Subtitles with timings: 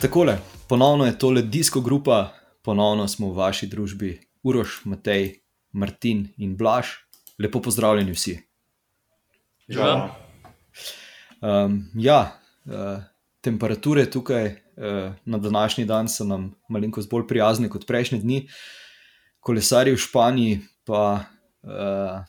[0.00, 5.42] Takole, ponovno je tole disko grupa, ponovno smo v vaši družbi, Uroš, Matej,
[5.72, 6.86] Martin in Blaž.
[7.38, 8.38] Lepo pozdravljeni vsi.
[9.68, 10.16] Ja.
[11.40, 12.32] Um, ja,
[12.64, 13.04] uh,
[13.40, 18.42] temperature tukaj uh, na današnji dan so nam malenkost bolj prijazne kot prejšnje dni.
[19.40, 21.24] Kolesari v Španiji pa
[21.62, 22.24] uh,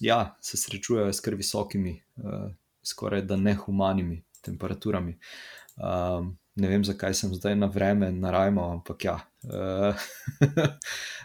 [0.00, 2.50] ja, se srečujejo s kar visokimi, uh,
[2.82, 5.18] skoraj da nehumanimi temperaturami.
[5.76, 9.16] Um, ne vem, zakaj sem zdaj na vreme, na rajmo, ampak ja.
[9.46, 9.94] Uh,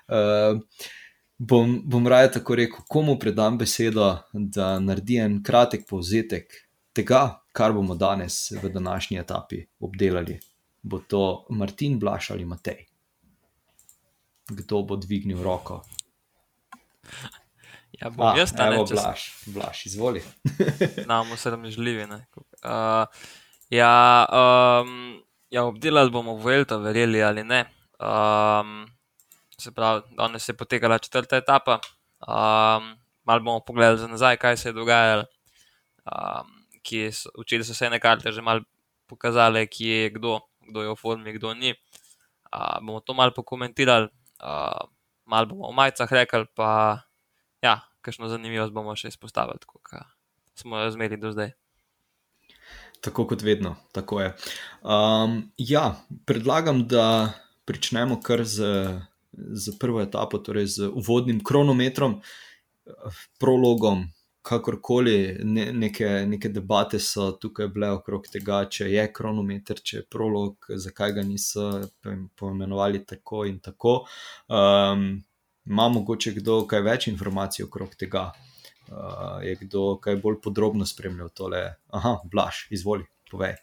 [0.08, 0.60] uh,
[1.50, 6.54] bom, bom raje tako rekel, komu predam besedo, da naredi en kratek povzetek
[6.94, 10.40] tega, kar bomo danes v današnji etapi obdelali.
[10.84, 12.86] Bo to Martin Blaž ali Matej?
[14.50, 15.82] Kdo bo dvignil roko?
[18.02, 20.24] Ja, bom A, jaz tam evo, Blaž, Blaž, izvoli.
[21.08, 22.04] Namo se nam želivi.
[22.04, 23.06] Uh,
[23.70, 25.22] ja, um,
[25.54, 27.60] Ja, obdelali bomo Vuelto, verjeli ali ne.
[28.02, 28.88] Um,
[29.58, 31.78] se pravi, danes je potekala četrta etapa.
[32.26, 35.26] Um, malo bomo pogledali za nazaj, kaj se je dogajalo.
[36.10, 36.50] Um,
[37.40, 38.66] Včeraj so se ene karte že malo
[39.08, 41.76] pokazale, kje je kdo, kdo je v formi, kdo ni.
[42.50, 44.10] Uh, bomo to malo pokomentirali,
[44.42, 44.90] uh,
[45.26, 47.00] malo bomo o majicah rekli, pa
[47.62, 50.02] ja, kakšno zanimivost bomo še izpostavili, kot
[50.58, 51.54] smo jo zmeri do zdaj.
[53.04, 54.34] Tako kot vedno, tako je.
[54.82, 57.34] Um, ja, predlagam, da
[57.68, 58.64] začnemo kar z,
[59.34, 62.22] z prvo etapo, torej z uvodnim kronometrom,
[63.40, 64.06] prologom,
[64.44, 65.40] kakorkoli.
[65.44, 70.72] Ne, neke, neke debate so tukaj bile okrog tega, če je kronometer, če je prolog,
[70.88, 71.70] zakaj ga niso
[72.40, 74.02] poimenovali tako in tako.
[74.48, 75.24] Um,
[75.66, 78.34] Ima mogoče kdo kaj več informacij okrog tega?
[78.92, 81.64] Uh, je kdo kaj bolj podrobno spremljal tole.
[81.92, 83.56] Aha, blaš, izvoli, povej.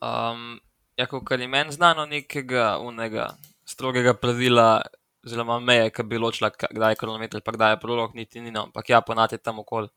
[0.00, 0.60] Um,
[0.96, 3.32] ja, kar je meni znano, nekega unega
[3.64, 4.82] strogega pravila,
[5.24, 8.68] zelo meje, ki bi ločila, kdaj je kilometr, pa kdaj je prolog, niti ni, no.
[8.68, 9.88] ampak ja, ponati tam okoli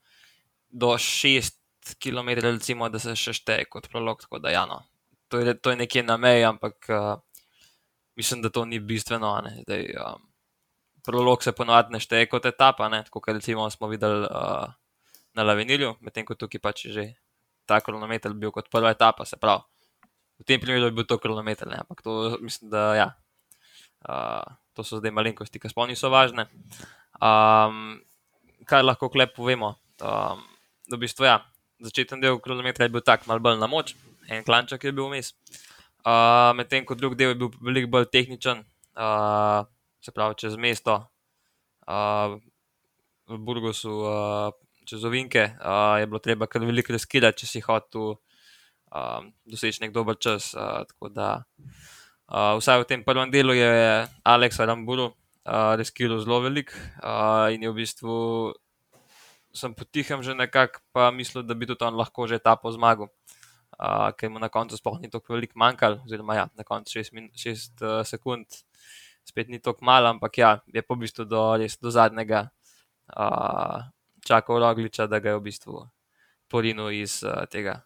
[0.70, 1.52] do 6
[2.00, 4.24] km, recimo, da se še šteje kot prolog.
[4.42, 4.82] Da, ja, no.
[5.28, 7.20] to, je, to je nekje na meji, ampak uh,
[8.16, 9.36] mislim, da to ni bistveno.
[9.66, 10.27] Zdaj, um,
[11.08, 14.68] prolog se ponovadi ne šteje kot etapa, kot recimo smo videli uh,
[15.38, 17.14] na Lavinilju, medtem ko tukaj pač že
[17.68, 19.64] ta kronometer bil kot prva etapa, se pravi.
[20.38, 23.08] V tem primeru je bil to kronometer, ampak to mislim, da ja.
[24.06, 24.44] Uh,
[24.78, 26.46] to so zdaj malenkosti, ki sploh niso važne.
[27.18, 27.98] Um,
[28.70, 29.74] kaj lahko klep povemo?
[29.98, 30.44] Um,
[30.92, 31.42] v bistvu, ja,
[31.82, 33.96] začeten del kronometra je bil tak mal bolj na moč,
[34.30, 35.34] en klanček je bil vmes.
[36.06, 38.62] Uh, medtem ko drugi del je bil veliko bolj tehničen.
[38.94, 39.66] Uh,
[40.08, 40.96] se pravi čez mesto,
[41.84, 42.40] uh,
[43.28, 44.56] v Burgosu, uh,
[44.88, 49.92] čez Ovinke, uh, je bilo treba kar veliko riskirati, če si hotel uh, doseči nek
[49.92, 50.54] dober čas.
[50.56, 51.44] Uh, tako da,
[52.32, 53.72] uh, vsaj v tem prvem delu je
[54.24, 56.72] Aleks Ramburu uh, riskiral zelo veliko
[57.04, 58.16] uh, in je v bistvu.
[59.58, 63.10] Sem potihem že nekako, pa mislil, da bi tudi on lahko že ta po zmagu,
[63.76, 67.12] uh, ker mu na koncu sploh ni tako veliko manjkalo, oziroma ja, na koncu 6
[67.36, 68.46] uh, sekund,
[69.28, 72.48] spet ni tako malo, ampak ja, je po bistvu do, res, do zadnjega
[73.12, 73.84] uh,
[74.26, 75.84] čakal Rogliča, da ga je v bistvu
[76.48, 77.82] porinil iz uh, tega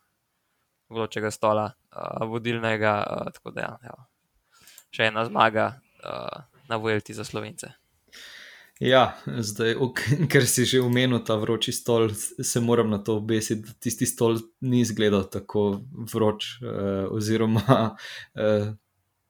[0.91, 2.95] vročega stola, uh, vodilnega.
[3.01, 4.63] Uh, tako da, ja, ja.
[4.93, 5.73] še ena zmaga
[6.05, 7.73] uh, na Vuelti za slovence.
[8.81, 9.75] Ja, zdaj,
[10.31, 14.41] ker si že omenil ta vroči stol, se moram na to obesiti, da tisti stol
[14.65, 17.93] ni izgledal tako vroč, eh, oziroma
[18.33, 18.73] eh,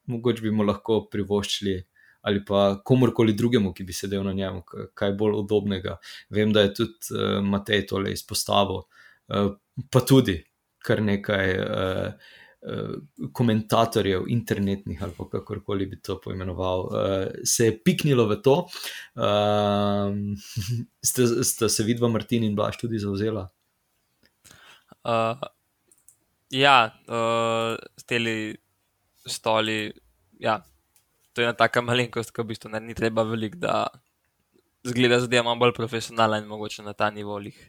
[0.07, 1.75] mogoče bi mu lahko privoščili
[2.21, 4.61] ali pa komorkoli drugemu, ki bi sedel na njem,
[4.93, 5.97] kaj bolj udobnega.
[6.29, 9.49] Vem, da je tudi uh, Matej tole izpostavil, uh,
[9.91, 10.37] pa tudi
[10.81, 12.29] kar nekaj uh,
[12.61, 12.93] uh,
[13.33, 18.57] komentatorjev, internetnih ali kakorkoli bi to poimenoval, uh, se je piknilo v to.
[19.11, 20.13] Uh,
[21.03, 23.43] ste, ste se vidva, Martin in Blaž, tudi zauzela?
[25.03, 25.41] Uh,
[26.49, 28.55] ja, uh, steli
[29.25, 29.91] stoli.
[30.39, 30.61] Ja,
[31.33, 33.87] to je ena taka malenkost, ki v bistvu ne, ni treba veliko, da
[34.87, 37.59] zgleda zadeva malo bolj profesionalna in mogoče na ta nivo jih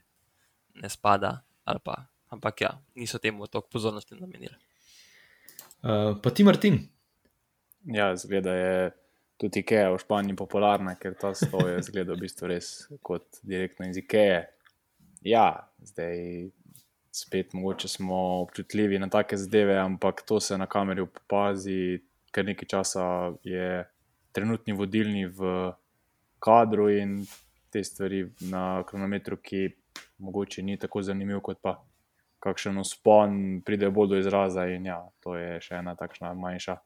[0.74, 1.42] ne spada.
[1.84, 1.94] Pa,
[2.28, 4.56] ampak ja, niso temu toliko pozornosti namenili.
[5.82, 6.80] Uh, pa ti, Martin?
[7.86, 8.90] Ja, zgleda je
[9.38, 12.72] tudi IKEA v Španiji popularna, ker ta stoj je zgleda v bistvu res
[13.02, 14.42] kot direktno iz IKEA.
[15.26, 16.50] Ja, zdaj.
[17.12, 22.00] Spet, mogoče smo občutljivi na take zadeve, ampak to se na kameri opazi,
[22.32, 23.04] kar nekaj časa
[23.44, 23.84] je
[24.32, 25.72] trenutni vodilni v
[26.42, 27.20] kadru in
[27.72, 29.68] te stvari na kronometru, ki
[30.18, 31.76] mogoče ni tako zanimiv kot pa
[32.42, 34.66] kakšen uspon pride bolj do izraza.
[34.66, 36.76] In ja, to je še ena takšna manjša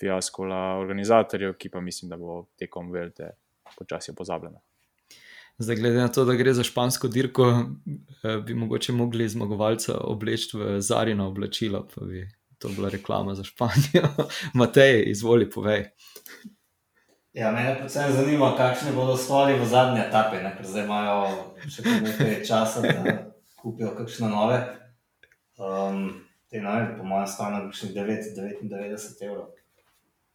[0.00, 3.32] fiaskola organizatorjev, ki pa mislim, da bo tekom velte
[3.78, 4.60] počasi pozabljena.
[5.62, 10.56] Zdaj, glede na to, da gre za špansko dirko, eh, bi mogoče mogli zmagovalca obleči
[10.56, 12.24] v zarino oblačilo, pa bi
[12.62, 14.08] to bila reklama za Španijo.
[14.54, 15.90] Matej, izvoli, povej.
[17.32, 20.52] Ja, mene predvsem zanima, kakšne bodo stvari v zadnje etape, ne?
[20.56, 21.16] ker zdaj imajo
[21.64, 23.14] še nekaj časa, da
[23.56, 24.60] kupijo kakšne nove.
[25.56, 26.20] Um,
[26.52, 29.48] te nove, po mojem, stane kakšnih 99 evrov.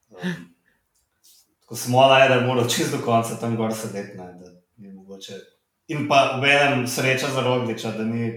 [0.10, 0.36] Um,
[1.70, 4.34] ko smo ali da morajo čez do konca tam gor sedeti, ne?
[4.42, 5.38] da ni mogoče.
[5.94, 8.32] In pa v enem sreča za Rogliča, da ni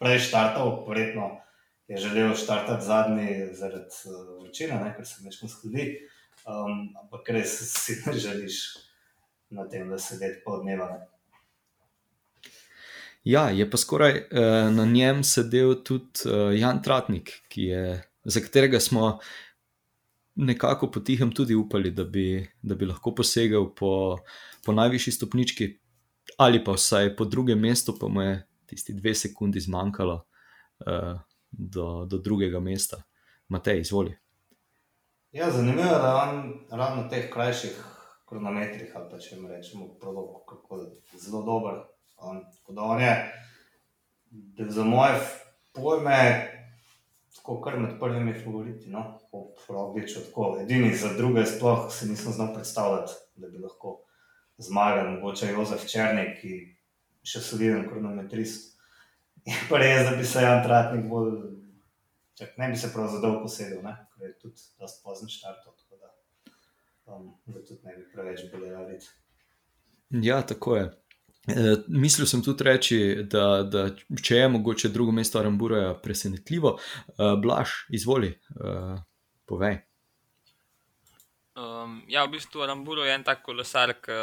[0.00, 1.36] prej štartal, verjetno
[1.88, 5.86] je želel štartati zadnji zaradi uh, vročine, ker se nekaj skladi.
[6.46, 8.62] Um, ampak res si ne želiš
[9.50, 10.88] na tem, da sedeti pol dneva.
[10.92, 11.06] Ne?
[13.26, 18.80] Ja, je pa skoraj uh, na njem sedel tudi uh, Jan Tratnik, je, za katerega
[18.80, 19.18] smo
[20.36, 24.18] nekako potihem tudi upali, da bi, da bi lahko posegel po,
[24.64, 25.70] po najvišji stopnički,
[26.38, 30.14] ali pa vsaj po drugem mestu, pa mu je tisti dve sekundi zmanjkalo
[30.86, 31.18] uh,
[31.58, 33.02] do, do drugega mesta.
[33.48, 34.16] Matej, izvoli.
[35.32, 37.76] Ja, zanimivo je, da on ravno na teh krajših
[38.28, 40.80] kronometrih, ali pa če jim rečemo, prolog, kako
[41.18, 41.82] zelo dober.
[42.16, 43.12] On, da on je,
[44.58, 45.20] za moje
[45.74, 46.18] pojme,
[47.36, 49.18] tako kar med prvimi favoriti, no,
[49.68, 53.98] Roglič, tako edini za druge sploh se nisem znal predstavljati, da bi lahko
[54.58, 56.54] zmagal, mogoče Jozef Černik, ki
[57.26, 58.75] še soliden kronometrist.
[59.46, 61.56] Je pa res, da bi se Jan Tratnik bolj
[62.36, 65.96] Čak, ne bi se prav za dolgo posedel, ker je tudi dosti pozno štartov, tako
[65.96, 66.10] da,
[67.08, 69.06] um, da tudi ne bi preveč bili raditi.
[70.10, 70.84] Ja, tako je.
[71.48, 73.86] E, mislil sem tudi reči, da, da
[74.22, 78.74] če je mogoče drugo mesto Arambura presenetljivo, e, Blaž, izvoli, e,
[79.48, 79.78] povej.
[81.56, 84.18] Um, ja, v bistvu Aramburo je en tak kolesar, ki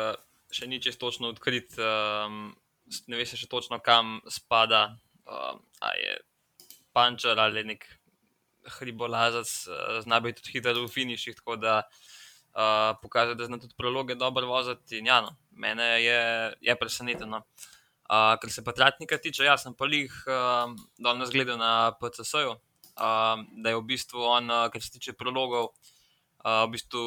[0.53, 2.51] še ni čest točno odkrit, um,
[3.09, 4.91] ne ve se še točno kam spada.
[5.23, 5.61] Um,
[5.95, 6.17] je
[6.93, 7.85] Pančer ali nek
[8.79, 13.75] hribolazac, uh, zna biti tudi hiter v finiših, tako da uh, pokaže, da zna tudi
[13.77, 15.01] prologe dobro voziti.
[15.05, 16.19] Ja, no, mene je,
[16.61, 17.43] je presenetilo.
[18.03, 22.51] Uh, kar se pa Tratnika tiče, jaz sem pa jih uh, danes gledal na PCS-ju,
[22.51, 25.71] uh, da je v bistvu on, uh, kar se tiče prologov,
[26.43, 27.03] uh, v bistvu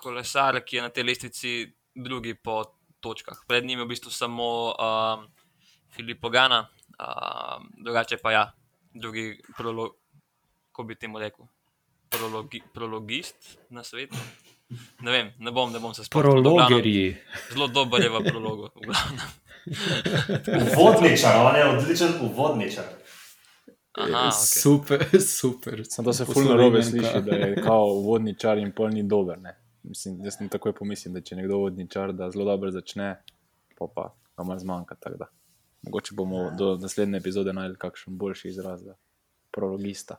[0.00, 1.54] kolesar, ki je na tej lestvici
[1.96, 2.62] drugi po
[3.00, 3.40] točkah.
[3.48, 5.24] Pred njim je v bistvu samo uh,
[5.90, 6.66] Filip Pogana,
[6.98, 8.52] uh, drugače pa ja,
[8.94, 9.94] drugi prolog,
[10.72, 11.46] kako bi temu rekel,
[12.10, 14.16] prologi, prologist na svetu.
[15.00, 16.42] Ne vem, ne bom, ne bom se spomnil.
[16.42, 17.16] Prologerji.
[17.52, 18.68] Zelo dober je v prologu.
[20.76, 22.84] Uvodničar, on je odličen uvodničar.
[23.92, 24.60] Aha, okay.
[24.62, 25.06] Super,
[25.40, 25.82] super.
[25.88, 29.38] Sem to se fulno robe sliši, da je kao uvodničar in pol ni dober.
[29.38, 29.56] Ne?
[29.82, 33.16] Mislim, jaz sem takoj pomislil, da če nekdo uvodničar, da zelo dobro začne,
[33.78, 34.96] pa pa ga mar zmanjka.
[35.82, 38.96] Mogoče bomo do naslednje epizode najdel kakšen boljši izraz, da
[39.50, 40.16] prologista.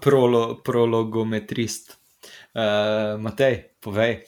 [0.00, 1.96] Prolo, prologometrist.
[2.54, 4.24] Uh, Matej, povej.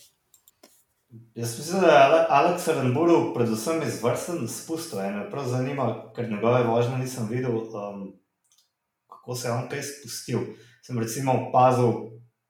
[1.34, 4.94] Jaz mislim, da je Aleks Renburu predvsem izvrsten spust.
[4.94, 8.15] Me prav zanima, ker njegove vožnje nisem videl, um,
[9.11, 10.39] kako se je on kaj spustil.
[10.82, 11.93] Sem recimo opazil,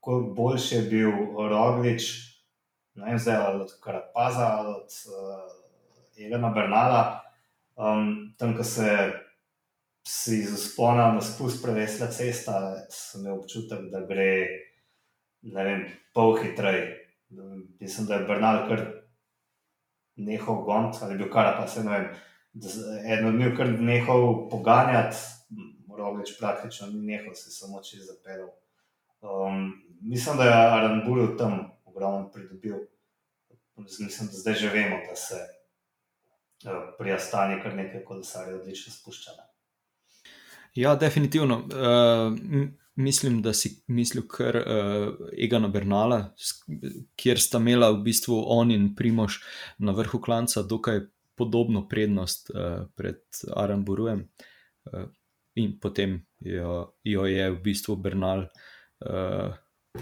[0.00, 1.11] kako boljši je bil
[1.50, 2.12] Roglič,
[2.94, 5.62] ne vem zdaj, od Karapaza, od uh,
[6.26, 7.02] Elena Bernala,
[7.76, 8.88] um, tam, ko se
[10.06, 12.58] si iz uspona na spust prevesla cesta,
[12.90, 14.32] sem imel občutek, da gre
[15.42, 16.98] vem, pol hitreje.
[17.80, 18.82] Mislim, da je Bernal kar
[20.16, 22.08] nehal gond, ali bil kar pa se ne vem.
[23.06, 25.16] Eno od njih, kar je nehal poganjati,
[25.96, 28.50] roglič praktično ni nehal, se samo čez zapeljal.
[29.22, 32.76] Um, mislim, da je Aranburu tam ogromno pridobil.
[33.76, 35.36] Mislim, da zdaj že vemo, da se
[36.99, 39.49] pri Astani kar nekaj kolesarjev odlično spuščala.
[40.75, 41.59] Ja, definitivno.
[41.69, 42.37] Uh,
[42.95, 46.35] mislim, da si mislil kar uh, Egana Bernala,
[47.16, 49.40] kjer sta imela v bistvu on in Primož
[49.78, 51.00] na vrhu klanca dokaj
[51.37, 53.21] podobno prednost uh, pred
[53.57, 54.28] Aramburujem.
[54.85, 55.09] Uh,
[55.54, 59.52] in potem jo, jo je v bistvu Bernal uh,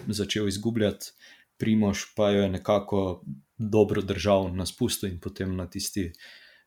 [0.07, 1.11] začel izgubljati,
[1.59, 3.25] Primož pa jo je nekako
[3.59, 6.13] dobro držal na spustu in potem na tisti.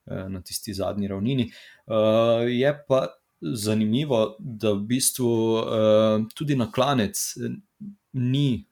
[0.06, 1.44] Eh, na tisti zadnji ravnini.
[1.88, 3.08] Eh, je pa
[3.42, 7.20] zanimivo, da v bistvu eh, tudi na klanec
[8.14, 8.68] ni,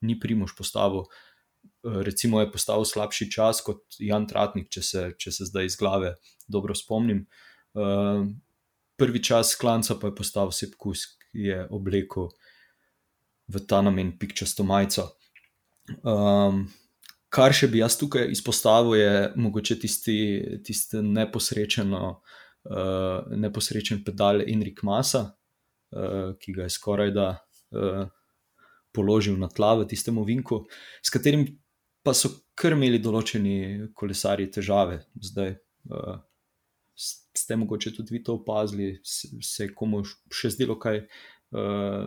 [0.00, 1.06] ni primož postavil
[1.82, 6.12] recimo je postavil slabši čas kot Jan Tratnik, če se, če se zdaj iz glave
[6.46, 7.24] dobro spomnim.
[9.00, 12.28] Prvi čas klanca pa je postavil Sepkus, ki je oblekel
[13.48, 15.08] v ta namen pikčasto majico.
[16.04, 16.68] Um,
[17.32, 20.16] kar še bi jaz tukaj izpostavil, je mogoče tisti,
[20.66, 28.04] tisti neposrečeno, uh, neposrečen pedal Enrik Masa, uh, ki ga je skoraj da uh,
[28.92, 30.66] položil na tla v tistem ovinku,
[31.00, 31.46] s katerim
[32.04, 35.00] pa so kar imeli določeni kolesarji težave.
[35.16, 35.56] Zdaj,
[35.88, 36.20] uh,
[36.92, 41.06] ste mogoče tudi vi to opazili, se je komu še zdelo, kaj,
[41.56, 42.04] uh,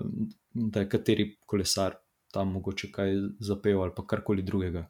[0.54, 1.98] da je kateri kolesar
[2.36, 4.84] tam mogoče kaj zapel ali pa karkoli drugega.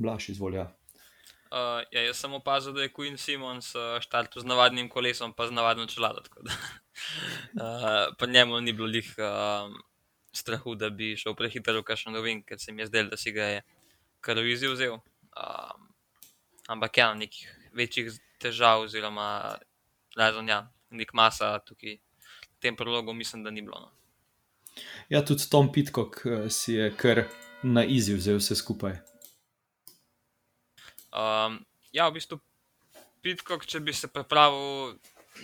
[0.00, 0.70] Blaž, izvolja.
[1.50, 5.48] Uh, ja, jaz sem opazil, da je Queen Simons uh, štartil z navadnim kolesom, pa
[5.50, 6.22] z navadno čelado.
[6.46, 9.14] uh, pa njemu ni bilo lih.
[9.18, 9.70] Uh,
[10.32, 13.32] strahu, da bi šel prehitro v kakšen novin, ker se mi je zdelo, da si
[13.32, 13.62] ga je
[14.20, 14.98] kar vizi vzel.
[15.34, 15.88] Um,
[16.68, 19.56] ampak ja, nekih večjih težav, oziroma
[20.16, 23.80] razen ja, nek masa tukaj v tem prologu, mislim, da ni bilo.
[23.80, 23.90] No.
[25.08, 27.24] Ja, tudi Tom Pitkok eh, si je kar
[27.62, 28.98] na izi vzel vse skupaj.
[31.10, 31.58] Um,
[31.92, 32.40] ja, v bistvu
[33.20, 34.94] Pitkok, če bi se pripravil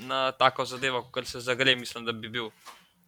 [0.08, 2.48] na tako zadevo, kot se zagre, mislim, da bi bil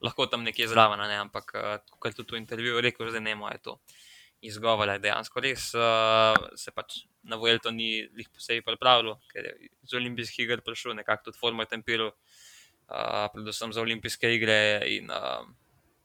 [0.05, 1.17] lahko tam nekje zraven, ne?
[1.23, 3.79] ampak uh, kot je tudi v intervjuju rekel, da ne more to
[4.45, 5.03] izgovarjati.
[5.07, 10.45] Dejansko res uh, se pač na Vuelto ni jih posebej pripravilo, ker je iz olimpijskih
[10.45, 15.43] iger prišel nekako tudi formo tempiral, uh, predvsem za olimpijske igre in uh,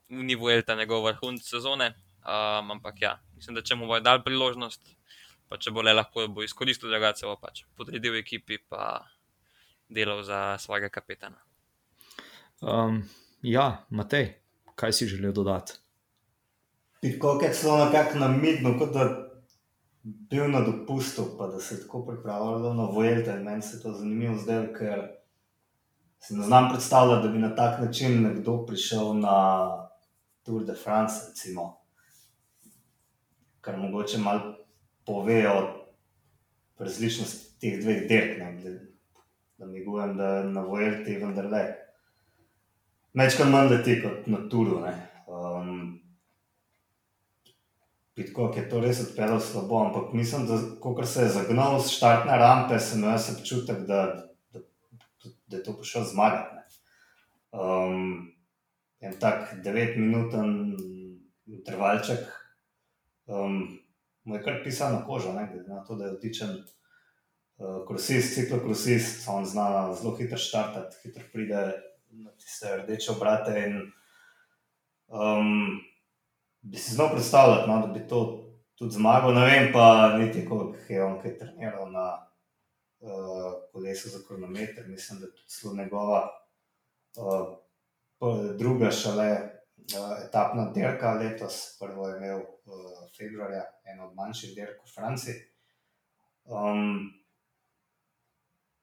[0.09, 1.93] ni Vuelta njegov vrhunc sezone.
[2.23, 4.81] Um, ampak ja, mislim, da če mu bo dal priložnost,
[5.49, 9.03] pa če bo le lahko, bo izkoristil drugače, bo pač podredil ekipi pa
[9.89, 11.37] delal za svojega kapetana.
[12.61, 13.03] Um,
[13.43, 14.39] Ja, Matej,
[14.75, 15.73] kaj si želel dodati?
[17.01, 19.05] Tako je celo nekako na midnu, kot da
[20.03, 23.33] bi bil na dopustu, pa da se je tako pripravljalo na Vojlte.
[23.39, 25.01] Meni se to zanimivo zdaj, ker
[26.19, 29.67] si ne znam predstavljati, da bi na tak način nekdo prišel na
[30.43, 31.77] Tour de France, recimo.
[33.61, 34.55] Kar mogoče malo
[35.05, 35.57] pove o
[36.79, 38.39] različnosti teh dveh dirk,
[39.57, 41.63] da mi govorim, da na Vojlte vendar le.
[43.13, 44.79] Večkrat manj leti kot na Tulu.
[45.27, 45.99] Um,
[48.13, 52.37] Pitko je to res odpeljal slabo, ampak mislim, da ko se je zagnal z štartne
[52.37, 54.01] rampe, sem imel občutek, da,
[54.53, 54.61] da,
[55.47, 56.77] da je to prišel zmagati.
[57.53, 58.33] Um,
[59.01, 60.51] en tak devetminuten
[61.45, 62.27] intervalček,
[63.25, 63.65] um,
[64.23, 69.27] mu je kar pisal na kožo, ne, na to, da je odličen uh, krosist, ciklokrosist,
[69.27, 71.71] on zna zelo hitro štartati, hitro pride
[72.11, 73.57] na tiste rdeče obrate.
[73.67, 73.91] In,
[75.07, 75.79] um,
[76.61, 78.19] bi si znal predstavljati, no, da bi to
[78.75, 79.33] tudi zmagal.
[79.33, 82.05] Ne vem pa, niti koliko je on kaj treniral na
[82.99, 84.87] uh, kolesu za kronometer.
[84.87, 86.29] Mislim, da je tudi zelo njegova
[87.17, 89.52] uh, druga šele.
[89.83, 95.35] Uh, etapna dirka letos, prvo je imel uh, februarja, eno od manjših dirk v Franciji.
[96.45, 97.11] Um,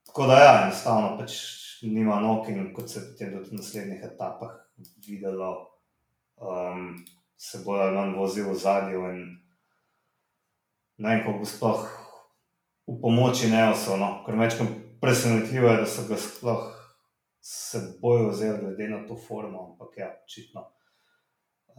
[0.06, 1.38] tako da, ja, enostavno pač
[1.82, 4.52] nima nog in kot se je tudi v naslednjih etapah
[5.06, 5.70] videlo,
[6.36, 6.98] um,
[7.36, 9.00] se ali manj vozil v zadju.
[11.00, 11.86] Ne vem, kako sploh
[12.86, 16.68] v pomoči ne osnovno, ker večkrat presenetljivo je, da so ga sploh
[17.40, 20.66] se bojo vzeli, glede na to formo, ampak ja, očitno.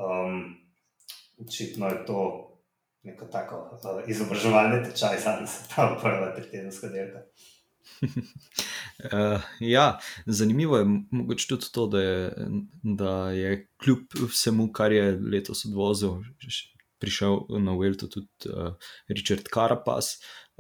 [0.02, 0.56] Um,
[1.38, 2.48] očitno je to
[3.04, 7.24] neko tako uh, izobraževalni tečaj za nas, ta prva tedenska delka.
[8.02, 9.42] uh,
[9.76, 12.34] ja, zanimivo je mogoče tudi to, da je,
[12.84, 16.22] da je kljub vsemu, kar je letos odvozil,
[17.00, 18.74] prišel na Uvelto tudi uh,
[19.10, 20.06] Richard Carapaz.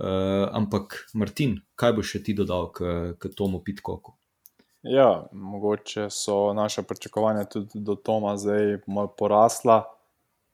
[0.02, 4.21] Uh, ampak, Martin, kaj boš še ti dodal k, k Tomu Pitkoku?
[4.84, 9.84] Ja, mogoče so naše pričakovanja tudi do Toma zdaj malo porasla.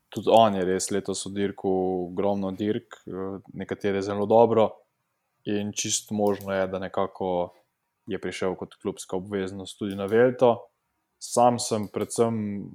[0.09, 1.69] Tudi on je res letos v dirku,
[2.11, 2.99] ogromno dirk,
[3.53, 4.69] nekatere zelo dobro.
[5.45, 7.53] In čisto možno je, da nekako
[8.07, 10.67] je prišel kot klubska obveznost tudi na Velto.
[11.19, 12.67] Sam sem predvsem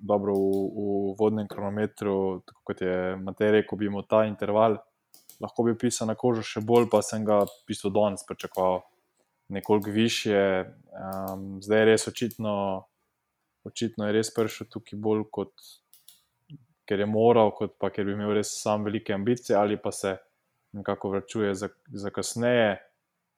[0.00, 4.76] dobro v, v vodnem kronometru, tako kot je Matej rekel, bi imel ta interval,
[5.40, 8.82] lahko bi pisal na kožo še bolj, pa sem ga v bistvu danes pričakoval
[9.50, 10.64] nekoliko više.
[10.90, 12.54] Um, zdaj je res očitno,
[13.64, 15.52] očitno je res prišel tukaj bolj kot.
[16.88, 20.16] Ker je moral, kot pa ker bi imel res sam velike ambicije, ali pa se
[20.72, 22.80] nekako vračuje za, za kasneje.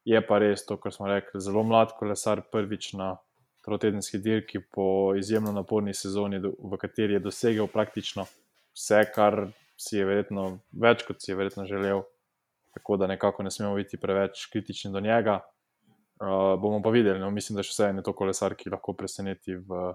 [0.05, 3.17] Je pa res to, kar smo rekli, zelo mlad kolesar, prvič na
[3.63, 8.25] trotedenski dirki po izjemno naporni sezoni, v kateri je dosegel praktično
[8.75, 9.45] vse, kar
[9.79, 12.03] si je verjetno več, kot si je verjetno želel.
[12.73, 15.41] Tako da nekako ne smemo biti preveč kritični do njega.
[16.23, 19.57] Uh, bomo pa videli, no, mislim, da še vse je to kolesar, ki lahko preseneti
[19.59, 19.89] v,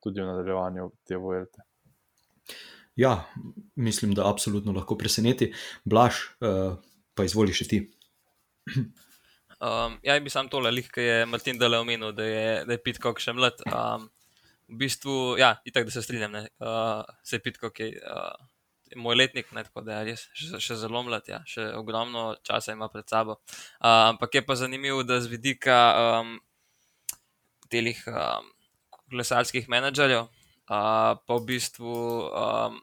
[0.00, 1.66] tudi v nadaljevanju te vojne.
[2.96, 3.12] Ja,
[3.76, 5.50] mislim, da absolutno lahko preseneti.
[5.84, 6.78] Blaž, uh,
[7.12, 7.82] pa izvoli še ti.
[9.56, 13.20] Um, ja, bi sam tole, ki je Martin Dele omenil, da je, da je Pitcock
[13.20, 13.60] še mlad.
[13.68, 14.08] Um,
[14.72, 17.80] v bistvu, ja, itak, da se strinjam, uh, se je Pitcock.
[17.80, 18.55] Je, uh,
[18.96, 22.74] moj letnik, ne, tako da je res še, še zelo mlad, ja, še ogromno časa
[22.74, 23.38] ima pred sabo.
[23.78, 26.36] Uh, ampak je pa zanimivo, da z vidika um,
[27.72, 28.50] telih um,
[29.10, 31.94] kolesarskih menedžerjev, uh, pa v bistvu
[32.26, 32.80] um,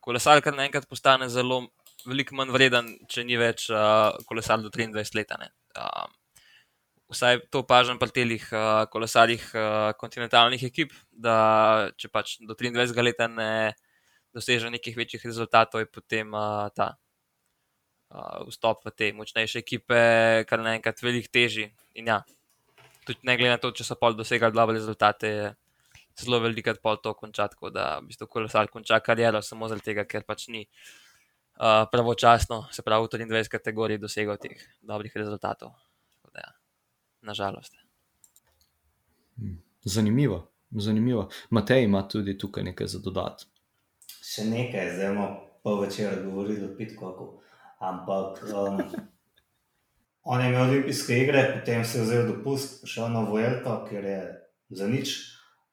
[0.00, 1.64] kolesar kar naenkrat postane zelo
[2.06, 5.34] veliko manj vreden, če ni več uh, kolesar do 23 let.
[7.06, 13.02] Vsaj to opažam pri telih uh, kolesarjih uh, kontinentalnih ekip, da če pač do 23
[13.06, 13.50] let ne
[14.36, 16.92] doseže nekih večjih rezultatov, je potem uh, ta
[18.12, 20.00] uh, vstop v te močnejše ekipe,
[20.48, 21.70] kar naenkrat veliko teži.
[21.96, 22.20] In ja,
[23.08, 25.48] tudi ne glede na to, če so pol dosegali dobre rezultate, je
[26.20, 30.06] zelo veliko pol to končati, tako da v bistvu kolesar konča kariero samo zaradi tega,
[30.08, 30.66] ker pač ni.
[31.56, 35.72] Uh, pravočasno, se pravi, v 23 kategoriji dosegel teh dobrih rezultatov.
[36.28, 36.50] Da, ja,
[37.24, 37.72] nažalost.
[39.80, 41.30] Zanimivo, zanimivo.
[41.48, 43.48] Matej ima tudi tukaj nekaj za dodati
[44.26, 45.28] še nekaj, zdaj imamo
[45.62, 47.28] pol večera govoriti o Pitkoku.
[47.78, 48.80] Ampak um,
[50.30, 54.20] on je imel olimpijske igre, potem se je vzel dopust, šel na Vuelto, ker je
[54.70, 55.16] za nič.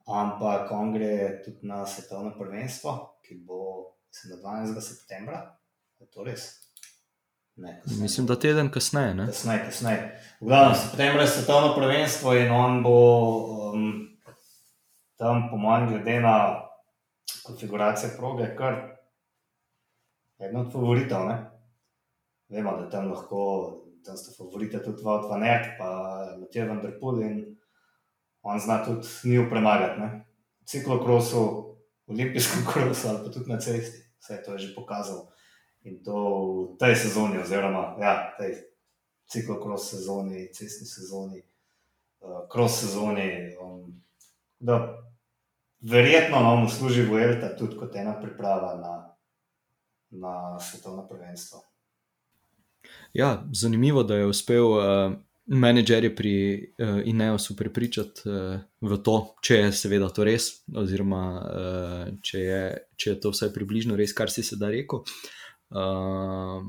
[0.04, 4.82] Ampak on gre tudi na svetovno prvenstvo, ki bo mislim, 12.
[4.82, 5.56] septembra.
[6.00, 6.50] Je to res?
[7.56, 9.16] Ne, mislim, da teden kasneje.
[9.30, 10.04] Kasneje, kasneje.
[10.42, 12.98] V glavnem, septembra je svetovno prvenstvo in on bo
[13.72, 13.86] um,
[15.18, 16.36] tam, po mojem, glede na
[17.44, 18.74] konfiguracija proge, kar
[20.40, 21.28] je eno od favoritov.
[21.28, 21.38] Ne?
[22.50, 23.42] Vemo, da tam lahko,
[24.06, 25.90] tam so favorite tudi Vod van Ert, pa
[26.40, 27.38] Matija van der Poel in
[28.42, 30.00] on zna tudi njih premagati.
[30.00, 30.26] Ne?
[30.66, 31.44] Ciklokrosu,
[32.08, 35.28] olimpijskem krosu ali pa tudi na cesti, vse to je že pokazal.
[35.84, 36.16] In to
[36.74, 38.56] v tej sezoni, oziroma ja, tej
[39.28, 41.42] ciklokros sezoni, cestni sezoni,
[42.52, 43.56] kros uh, sezoni.
[43.60, 44.04] Um,
[44.60, 45.03] da,
[45.84, 48.94] verjetno nam služi Vuelta tudi kot ena priprava na,
[50.10, 51.62] na svetovno prvenstvo.
[53.14, 55.14] Ja, zanimivo, da je uspel uh,
[55.46, 56.36] menedžerje pri
[56.78, 62.64] uh, Ineosu prepričati uh, v to, če je seveda to res, oziroma uh, če, je,
[62.96, 65.04] če je to vsaj približno res, kar si se da rekel.
[65.74, 66.64] Uh,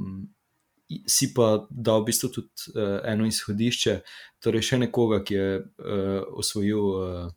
[1.09, 3.97] si pa dal v bistvu tudi uh, eno izhodišče,
[4.45, 6.85] torej še nekoga, ki je uh, osvojil.
[6.85, 7.33] Uh,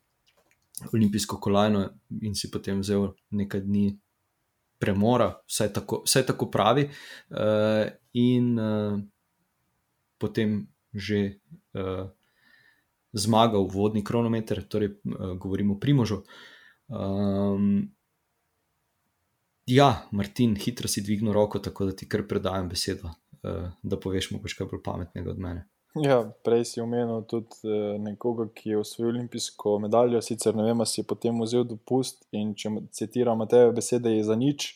[0.94, 1.88] olimpijsko kolajno
[2.22, 3.88] in si potem vzel nekaj dni
[4.78, 9.00] premora, vse tako, vse tako pravi, uh, in uh,
[10.18, 11.42] potem že
[11.74, 12.08] uh,
[13.14, 16.22] zmagal vodni kronometer, torej uh, govorimo o Primožu.
[16.88, 17.90] Um,
[19.66, 23.12] ja, Martin, hitro si dvignil roko, tako da ti kar predajam besedo,
[23.44, 25.68] uh, da poveš mu kaj bolj pametnega od mene.
[26.04, 30.82] Ja, prej si omenil tudi eh, nekoga, ki je osvojil olimpijsko medaljo, sicer ne vem,
[30.84, 32.26] ali si je potem vzel dopust.
[32.36, 34.68] In če citiramo te besede, je za nič,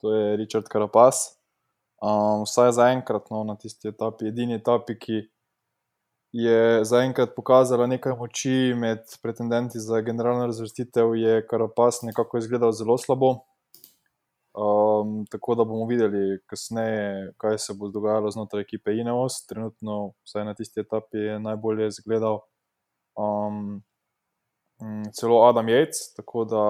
[0.00, 1.36] to je Richard Karapas.
[2.00, 5.18] Um, vsaj za enkrat no, na tisti etapi, edini etapi, ki
[6.32, 12.96] je zaenkrat pokazala nekaj moči med pretendenti za generalno razvrstitev, je Karapas nekako izgledal zelo
[12.98, 13.34] slabo.
[14.60, 19.46] Um, tako da bomo videli kasneje, kaj se bo dogajalo znotraj ekipe Ineos.
[19.46, 22.42] Trenutno, vsaj na tisti etapi, je najbolje izgledal
[23.16, 23.80] um,
[25.16, 25.96] celo Adam Jejc.
[26.16, 26.64] Tako da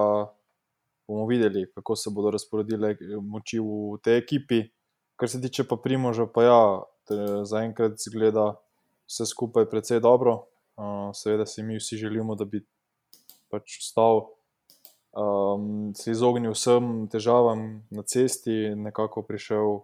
[1.09, 4.62] bomo videli, kako se bodo razporedile moči v tej ekipi.
[5.16, 6.62] Kar se tiče pa Primoža, pa ja,
[7.44, 8.55] zaenkrat izgleda
[9.11, 10.44] vse skupaj precej dobro.
[10.76, 12.62] Uh, seveda si mi vsi želimo, da bi
[13.50, 14.29] pač ostal
[15.16, 19.81] um, se izognil vsem težavam na cesti, nekako prišel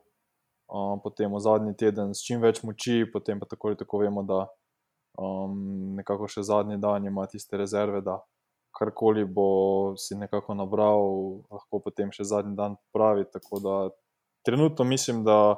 [0.70, 4.22] um, potem v zadnji teden s čim več moči, potem pa tako ali tako vemo,
[4.22, 4.46] da
[5.18, 8.20] um, nekako še zadnji dan ima tiste rezerve, da
[8.76, 11.06] karkoli bo si nekako nabral,
[11.48, 13.24] lahko potem še zadnji dan pravi.
[13.32, 13.76] Tako da
[14.44, 15.56] trenutno mislim, da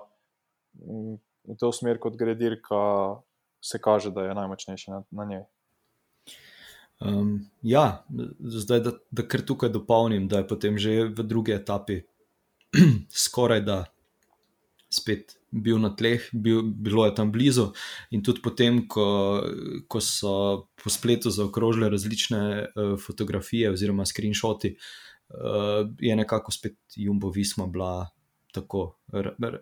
[0.79, 3.19] v to smer, kot gre dirka,
[3.65, 5.45] se kaže, da je najmočnejši na, na njej.
[6.99, 8.05] Um, ja,
[8.41, 12.01] zdaj, da, da kar tukaj dopolnim, da je potem že v drugi etapi
[13.27, 13.85] skoraj da
[14.91, 17.71] spet bil na tleh, bil, bilo je tam blizu.
[18.11, 19.41] In tudi potem, ko,
[19.89, 27.31] ko so po spletu zaokrožile različne uh, fotografije oziroma screenshoti uh, je nekako spet Jumbo
[27.31, 28.09] Visma bila
[28.53, 28.99] tako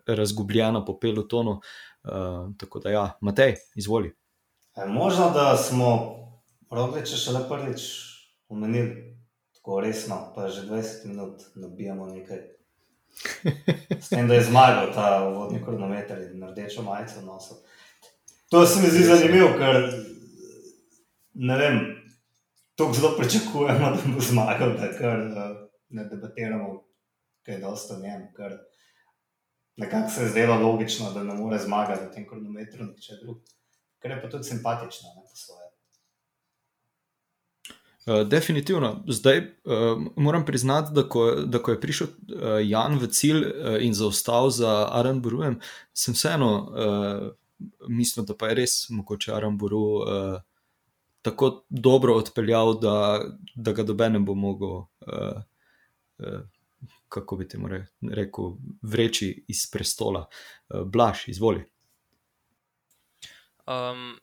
[0.07, 1.61] razgubljena po pelotonu.
[2.07, 4.15] Uh, tako da, ja, Matej, izvoli.
[4.77, 6.26] E, možno, da smo
[6.71, 7.87] rogliče še le prvič
[8.49, 9.17] omenili
[9.55, 12.43] tako resno, pa že 20 minut nabijamo nekaj.
[14.03, 17.57] S tem, da je zmagal ta vodni kronometer in rdečo majico nosil.
[18.51, 19.89] To se mi zdi zanimivo, ker
[21.35, 21.81] ne vem,
[22.77, 25.19] tako zelo pričakujemo, da bo zmagal, da kar
[25.89, 26.85] ne debatiramo,
[27.43, 28.29] kaj je dosto njem.
[29.77, 33.43] Nekako se je zdelo logično, da ne more zmagati na tem kronometru, niče drug.
[33.99, 35.66] Ker je pa tudi simpatično, ne po svoje.
[38.07, 39.03] Uh, definitivno.
[39.09, 43.79] Zdaj uh, moram priznati, da ko, da ko je prišel uh, Jan v cilj uh,
[43.83, 45.59] in zaostal za Aranburujem,
[45.93, 47.33] sem vseeno uh,
[47.89, 50.37] mislil, da pa je res mogoče Aranburu uh,
[51.23, 55.43] tako dobro odpeljal, da, da ga dobenem bo mogel, uh,
[56.19, 56.41] uh,
[57.09, 57.69] kako bi temu
[58.03, 60.29] rekel, vreči iz prestola.
[60.69, 61.65] Uh, Blaž, izvoli.
[63.67, 64.15] Um,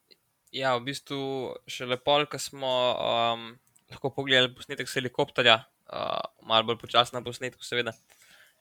[0.55, 1.19] ja, v bistvu
[1.67, 3.45] še lepo, ker smo um,
[3.93, 5.61] lahko pogledali posnetek s helikopterja,
[5.93, 7.93] uh, malo bolj počasno na posnetku, seveda.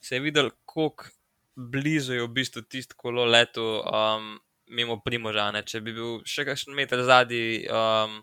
[0.02, 1.10] Se je videl, kako
[1.56, 4.38] blizu je v bistvu tisto kolo leto um,
[4.72, 5.62] mimo Primožane.
[5.68, 8.20] Če bi bil še kakšen meter zadnji, um,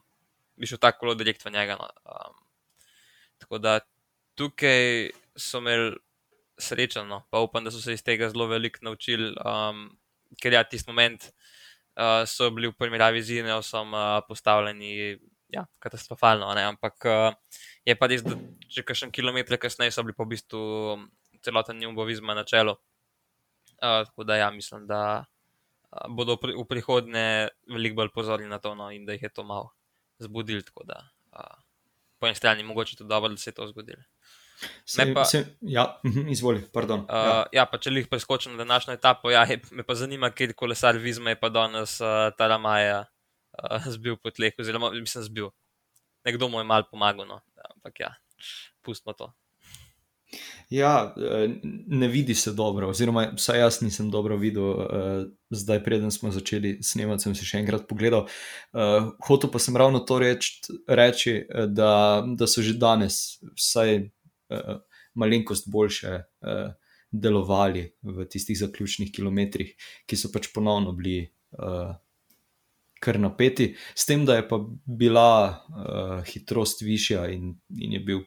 [0.59, 1.77] bi šel tako zelo direkt v njega.
[1.79, 1.89] No.
[2.09, 2.37] Um,
[3.39, 3.79] tako da
[4.39, 5.95] tukaj so imeli
[6.59, 7.23] srečo, no.
[7.31, 9.87] pa upam, da so se iz tega zelo veliko naučili, um,
[10.41, 15.19] ker ja, tisti moment uh, so bili v primerjavi z Ineosom uh, postavljeni.
[15.49, 16.63] Ja, katastrofalno, ne?
[16.69, 17.33] ampak uh,
[17.85, 18.35] je pa res, da
[18.69, 20.61] če kakšen kilometr kasneje so bili po v bistvu
[21.41, 22.75] celoten jumbovizma na čelu.
[23.79, 27.25] Uh, tako da ja, mislim, da uh, bodo v, pri, v prihodnje
[27.71, 29.73] veliko bolj pozorni na to no, in da jih je to malo
[30.21, 30.61] zbudili.
[30.65, 31.01] Tako da
[31.33, 31.57] uh,
[32.19, 34.03] po eni strani mogoče tudi dobro, da se je to zgodilo.
[34.85, 36.99] Se, pa, se, ja, mhm, izvoli, pardon.
[36.99, 37.43] Uh, ja.
[37.61, 40.99] ja, pa če jih preskočim na današnjo etapo, ja, je, me pa zanima, kje kolesar
[40.99, 43.05] Vizma je pa danes uh, ta Maja
[43.59, 45.51] uh, zbil po tleh, oziroma mislim, zbil.
[46.25, 47.39] Nekdo mu je mal pomagal, no.
[47.75, 48.11] ampak ja,
[48.83, 49.31] pustimo to.
[50.69, 51.49] Ja, eh,
[51.87, 54.81] ne vidi se dobro, oziroma vsaj jaz nisem dobro videl.
[54.81, 58.27] Eh, zdaj, preden smo začeli snemati, sem si še enkrat pogledal.
[58.73, 61.33] Eh, hotel pa sem ravno to reči, reči
[61.67, 64.09] da, da so že danes vsaj
[65.13, 66.23] malenkost boljše
[67.11, 69.75] delovali v tistih zaključnih kilometrih,
[70.09, 71.27] ki so pač ponovno bili.
[72.99, 78.25] Kar napeti, s tem, da je pa bila uh, hitrost višja, in, in je bil,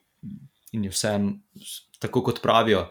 [0.72, 1.34] in je vseeno
[2.00, 2.86] tako kot pravijo,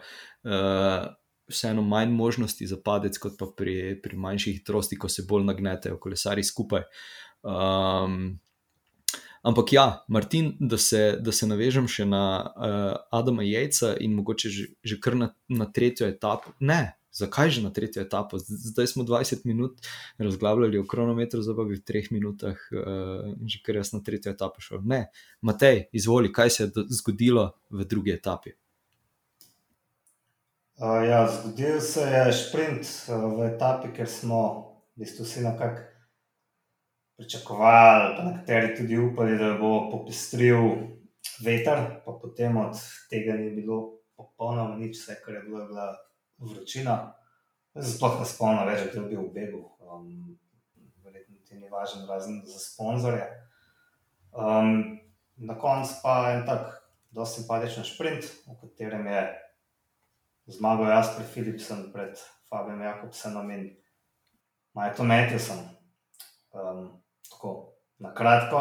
[0.46, 1.10] uh,
[1.50, 5.98] vseeno manj možnosti za padec, kot pa pri, pri manjših hitrosti, ko se bolj nagnetejo
[6.00, 6.86] kolesari skupaj.
[7.42, 8.38] Um,
[9.42, 14.50] ampak ja, Martin, da se, da se navežem še na uh, Adama Jejca in mogoče
[14.50, 16.54] že, že kar na, na tretjo etapo.
[16.60, 16.94] Ne.
[17.12, 18.38] Zakaj že na tretjo etapo?
[18.40, 19.80] Zdaj smo 20 minut
[20.18, 24.32] razglabljali o kronometru, zdaj pa bi v treh minutah uh, že kar jaz na tretjo
[24.32, 24.80] etapo šel.
[24.84, 25.10] Ne,
[25.44, 28.56] Matej, izvoli, kaj se je zgodilo v drugi etapi.
[30.80, 34.40] Uh, ja, zgodil se je sprint uh, v etapi, ker smo
[34.96, 35.84] v bistvu vsi nekako
[37.20, 40.88] pričakovali, pa nekateri tudi upali, da bo popestril
[41.44, 45.86] veter, pa potem od tega ni bilo popolnoma nič, vse kar je bilo, je bila
[46.42, 47.14] vročina.
[47.72, 49.62] Sploh ne spomnim več, kdo je bil v begu.
[49.80, 50.36] Um,
[51.04, 53.24] verjetno ti ni važen, razen za sponzorje.
[54.32, 54.98] Um,
[55.36, 56.74] na koncu pa en tak,
[57.12, 59.22] zelo simpatičen sprint, v katerem je
[60.58, 63.70] zmagal Jasper Philipsen pred Fabijem Jakobsenom in
[64.76, 65.64] Majto Matthewsom.
[66.52, 67.00] Um,
[67.30, 68.60] tako na kratko.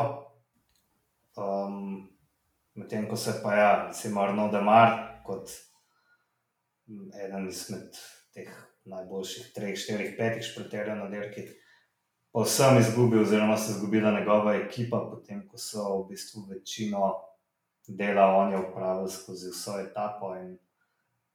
[1.35, 2.07] Um,
[2.75, 5.51] Medtem ko se pa ja, recimo Arno Demar kot
[7.25, 7.97] eden izmed
[8.33, 8.49] teh
[8.85, 11.45] najboljših treh, štirih, petih špriterjev na dirki,
[12.33, 17.11] povsem izgubil, oziroma se je izgubila njegova ekipa, potem ko so v bistvu večino
[17.87, 20.57] dela oni upravili skozi vso etapo in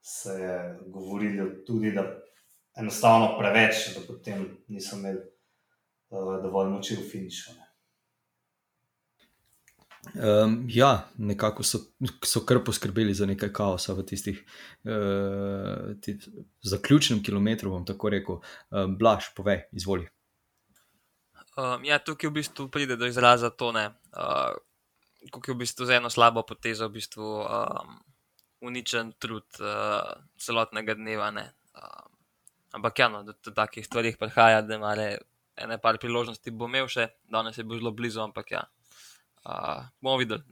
[0.01, 2.05] se je govorilo tudi, da
[2.77, 7.66] enostavno preveč, da potem niso imeli uh, dovolj moči v finišu.
[10.15, 11.81] Um, ja, nekako so,
[12.25, 14.39] so kar poskrbeli za nekaj kaosa v tistih
[14.85, 15.93] uh,
[16.63, 17.71] zaključnem kilometru.
[17.71, 18.39] Bom tako rekel,
[18.71, 20.09] um, Blaž, povej, izvoli.
[21.57, 24.57] Um, ja, tukaj v bistvu pride do izraza to, da uh,
[25.27, 27.97] je v bistvu z eno slabo potezo v bistvu, um,
[28.61, 31.33] uničen trud uh, celotnega dneva.
[31.33, 32.05] Uh,
[32.77, 34.95] ampak ja, no, do, do takih stvari prihaja, da ima
[35.57, 38.63] ene par priložnosti, bo imel še, danes je bil zelo blizu, ampak ja,
[39.47, 40.43] Uh, bomo videli,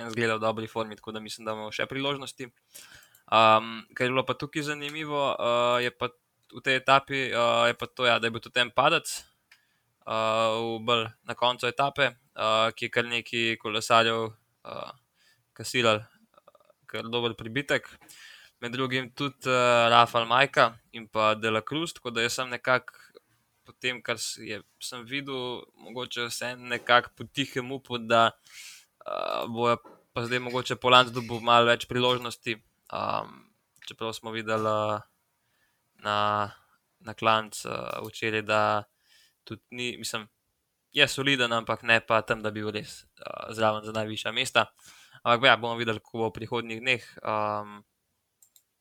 [0.00, 2.48] en zgleda v dobri formi, tako da mislim, da imamo še priložnosti.
[3.30, 6.08] Um, kar je bilo pa tukaj zanimivo, uh, je pa
[6.50, 9.12] v tej etapi, uh, je pa to, ja, da je bil tudi en padec
[10.02, 14.90] uh, bolj na koncu etape, uh, ki je kar neki kolesarjev uh,
[15.54, 16.02] kasilal,
[16.90, 17.86] kar dober pribitek.
[18.60, 22.98] Med drugim tudi uh, Rafael Majka in pa Dela Cruz, tako da sem nekako
[23.70, 28.22] po tem, kar je, sem videl, mogoče vse nekako potihem upal, da
[29.06, 29.78] uh, bojo
[30.12, 32.56] pa zdaj mogoče Poland dobil malo več priložnosti.
[32.90, 33.46] Um,
[33.86, 34.98] čeprav smo videli uh,
[36.02, 36.18] na,
[36.98, 38.60] na klancu uh, včeraj, da
[39.46, 40.26] tudi ni, mislim,
[40.92, 44.66] je soliden, ampak ne pa tam, da bi bil res uh, zraven za najvišja mesta.
[45.22, 47.06] Ampak ja, bomo videli, kako bo v prihodnjih dneh.
[47.22, 47.78] Um,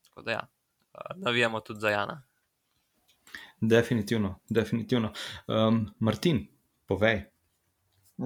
[0.10, 0.43] tako da ja,
[0.97, 2.23] uh, navijamo tudi za Jana.
[3.62, 5.12] Definitivno, definitivno.
[5.48, 6.45] Um, Martin,
[6.88, 7.26] povej.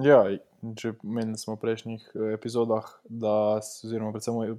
[0.02, 0.22] Ja,
[0.78, 4.58] če menili smo v prejšnjih epizodah, da, oziroma predvsem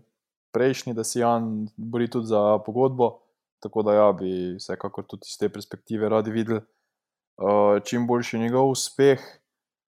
[0.56, 3.18] prejšnji, da si Jan bori tudi za pogodbo,
[3.64, 8.72] tako da ja, bi vsekakor tudi iz te perspektive radi videli uh, čim boljši njegov
[8.76, 9.24] uspeh.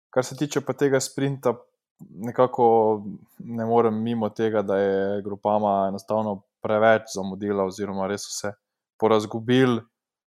[0.10, 1.54] Kar se tiče pa tega sprinta,
[2.00, 3.04] nekako
[3.40, 8.56] ne morem mimo tega, da je grupama enostavno preveč zamudila, oziroma res vse
[9.00, 9.80] porazgubil.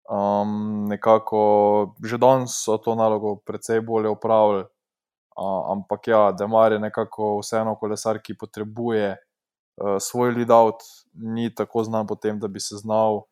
[0.10, 6.72] Um, nekako že danes so to nalogo precej bolje upravljali, uh, ampak ja, da mar
[6.72, 10.84] je nekako vseeno kolesar, ki potrebuje uh, svoj lead-out,
[11.14, 13.24] ni tako znan potem, da bi se znal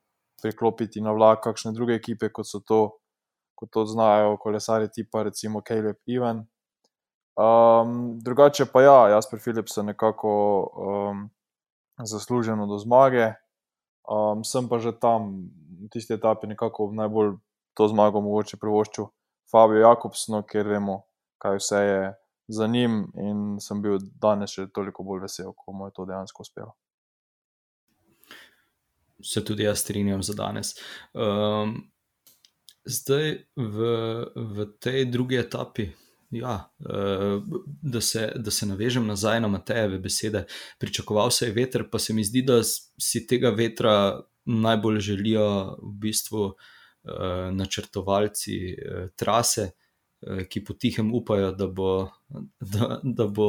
[0.42, 3.00] priklopiti na vlak kakšne druge ekipe, kot so to
[3.60, 6.46] kot to znajo kolesari, tipa recimo Caleb Ivan.
[7.36, 10.32] Um, drugače pa ja, Jasper Philips je nekako
[10.64, 11.30] um,
[12.04, 13.34] zasluženo do zmage.
[14.08, 15.52] Um, sem pa že tam
[15.92, 17.38] tisti etapi nekako najbolj
[17.78, 19.08] to zmago mogoče privoščil
[19.52, 21.04] Fabio Jakobsno, ker vemo,
[21.42, 22.02] kaj vse je
[22.50, 26.46] za njim in sem bil danes še toliko bolj vesel, ko mu je to dejansko
[26.46, 26.76] uspelo.
[29.24, 30.74] Se tudi jaz strinjam za danes.
[31.13, 31.76] Um,
[32.88, 33.89] zdaj v,
[34.36, 35.89] v tej drugi etapi.
[36.30, 40.44] Ja, eh, da, se, da se navežem nazaj na Matejeve besede.
[40.78, 45.45] Pričakoval se je veter, pa se mi zdi, da si tega vetra najbolj želijo
[45.82, 49.71] v bistvu eh, načrtovalci eh, trase,
[50.19, 52.10] ki potihem upajo, da bo,
[52.73, 53.45] da, da bo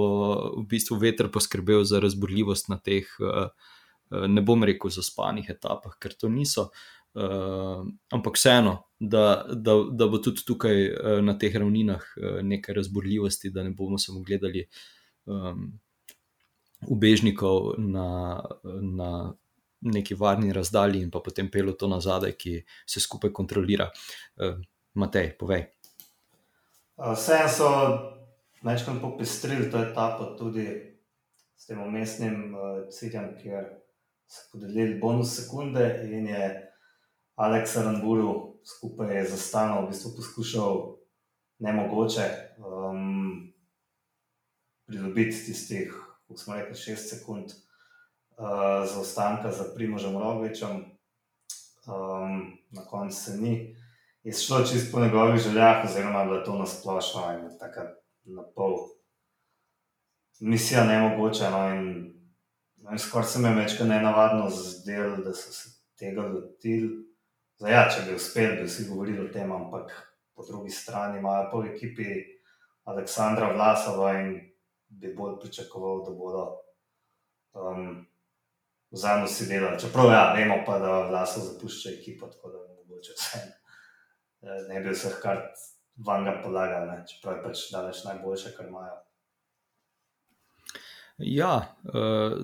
[0.60, 3.08] v bistvu veter poskrbel za razborljivost na teh,
[4.10, 6.68] ne bom rekel, zaspanih etapah, ker to niso.
[7.10, 7.82] Uh,
[8.14, 13.50] ampak vseeno, da, da, da bo tudi tukaj uh, na teh ravninah uh, nekaj razborljivosti,
[13.50, 14.62] da ne bomo samo gledali
[15.26, 15.72] um,
[16.86, 18.42] ubežnikov na,
[18.82, 19.34] na
[19.80, 23.90] neki varni razdalji in pa potem pelo to nazaj, ki se skupaj kontrolira.
[24.36, 24.60] Uh,
[24.94, 25.68] Matej, povej.
[26.98, 27.68] Vse so
[28.62, 30.66] večkrat popestrili to etapo tudi
[31.56, 33.68] s tem umestnim uh, ciljem, kjer
[34.28, 36.66] so podelili bonus sekunde in je.
[37.40, 40.74] Aleks Ramburu skupaj z Zastanom v bistvu poskušal
[41.64, 42.26] ne mogoče
[42.60, 43.52] um,
[44.84, 45.94] pridobiti tistih,
[46.28, 47.54] kot smo rekli, šest sekund
[48.40, 50.84] uh, zaostanka za Primožem Rogličem.
[51.86, 53.76] Um, na koncu se ni.
[54.22, 57.80] Je šlo čisto po njegovih željah, oziroma je to nasplošno in tako
[58.24, 58.76] na pol.
[60.40, 61.50] Misija ne mogoče.
[61.50, 62.12] No, in,
[62.92, 67.06] in skoraj se mi je večkrat nenavadno zdelo, da so se tega lotili.
[67.58, 69.90] Zdaj, ja, če bi uspel, bi vsi govorili o tem, ampak
[70.34, 72.04] po drugi strani imajo po ekipi
[72.84, 74.30] Aleksandra Vlasova in
[74.88, 76.44] bi bolj pričakoval, da bodo
[77.52, 78.06] um,
[78.90, 79.80] vzajemno si delali.
[79.80, 83.42] Čeprav ja, vemo pa, da Vlasov zapušča ekipo, tako da mogoče vse
[84.42, 85.60] eh, ne bi vseh kart
[86.06, 88.98] vanga polagali, čeprav je pač daleč najboljše, kar imajo.
[91.18, 92.38] Ja, uh,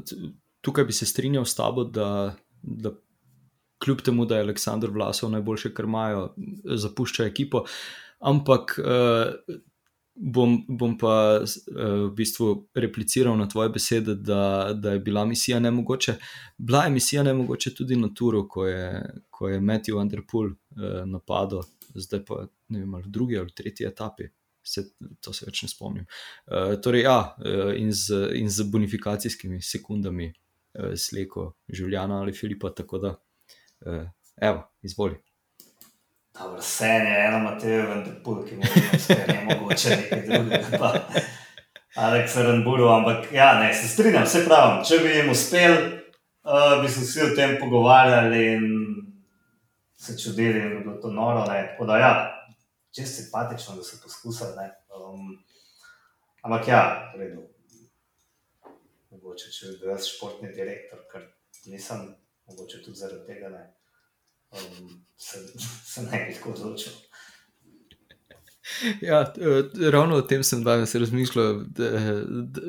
[0.60, 2.92] tukaj bi se strinjal s tabo, da, da
[3.84, 7.64] kljub temu, da je Aleksandr Vlasov najboljše, kar imajo, zapušča ekipo.
[8.20, 9.56] Ampak uh,
[10.16, 11.46] bom, bom pa uh,
[12.08, 16.16] v bistvu repliciral na tvoje besede, da, da je bila misija ne mogoče.
[16.58, 21.04] Bila je misija ne mogoče tudi na Turu, ko je, ko je Matthew Underpool uh,
[21.06, 21.62] napadel,
[21.94, 24.30] zdaj pa ne vem, ali v drugi ali tretji etapi.
[24.66, 24.82] Se,
[25.22, 26.06] to se več ne spomnim.
[26.50, 27.36] Uh, torej, ja,
[27.78, 30.32] in, z, in z bonifikacijskimi sekundami,
[30.74, 33.14] uh, sleko Življana ali Filipa, tako da
[33.86, 35.16] Uh, evo, izvoli.
[36.36, 40.90] Vse je eno, Matej, vendar pulki, ne mogoče nekaj drugega.
[41.96, 45.76] Aleks Ramburu, ampak ja, ne, se strinjam, se pravi, če bi jim uspel,
[46.44, 48.66] uh, bi se vsi o tem pogovarjali in
[49.96, 51.46] se čudili, da je bilo to noro.
[51.48, 51.62] Ne.
[51.70, 52.12] Tako da ja,
[52.92, 54.68] čisto simpatično, da so poskusili.
[54.92, 55.38] Um,
[56.46, 57.40] Ampak ja, v redu.
[59.10, 61.24] Mogoče, če bi bil jaz športni direktor, ker
[61.66, 62.04] nisem,
[62.46, 63.64] mogoče tudi zaradi tega ne.
[64.56, 65.38] Um, se,
[65.84, 66.92] se ne bi tako odločil.
[69.00, 71.90] Ja, eh, ravno o tem sem danes razmišljal, da,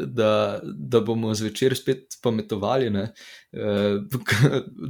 [0.06, 2.90] da, da bomo zvečer spet pametovali.
[2.90, 3.14] Ne?
[3.52, 3.98] Eh,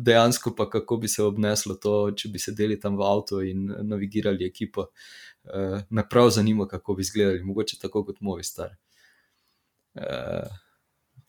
[0.05, 4.45] dejansko pa kako bi se obneslo to, če bi sedeli tam v avtu in navigirali
[4.45, 4.89] ekipo.
[5.47, 8.75] Eh, me prav zanima, kako bi izgledali, mogoče tako kot moji stari.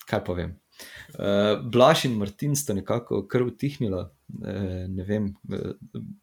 [0.09, 0.59] Kaj pa vem.
[1.63, 4.05] Blaž in Martin sta nekako kar utihnila,
[4.89, 5.31] ne vem,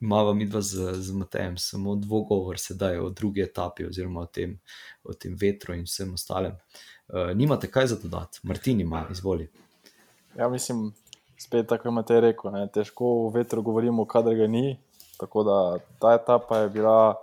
[0.01, 4.59] imamo mi dva z, z Matejem, samo dvogovor sedaj o drugi etapi, oziroma o tem,
[5.03, 6.55] o tem vetru in vsem ostalem.
[7.07, 9.49] Uh, nimate kaj za dodati, Martin ima, izvoli.
[10.37, 10.93] Ja, mislim,
[11.37, 12.67] spet tako imate rekel, ne?
[12.73, 14.77] težko o vetru govorimo, kadar ga ni.
[15.19, 15.57] Tako da
[15.99, 17.15] ta etapa je bila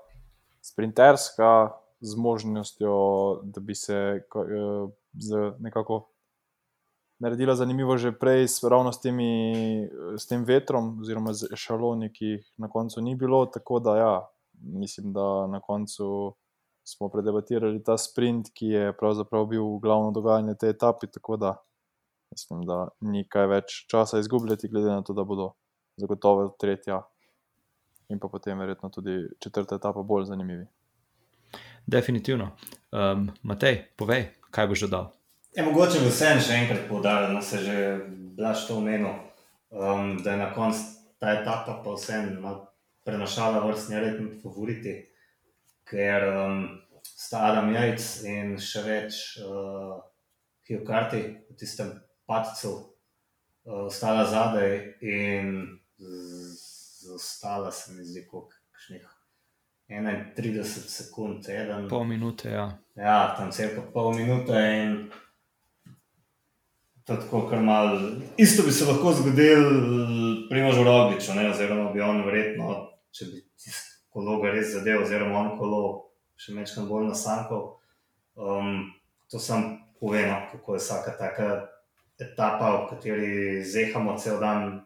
[0.62, 2.94] sprinterska z možnostjo,
[3.42, 6.08] da bi se uh, z nekako
[7.22, 9.86] naredila zanimivo že prej, ravno s, temi,
[10.18, 13.46] s tem vetrom, oziroma z šaloni, ki jih na koncu ni bilo.
[13.46, 14.14] Tako da, ja,
[14.58, 16.34] mislim, da na koncu
[16.82, 21.06] smo predebatirali ta sprint, ki je pravzaprav bil glavno dogajanje te etape.
[21.06, 21.54] Tako da
[22.34, 25.52] mislim, da ni kaj več časa izgubljati, glede na to, da bodo
[25.96, 27.02] zagotovo tretja
[28.10, 30.66] in pa potem verjetno tudi četrta etapa bolj zanimivi.
[31.86, 32.50] Definitivno.
[32.92, 35.12] Um, Matej, povej, kaj boš dodal.
[35.54, 37.78] Je mogoče bi vsem še enkrat poudaril, da se že
[38.36, 39.18] blaš to omenil,
[39.68, 40.80] um, da je na koncu
[41.20, 42.38] ta etapa pa vsem
[43.04, 44.94] prenašala vrstni red med favoriti,
[45.84, 46.62] ker um,
[47.04, 50.00] sta Adam Jajc in še več uh,
[50.68, 51.92] Hiokarti v tistem
[52.24, 55.66] padcu uh, ostala zadaj in
[57.02, 59.04] zostala se mi zdi kakšnih
[59.88, 61.88] 31 sekund, eden.
[61.88, 62.70] Pol minute, ja.
[62.96, 64.96] Ja, tam cirka pol minute in
[67.06, 67.98] tako, kar mal.
[68.36, 69.64] Isto bi se lahko zgodil
[70.50, 72.76] pri Možu Rogliču, oziroma bi on verjetno,
[73.10, 73.42] če bi
[74.12, 75.82] kolo ga res zadev, oziroma on kolo
[76.36, 77.76] še nekaj bolj nasankal.
[78.36, 78.92] Um,
[79.30, 81.48] to sem povedal, kako je vsaka taka
[82.20, 84.82] etapa, v kateri zehamo cel dan.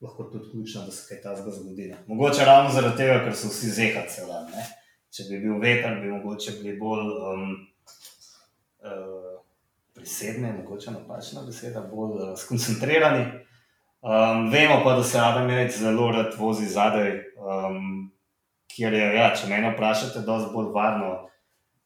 [0.00, 1.86] Lahko tudi ključno, da se kaj takega zgodi.
[1.88, 1.96] Ne?
[2.06, 4.50] Mogoče ravno zaradi tega, ker so vsi zehali cel dan.
[4.52, 4.64] Ne?
[5.08, 7.46] Če bi bil veter, bi mogoče bili bolj um,
[8.84, 9.15] uh,
[10.06, 13.24] prisedne, mogoče napačna beseda, bolj uh, skoncentrirani.
[14.06, 18.12] Um, vemo pa, da se Adam Jejc zelo rad vozi zadaj, um,
[18.70, 21.10] kjer je, ja, če me vprašate, dosti bolj varno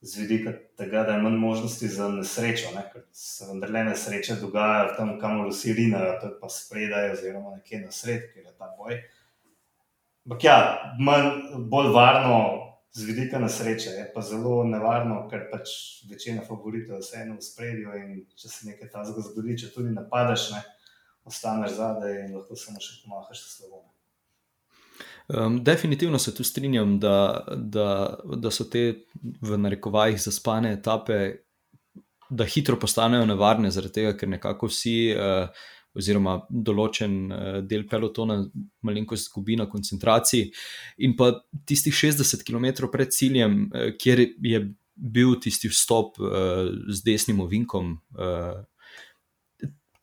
[0.01, 2.83] z vidika tega, da je manj možnosti za nesrečo, ne?
[2.93, 7.81] ker se vendarle nesreče dogajajo tam, kamor vsi rinajo, to je pa spredaj oziroma nekje
[7.81, 9.01] na sred, kjer je ta boj.
[10.27, 10.57] Ampak ja,
[10.99, 11.31] manj,
[11.73, 12.37] bolj varno
[12.93, 13.89] z vidika nesreče.
[13.89, 15.69] Je pa zelo nevarno, ker pač
[16.09, 20.51] večina favoritov je vseeno v spredju in če se nekaj takega zgodi, če tudi napadaš,
[20.55, 20.61] ne,
[21.27, 23.87] ostaneš zadaj in lahko samo še pomahaš s slovom.
[25.31, 29.05] Um, definitivno se tu strinjam, da, da, da so te
[29.41, 31.19] v narekovajih zaspane etape,
[32.31, 35.63] da hitro postanejo nevarne, zaradi tega, ker nekako vsi uh,
[35.97, 38.39] oziroma določen uh, del pelotona
[38.87, 40.51] malenkost izgubi na koncentraciji.
[41.05, 41.33] In pa
[41.67, 47.95] tistih 60 km pred ciljem, uh, kjer je bil tisti vstop uh, z desnim ovinkom,
[48.17, 48.61] uh,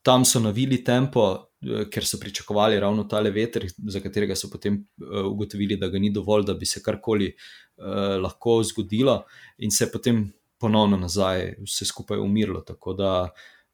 [0.03, 4.81] tam so navili tempo, uh, ker so pričakovali ravno tale veter, za katerega so potem
[4.81, 9.23] uh, ugotovili, da ga ni dovolj, da bi se karkoli uh, lahko zgodilo,
[9.59, 10.27] in se je potem
[10.59, 12.61] ponovno nazaj vse skupaj umirilo.
[12.67, 13.13] Tako da.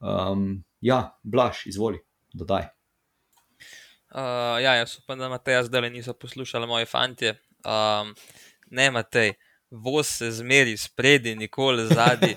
[0.05, 1.99] Um, Ja, Blaž, izvoli,
[2.33, 2.67] dodaj.
[4.13, 7.31] Uh, ja, jaz upam, da Matej zdaj niso poslušali moje fantje.
[7.65, 8.13] Um,
[8.71, 9.33] ne, Matej,
[9.71, 12.37] voz se zmeri spredi, nikoli zadnji.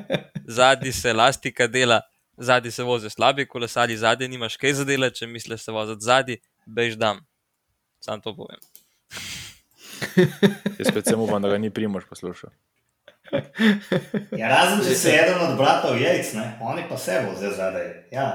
[0.58, 2.00] zadnji se lastika dela,
[2.36, 6.38] zadnji se vozi slabi, kolesari zadnji nimaš kaj za dela, če misliš se voziti zadnji,
[6.66, 7.26] bež dam.
[8.00, 8.62] Sam to povem.
[10.78, 12.54] Jaz predvsem upam, da ga ni primož poslušal.
[14.38, 16.46] Ja, razen če se eden od bratov jajc, ne?
[16.62, 17.88] oni pa se bo zdaj zadaj.
[18.12, 18.28] Ja,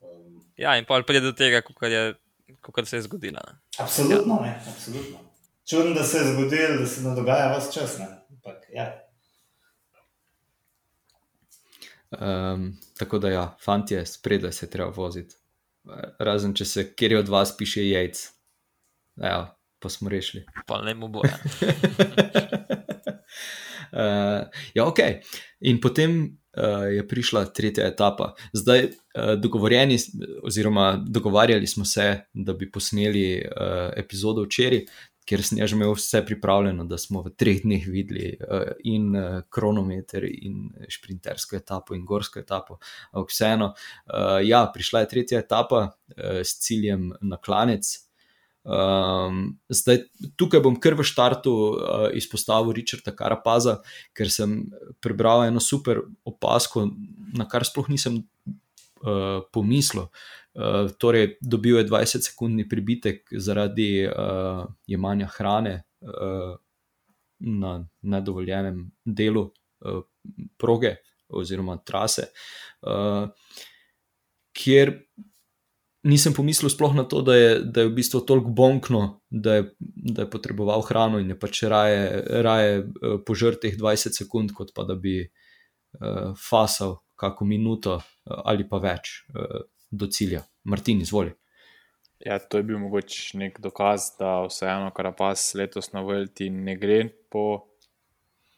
[0.00, 0.40] um...
[0.56, 3.40] ja, in pa pride do tega, kako se je zgodilo.
[3.46, 3.58] Ne?
[3.78, 4.46] Absolutno, ja.
[4.46, 5.18] ne, absolutno.
[5.68, 7.96] Čudno, da se je zgodilo, da se ne dogaja vse čas.
[8.00, 8.88] Ampak, ja.
[12.18, 15.34] um, tako da, ja, fantje, spredaj se treba voziti.
[16.18, 18.28] Razen če se kjer od vas piše jajc.
[19.22, 20.46] Ja, pa smo rešili.
[20.66, 21.38] Pa ne mu boja.
[23.92, 24.98] Uh, ja, ok.
[25.68, 28.32] In potem uh, je prišla tretja etapa.
[28.56, 29.98] Zdaj, uh, dogovorjeni,
[30.42, 34.86] oziroma dogovarjali smo se, da bi posneli uh, epizodo včeraj,
[35.28, 39.42] ker sem že imel vse pripravljeno, da smo v treh dneh videli uh, in uh,
[39.52, 42.80] kronometer, in šprintersko etapo, in gorsko etapo.
[43.12, 47.92] Ampak vseeno, uh, ja, prišla je tretja etapa uh, s ciljem na klanec.
[48.62, 50.04] Um, zdaj,
[50.38, 53.80] tukaj bom kar v štartu uh, izpostavil Richarda Karapaza,
[54.14, 54.70] ker sem
[55.02, 56.86] prebral eno super opasko,
[57.34, 58.20] na kar sploh nisem
[59.02, 60.06] uh, pomislil.
[60.54, 66.54] Uh, torej, dobil je 20-sekundni pribitek zaradi uh, jemanja hrane uh,
[67.42, 70.04] na nedovoljenem delu uh,
[70.54, 71.00] proge
[71.32, 72.28] oziroma trase,
[72.86, 73.26] uh,
[74.52, 74.92] kjer
[76.08, 79.66] nisem pomislil sploh na to, da je, da je v bistvu toliko bonkno, da je,
[79.78, 84.74] da je potreboval hrano in je pač raje, raje uh, požrl teh 20 sekund, kot
[84.74, 89.22] pa da bi uh, fasal kako minuto uh, ali pa več.
[89.30, 90.42] Uh, do cilja.
[90.64, 91.32] Martin, izvoli.
[92.20, 96.48] Ja, to je bil mogoče nek dokaz, da vseeno, kar pa se letos na Velti
[96.50, 97.00] ne gre
[97.30, 97.44] po,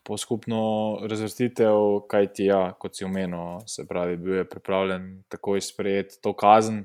[0.05, 0.61] po skupno
[1.09, 6.20] razvrstitev, kaj ti je, ja, kot si omenil, se pravi, bil je pripravljen takoj sprejeti
[6.22, 6.84] to kazen.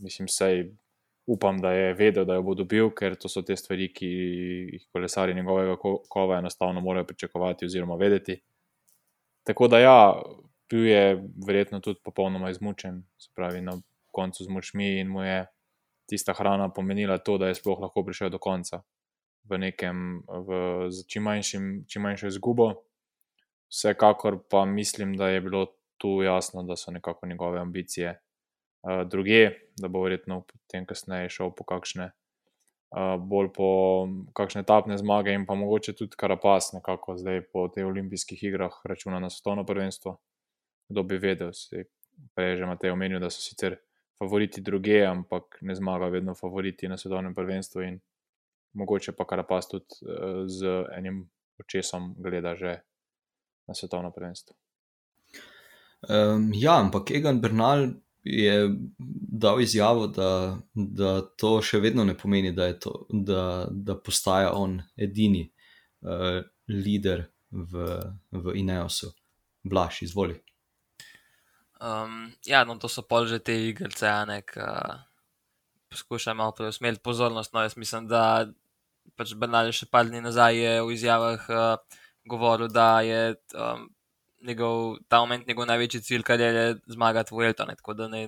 [0.00, 0.70] Mislim, sej
[1.26, 4.86] upam, da je vedel, da jo bo dobil, ker to so te stvari, ki jih
[4.92, 5.76] kolesari njegovega
[6.08, 8.40] kova enostavno morajo pričakovati oziroma vedeti.
[9.46, 10.22] Tako da ja,
[10.70, 13.76] bil je verjetno tudi popolnoma izmučen, se pravi, na
[14.10, 15.46] koncu z močmi in mu je
[16.06, 18.82] tista hrana pomenila to, da je sploh lahko prišel do konca
[19.50, 22.72] v nekem, v čim, manjšim, čim manjšo izgubo.
[23.70, 28.18] Vsekakor pa mislim, da je bilo tu jasno, da so nekako njegove ambicije
[28.82, 29.50] uh, druge,
[29.80, 32.10] da bo verjetno potem kasneje šel po kakšne.
[32.90, 33.68] Uh, bolj po
[34.34, 39.20] kakšne etapne zmage, in pa mogoče tudi Karapas, nekako zdaj po teh olimpijskih igrah, računa
[39.22, 40.18] na svetovno prvenstvo
[40.90, 41.54] kdo bi vedel.
[42.34, 43.78] Prej že imate omenil, da so sicer
[44.18, 48.00] favoriti druge, ampak ne zmaga vedno favoriti na svetovnem prvenstvu in
[48.76, 51.24] mogoče pa kar pas tudi uh, z enim
[51.60, 52.80] očesom gleda že
[53.66, 54.56] na svetovno prvenstvo.
[56.08, 57.88] Um, ja, ampak Egan Bernal
[58.24, 58.68] je
[59.44, 64.80] dal izjavo, da, da to še vedno ne pomeni, da, to, da, da postaja on
[64.96, 65.46] edini
[66.02, 67.88] uh, voditelj v,
[68.30, 69.12] v Ineosu.
[69.62, 70.38] Blaž, izvoli.
[71.80, 74.08] Um, ja, no, to so pol že te igrice,
[74.48, 74.64] ki
[75.90, 77.52] poskušajo malo preusmeriti pozornost.
[77.52, 78.48] No, jaz mislim, da
[79.16, 83.88] pač Bernal še par dni nazaj je v izjavah uh, govoril, da je um,
[84.40, 87.76] njegov, ta moment njegov največji cilj, kar je zmagati v Eltonu.
[87.76, 88.22] Tako da, ne,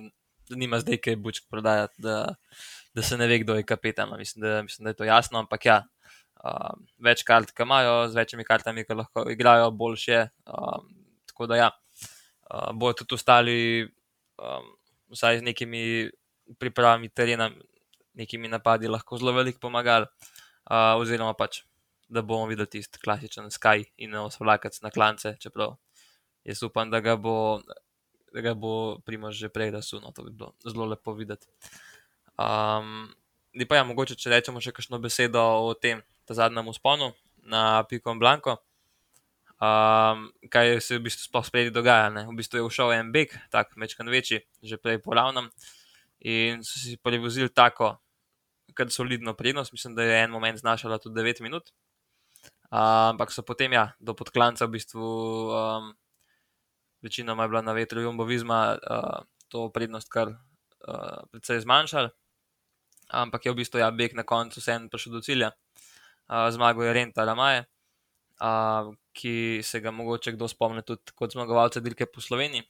[0.49, 2.35] da nima zdaj kaj bučk prodajati, da,
[2.93, 4.13] da se ne ve, kdo je kapetan.
[4.17, 5.81] Mislim, mislim, da je to jasno, ampak ja.
[6.43, 10.25] Um, več kart, ki imajo, z večjimi kartami, ki lahko igrajo, boljše.
[10.43, 10.89] Um,
[11.31, 11.69] tako da, ja,
[12.51, 13.59] uh, bojo tudi ostali,
[14.41, 14.73] um,
[15.15, 15.83] vsaj z nekimi
[16.59, 17.47] pripravami terena,
[18.13, 20.09] nekimi napadi, lahko zelo veliko pomagali.
[20.67, 21.61] Uh, oziroma pač,
[22.11, 25.77] da bomo videli tisti klasičen Sky in osvlakac na klance, čeprav
[26.45, 27.61] jaz upam, da ga bo.
[28.33, 31.45] Da ga bo Primož že prej razsunil, to bi bilo zelo lepo videti.
[32.33, 33.13] Um,
[33.69, 37.11] pa ja, mogoče, če rečemo še kakšno besedo o tem zadnjem usponu
[37.45, 38.57] na Pikom Blanko
[39.63, 42.09] um, kaj se v bistvu sploh spredi dogaja.
[42.13, 42.25] Ne?
[42.27, 45.49] V bistvu je všel en beg, tako mečkan večji, že prej poravnam.
[46.23, 47.97] In so si prevozili tako,
[48.73, 51.71] kar solidno prednost, mislim, da je en moment znašala tudi 9 minut.
[52.73, 55.03] Um, ampak so potem, ja, do podklanca v bistvu,
[55.53, 55.93] um,
[57.03, 62.09] večinoma je bila na vetru Jumbo Vizma uh, to prednost kar uh, precej zmanjšala.
[63.13, 65.51] Ampak je v bistvu ja, beg na koncu vseeno prišel do cilja.
[66.31, 67.65] Uh, zmagal je Renta Ramaje,
[68.41, 72.63] uh, ki se ga mogoče kdo spomni tudi kot zmagovalca dirke po Sloveniji.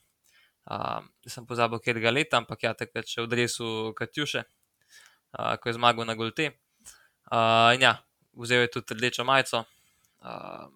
[0.66, 5.70] Uh, sem pozabil, kje ga leta, ampak ja, takrat še v Dresu Katjuše, uh, ko
[5.70, 6.50] je zmagal na Golte.
[7.30, 8.00] Uh, ja,
[8.34, 9.64] vzel je tudi rdečo majico.
[10.24, 10.68] Uh,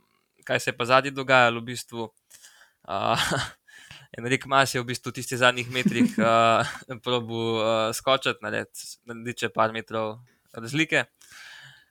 [0.48, 2.08] kaj se je pa zadnji dogajalo, v bistvu.
[2.08, 2.47] Uh,
[4.18, 6.64] Enrik Mas je v bistvu v tistih zadnjih metrih uh,
[7.06, 10.24] probu uh, skočiti, narediti par metrov
[10.56, 11.06] razlike.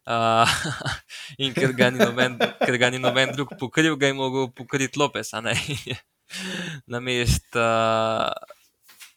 [0.07, 0.47] Uh,
[1.42, 5.34] in ker ga, noben, ker ga ni noben drug pokril, ga je mogel pokriti Lopes.
[6.86, 8.30] Na mest uh,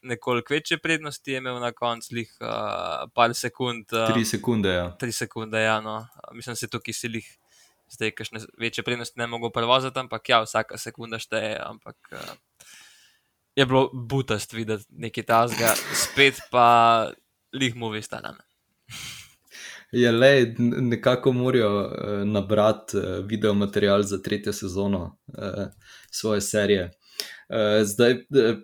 [0.01, 3.86] nekoliko večje prednosti je imel na koncu, uh, par sekund.
[3.93, 4.89] Uh, tri sekunde, ja.
[4.99, 5.80] Tri sekunde, ja.
[5.82, 6.07] No.
[6.34, 7.38] Mislim, da se tukaj silih.
[7.89, 11.55] Zdaj, kakšne večje prednosti ne mogo prevoziti, ampak ja, vsaka sekunda šteje.
[11.65, 12.19] Ampak uh,
[13.55, 17.09] je bilo butast videti nekaj tasga, spet pa
[17.53, 18.37] lih mu veste, ne
[19.91, 25.65] je le, nekako morajo uh, nabrati uh, video material za tretjo sezono uh,
[26.11, 26.91] svoje serije.
[27.49, 28.57] Uh, zdaj, uh,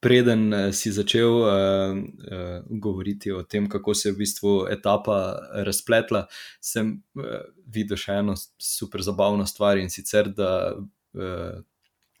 [0.00, 1.48] preden eh, si začel uh,
[1.94, 5.18] uh, govoriti o tem, kako se je v bistvu etapa
[5.66, 6.26] razpletla,
[6.60, 11.60] sem uh, videl še eno super zabavno stvar in sicer, da uh,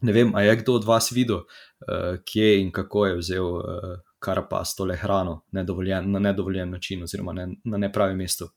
[0.00, 3.96] ne vem, a je kdo od vas videl, uh, kje in kako je vzel uh,
[4.22, 8.50] karapas tole hrano nedovoljen, na nedovoljen način, oziroma ne, na nepravem mestu.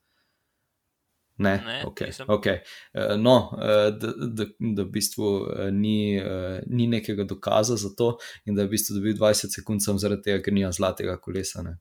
[1.41, 2.27] Ne, Ne, okay, nisem.
[2.29, 2.57] okay.
[2.93, 6.21] Eh, No, eh, da, da, da v bistvu eh, ni,
[6.67, 10.29] ni nekega dokaza za to, in da je v bistvu dobil 20 sekund samo zaradi
[10.29, 11.63] tega, ker nima zlatega kolesa.
[11.65, 11.77] Ne.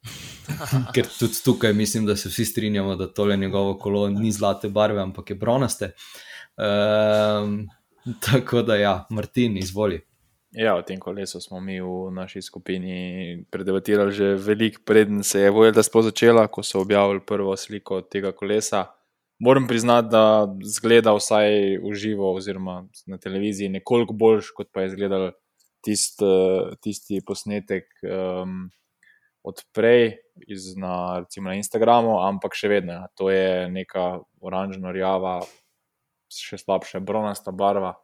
[0.94, 5.02] Ker tudi tukaj mislim, da se vsi strinjamo, da tole njegovo kolo ni zlate barve,
[5.02, 5.92] ampak je bronaste.
[6.56, 7.68] Um,
[8.20, 10.00] tako da, ja, Martin, izvoli.
[10.50, 15.50] Ja, o tem kolesu smo mi v naši skupini predebatirali že veliko, preden se je
[15.50, 18.90] Vojda sploh začela, ko so objavili prvo sliko tega kolesa.
[19.38, 24.90] Moram priznati, da zgleda vsaj v živo, oziroma na televiziji, nekoliko boljš, kot pa je
[24.90, 25.30] izgledal
[25.86, 26.18] tist,
[26.82, 28.68] tisti posnetek um,
[29.46, 30.18] od prej
[30.50, 35.38] iz, na, recimo na Instagramu, ampak še vedno, ja, to je neka oranžno-rjava,
[36.34, 37.94] še slabša bronasta barva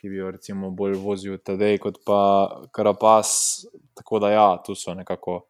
[0.00, 2.20] ki bi jo recimo bolj vozil tedej, kot pa
[2.72, 3.66] Karapas.
[3.94, 5.42] Tako da ja, tu so nekako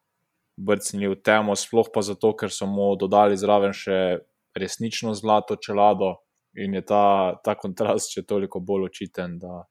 [0.58, 4.18] brcnili v temo, sploh pa zato, ker so mu dodali zraven še
[4.58, 6.16] resnično zlato čelado
[6.58, 9.62] in je ta, ta kontrast še toliko bolj očiten, da,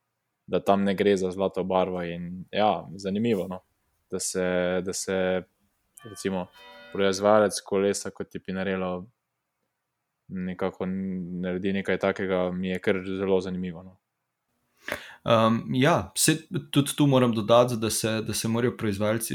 [0.48, 2.00] da tam ne gre za zlato barvo.
[2.02, 3.60] In ja, zanimivo, no?
[4.10, 4.44] da se,
[4.82, 5.42] da se
[6.08, 6.48] recimo
[6.92, 9.06] proizvajalec kolesa kot je Pinarello
[10.30, 10.86] nekako
[11.42, 13.82] naredi nekaj takega, mi je kar zelo zanimivo.
[13.82, 13.99] No?
[15.22, 16.38] Um, ja, se,
[16.72, 18.48] tudi tu moram dodati, da, se, da, se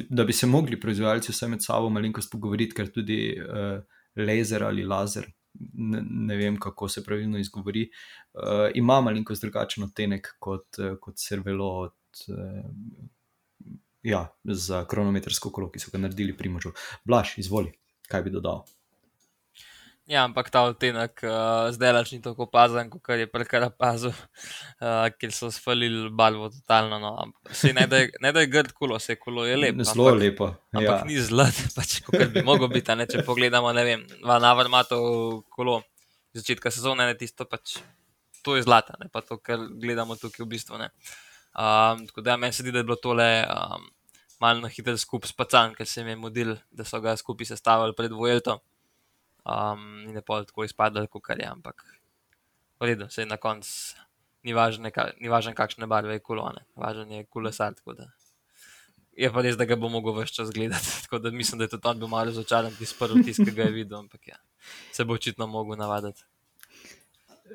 [0.09, 3.83] da bi se mogli proizvajalci vse med sabo malenkost pogovoriti, ker tudi uh,
[4.17, 5.27] laser ali laser,
[5.73, 7.85] ne, ne vem kako se pravilno izgovori,
[8.33, 13.05] uh, ima malenkost drugačen odtenek kot, uh, kot servelo od, uh,
[14.01, 16.73] ja, za kronometrsko kolo, ki so ga naredili pri možu.
[17.05, 17.75] Blaž, izvoli,
[18.09, 18.65] kaj bi dodal.
[20.05, 24.11] Ja, ampak ta odtenek uh, zdaj ni tako opazen, kot je prekar opazil,
[24.85, 26.99] uh, ker so spalili barvo totalno.
[27.01, 27.13] No.
[27.49, 29.81] Sej ne da je, ne da je grd kolo, se kolo je lepo.
[29.81, 30.51] Zelo ampak, lepo.
[30.77, 30.99] Ampak Ja.
[31.09, 32.93] ni zlat, pač, kot bi mogel biti.
[32.93, 35.79] a Ne, če pogledamo, ne vem, Navar ima to kolo
[36.37, 37.79] začetka sezone, ne tisto pač.
[38.45, 40.77] To je zlata, ne pa to, kar gledamo tukaj v bistvu.
[40.77, 40.91] Ne.
[41.57, 43.89] Um, tako da ja, meni se zdi, da je bilo tole um,
[44.37, 47.97] malo na hitro skupaj spacan, ker se jim je modil, da so ga skupaj sestavili
[47.97, 48.59] pred Vojelto.
[49.45, 51.83] Um, in je pol tako izpadlo, kot je, ampak
[52.79, 53.69] v redu, se na koncu
[54.43, 54.89] ni važno,
[55.19, 57.75] ni važno kakšne barve je kolone, važno je kolesar.
[59.15, 60.95] Je pa res, da ga bo mogel več čas gledati.
[61.05, 63.69] Tako da mislim, da je tudi on bil malo razočaran, tisti prvi tisk, ki ga
[63.69, 64.39] je videl, ampak ja,
[64.91, 66.25] se bo očitno mogel navaditi.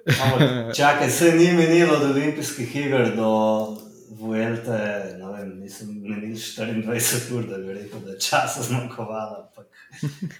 [0.06, 3.30] Ampak Čakaj, se ni menilo od olimpijskih iger do
[4.20, 4.78] Vuelte,
[5.18, 9.66] ne vem, nisem menil 24 ur, da bi rekel, da je časa zmanjkovalo, ampak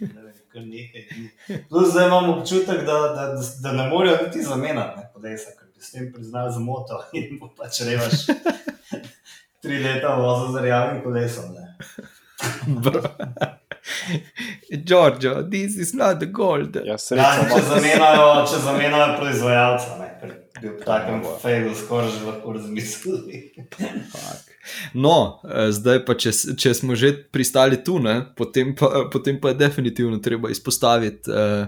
[0.01, 1.29] ne vem, kar nekaj dni.
[1.69, 5.85] Plus zdaj imam občutek, da, da, da, da ne morejo niti zamenjati kolesa, ker bi
[5.85, 8.27] s tem priznali zmoto in bo pač revaš
[9.63, 11.57] tri leta vozil z rjavim kolesom.
[14.87, 16.77] Giorgio, this is not the gold.
[16.77, 20.11] Ja, Ja, če zamenjajo, če zamenjajo proizvajalca, ne,
[20.61, 23.41] bi v takem fejlu skoraj že lahko razmislili.
[24.95, 29.55] No, eh, zdaj pa, če, če smo že pristali tu, ne, potem, pa, potem pa
[29.55, 31.67] je definitivno treba izpostaviti uh,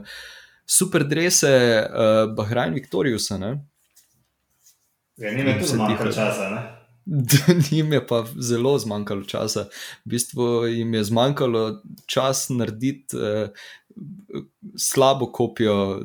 [0.66, 1.52] super drese
[1.82, 3.38] uh, Bahrajn Viktorijusa.
[3.38, 3.56] Ne?
[5.16, 6.22] Ja, ni Se zmanjkalo tiho.
[6.24, 6.50] časa.
[6.50, 6.62] Ne?
[7.72, 9.66] Njim je pa zelo zmanjkalo časa.
[10.05, 13.48] V bistvu jim je zmanjkalo čas narediti uh,
[14.78, 16.03] slabo kopijo uh,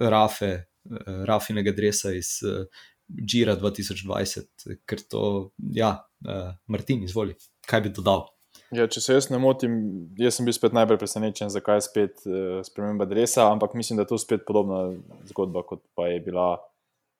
[0.00, 0.52] Rafe,
[0.84, 2.66] uh, Rafinega dresa iz uh,
[3.08, 7.34] Gira 2020, ker to, ja, uh, Martin, izvoli,
[7.66, 8.28] kaj bi dodal.
[8.70, 9.72] Ja, če se jaz ne motim,
[10.18, 14.06] jaz sem bil spet najbolj presenečen, zakaj je spet uh, sprememba dresa, ampak mislim, da
[14.06, 14.92] je to spet podobna
[15.26, 16.52] zgodba, kot pa je bila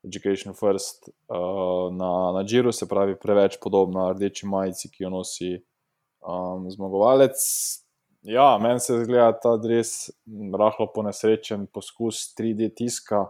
[0.07, 5.53] Education First uh, na, na Džiru, se pravi, preveč podobna rdeči majici, ki jo nosi
[6.25, 7.37] um, zmagovalec.
[8.23, 13.27] Ja, meni se zgleda ta dres m, rahlo ponesrečen poskus 3D tiska,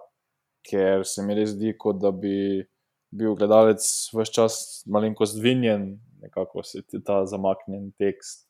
[0.66, 2.62] ker se mi res zdi, kot da bi
[3.11, 3.83] bil gledalec
[4.14, 5.93] vse čas malenkost dvinjen,
[6.23, 8.47] nekako se ti ta zamaknjen tekst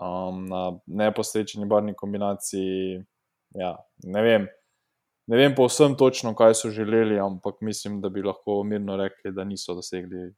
[0.00, 3.02] um, na neposrečeni barni kombinaciji.
[3.56, 4.48] Ja, ne vem.
[5.26, 9.44] Ne vem povsem točno, kaj so želeli, ampak mislim, da bi lahko mirno rekli, da
[9.44, 10.32] niso dosegli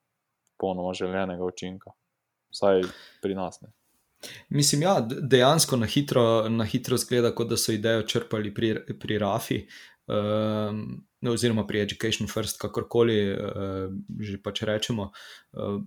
[0.56, 1.90] popolnoma željenega učinka.
[2.52, 2.82] Vsaj
[3.22, 3.60] pri nas.
[3.62, 3.72] Ne.
[4.48, 8.74] Mislim, ja, d- dejansko na hitro, na hitro zgleda, kot da so idejo črpali pri,
[9.00, 9.66] pri Rafi,
[10.06, 10.84] um,
[11.28, 15.10] oziroma pri Education First, kakorkoli uh, že pač rečemo.
[15.52, 15.80] Uh,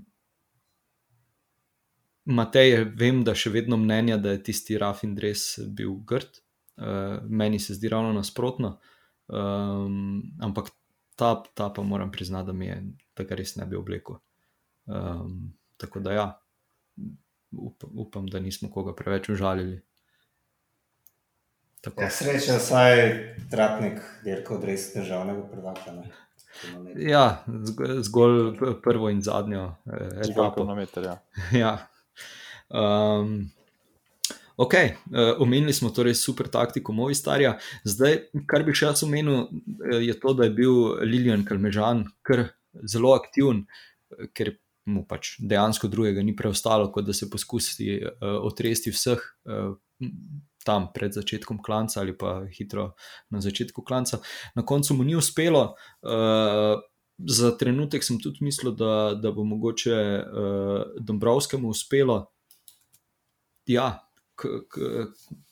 [2.28, 6.42] Matej, vem, da še vedno mnenja, da je tisti Rafin dres bil grd.
[6.78, 8.80] Uh, meni se zdi ravno nasprotno.
[9.28, 10.70] Um, ampak
[11.16, 14.20] ta, ta pa moram priznati, da mi je tega res ne bi oblekel.
[14.86, 16.28] Um, tako da ja,
[17.52, 19.82] up, upam, da nismo koga preveč užalili.
[21.98, 22.98] Ja, sreča, saj
[23.52, 25.94] tratnik, dirko od res državnega prvaka.
[26.96, 27.44] Ja,
[28.02, 30.66] zgolj prvo in zadnjo eh, etapo.
[30.76, 31.18] Meter, ja.
[31.64, 31.78] ja.
[32.70, 33.50] Um,
[34.58, 37.58] ok, uh, omenili smo torej super taktiko Movistarja.
[37.86, 39.48] Zdaj, kar bi še jaz omenil,
[39.92, 42.50] eh, je to, da je bil Lilian Kalmežan kar
[42.86, 43.66] zelo aktiven,
[44.38, 44.56] ker
[44.88, 49.24] mu pač dejansko drugega ni preostalo, kot da se poskusi uh, otresti vseh.
[49.48, 49.76] Uh,
[50.68, 52.92] tam pred začetkom klanca ali pa hitro
[53.32, 54.20] na začetku klanca.
[54.56, 55.78] Na koncu mu ni uspelo.
[56.04, 56.76] Uh,
[57.18, 62.26] za trenutek sem tudi mislil, da, da bo mogoče uh, Dombrovskemu uspelo.
[63.68, 64.07] Ja,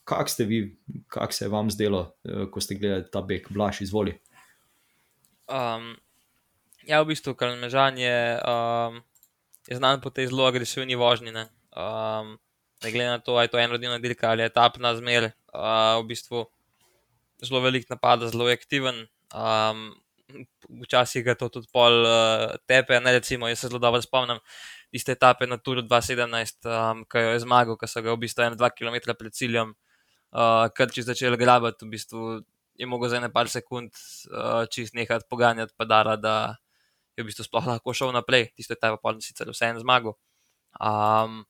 [0.03, 0.59] kako ste vi,
[1.07, 4.15] kako se je vam zdelo, uh, ko ste gledali ta beg, blaš, izvoli.
[5.49, 5.95] Um,
[6.85, 8.13] ja, v bistvu, kar me žanje,
[8.45, 9.01] um,
[9.67, 11.33] je znan po tej zelo agresivni vožnji.
[11.33, 12.37] Um,
[12.83, 16.45] ne glede na to, ali je to enorodina dirka ali etapna zmer, uh, v bistvu
[17.43, 19.07] zelo velik napad, zelo aktiven.
[19.33, 19.93] Um,
[20.81, 24.41] včasih ga to tudi pol uh, tepe, ne recimo, jaz se zelo dobro spomnim.
[24.93, 28.45] Iste etape na Turu 2017, um, ki jo je zmagal, ki so ga v bistvu
[28.45, 29.73] 1-2 km pred ciljem,
[30.35, 32.21] uh, kar če začel grabiti, v bistvu
[32.75, 33.91] je mogel za nekaj sekund
[34.31, 36.55] uh, čist nekaj poganjati, pa dara, da
[37.15, 38.51] je v bistvu sploh lahko šel naprej.
[38.55, 40.15] Tisto je ta pa sicer vse en zmagal.
[40.79, 41.45] Um,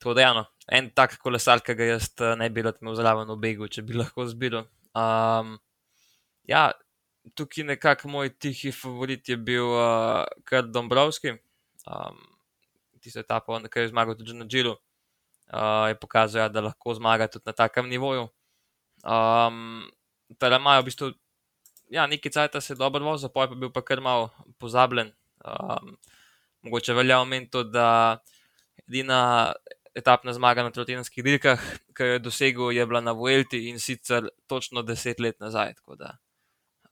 [0.00, 2.94] Tako da, ja, no, en tak kolesar, ki ga jaz eh, ne bi rad imel
[2.96, 4.64] zraven v begu, če bi lahko zbiral.
[4.96, 5.58] Um,
[6.48, 6.70] ja,
[7.36, 11.34] tukaj nekako moj tihi favorit je bil uh, Kurt Dombrovski,
[11.84, 12.16] um,
[13.00, 14.76] tisto etapo, ki je zmagal tudi na Džilu.
[15.50, 18.28] Uh, je pokazal, ja, da lahko zmaga tudi na takem nivoju.
[19.02, 19.88] Um,
[20.38, 21.06] torej, imajo v bistvu
[21.90, 25.12] ja, nekaj časa, se je dobro vozil, pa je bil pa kar malo pozabljen.
[25.44, 25.96] Um,
[26.62, 28.20] mogoče velja omeniti, da
[28.86, 29.52] edina
[29.94, 31.60] etapna zmaga na trotinskih dirkah,
[31.96, 35.74] ki jo je dosegel, je bila na Vuelti in sicer točno deset let nazaj.
[35.98, 36.16] Da,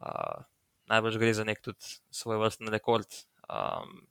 [0.01, 0.45] uh,
[0.91, 3.07] najbolj gre za nek tudi svoj vrstni rekord.
[3.49, 4.08] Um,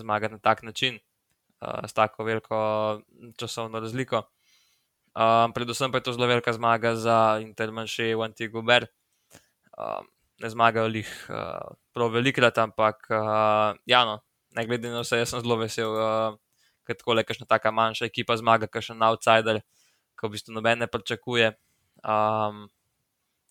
[0.00, 0.98] zmagati na tak način,
[1.60, 3.00] uh, s tako veliko
[3.36, 4.22] časovno razliko.
[5.16, 8.86] Um, predvsem pa je to zelo velika zmaga za Intermanše v Antiguber.
[9.78, 10.08] Um,
[10.40, 14.20] ne zmagajo jih uh, prav velikrat, ampak uh, ja, no,
[14.56, 15.88] ne glede na vse, jaz sem zelo vesel.
[15.88, 16.36] Uh,
[16.86, 19.60] ker tako le kakšna taka manjša ekipa zmaga, kakšen outsider,
[20.16, 21.50] ki v bistvu noben ne pričakuje.
[22.04, 22.66] Um,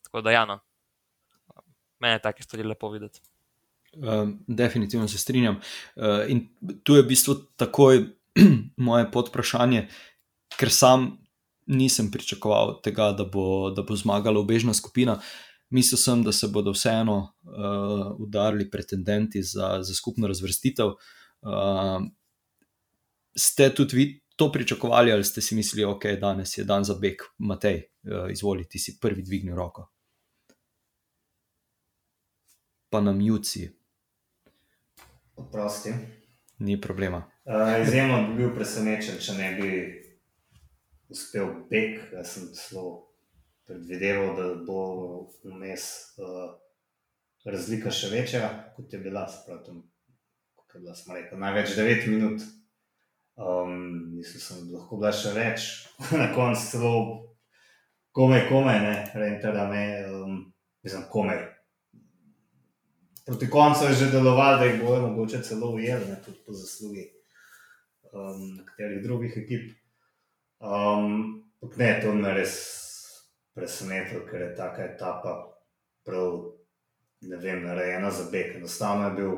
[0.08, 0.62] tako da, ja, no,
[2.00, 3.22] meni je take stvari lepo videti.
[3.96, 5.56] Um, definitivno se strinjam.
[5.96, 6.48] Uh, in
[6.84, 8.04] tu je v bistvu takoj
[8.88, 9.88] moje podprašanje,
[10.60, 11.14] ker sam
[11.66, 15.20] nisem pričakoval tega, da bo, da bo zmagala obežna skupina.
[15.70, 20.88] Mislil sem, da se bodo vseeno uh, udarili pretendenti za, za skupno razvrstitev.
[21.41, 22.04] Uh,
[23.36, 26.93] ste tudi vi to pričakovali, ali ste si mislili, da okay, je danes dan za
[27.02, 29.89] beg, Matej, uh, izvoli, ti si prvi dvignil roko.
[32.89, 33.74] Pa nam juci.
[35.36, 35.94] Oprosti.
[36.60, 37.24] Ni problema.
[37.46, 39.70] Uh, izjemno bi bil presenečen, če ne bi
[41.12, 42.00] uspel beg.
[42.16, 43.12] Jaz sem zelo
[43.68, 44.84] predvideval, da bo
[45.44, 45.88] vmes
[46.22, 46.54] uh,
[47.46, 49.26] razlika še večja, kot je bila.
[49.32, 49.84] Spratum,
[50.56, 52.46] kot je bila, smo rekli, največ 9 minut.
[53.36, 55.68] Um, mislim, da bi lahko bila še več,
[56.22, 56.94] na koncu celo
[58.16, 60.40] komaj, komaj, ne, rente, da me, um,
[60.88, 61.44] mislim, komaj.
[63.26, 67.07] Proti koncu je že delovalo, da jih bojo mogoče celo ujeli, ne, tudi po zaslugi
[68.13, 69.71] um, nekaterih drugih ekip.
[70.59, 71.43] Um,
[71.78, 72.55] ne, to me res
[73.55, 75.36] presenetilo, ker je taka etapa
[76.05, 76.51] prav,
[77.21, 78.55] ne vem, narejena za beg.
[78.55, 79.38] Enostavno je bil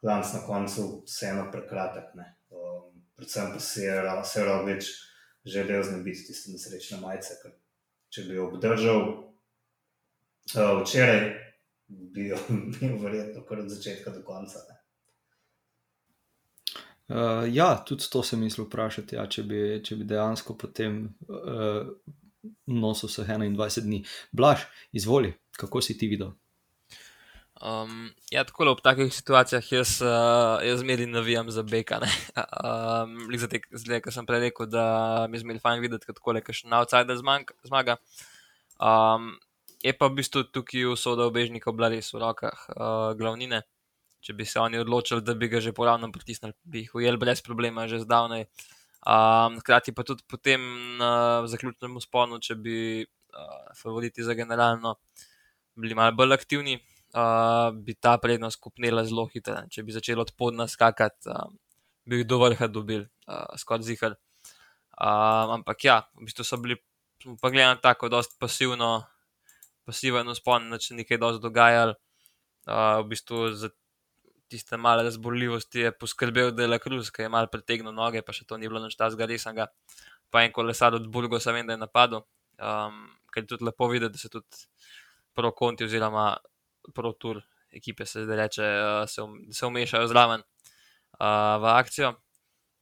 [0.00, 2.36] klanc na koncu vseeno prekratek, ne
[3.16, 3.84] predvsem pa se
[4.40, 4.90] je več
[5.44, 7.36] želel znebiti tiste nesrečne majice.
[8.12, 11.22] Če bi obdržal uh, včeraj,
[11.88, 14.64] bi jo imel verjetno kar od začetka do konca.
[17.06, 21.86] Uh, ja, tudi to sem mislil vprašati, ja, če, bi, če bi dejansko potem uh,
[22.66, 24.00] nosil vse 21 dni.
[24.34, 26.34] Blaž, izvoli, kako si ti videl?
[27.62, 32.02] Um, ja, tako ob takih situacijah jaz, uh, jaz zmeri navijam za beka.
[32.66, 36.82] um, Zdaj, ker sem prej rekel, da mi zmeri fajn videti, kako je še na
[36.82, 37.96] outsider zmaga.
[38.76, 39.36] Um,
[39.86, 43.62] je pa v bistvu tukaj usoda obežnikov bila res v rokah uh, glavnine.
[44.26, 47.42] če bi se oni odločili, da bi ga že poravno pritisnili, bi jih ujeli brez
[47.46, 48.48] problema že zdavnaj.
[49.06, 50.58] Um, hkrati pa tudi potem
[50.98, 54.96] na zaključnem usponu, če bi uh, favoriti za generalno
[55.76, 56.80] bili malo bolj aktivni,
[57.14, 59.60] uh, bi ta prednost kupnila zelo hitro.
[59.70, 61.46] Če bi začeli odporno skakati, uh,
[62.02, 64.18] bi jih do vrha dobil, uh, skoraj zihar.
[64.96, 66.80] Uh, ampak ja, v bistvu so bili,
[67.38, 69.04] pa gledam tako, dosta pasivno,
[69.86, 71.96] pasiven uspon, da se nekaj dosti dogajalo.
[72.66, 73.70] Uh, v bistvu za
[74.50, 78.34] tiste male razborljivosti je poskrbel, da je Le Cruz, ki je mal pretegnil noge, pa
[78.34, 79.68] še to ni bilo noč tazga resnega.
[80.30, 82.22] Pa en kolesar od Burgosa vem, da je napadel,
[82.58, 84.66] um, ker je tudi lepo videti, da se tudi
[85.36, 86.32] pro konti oziroma
[86.94, 87.42] pro tur
[87.76, 92.14] ekipe se zdaj reče, uh, se, um, se umešajo zraven uh, v akcijo.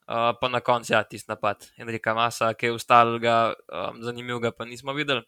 [0.04, 4.52] Uh, pa na koncu ja, tisti napad Enrika Masa, ki je ustal, um, zanimiv ga
[4.52, 5.24] pa nismo videli.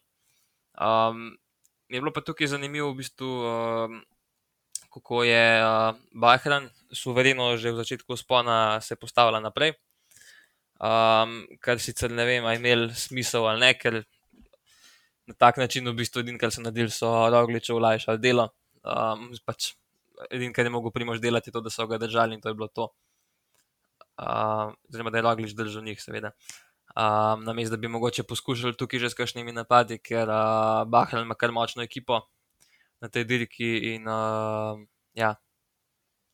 [0.77, 1.33] Um,
[1.89, 4.01] je bilo pa tukaj zanimivo, v bistvu, um,
[4.93, 9.75] kako je uh, Bahrain suvereno že v začetku spona se postavila naprej.
[10.77, 14.03] Um, kar sicer ne vem, ali je imel smisel ali ne, ker
[15.27, 18.51] na tak način v bistvu edino, kar so naredili, so rogliče ulajšali delo.
[18.85, 19.73] Um, pač
[20.29, 22.55] edino, kar je mogel primož delati, je to, da so ga držali in to je
[22.55, 22.91] bilo to.
[24.17, 26.31] Uh, da je roglič držal njih, seveda.
[26.95, 31.25] Um, na mestu, da bi mogoče poskušali tukaj že s kakšnimi napadi, ker uh, Bahrain
[31.25, 32.21] ima kar močno ekipo
[33.01, 33.69] na tej dirki.
[33.93, 34.79] In, uh,
[35.13, 35.35] ja,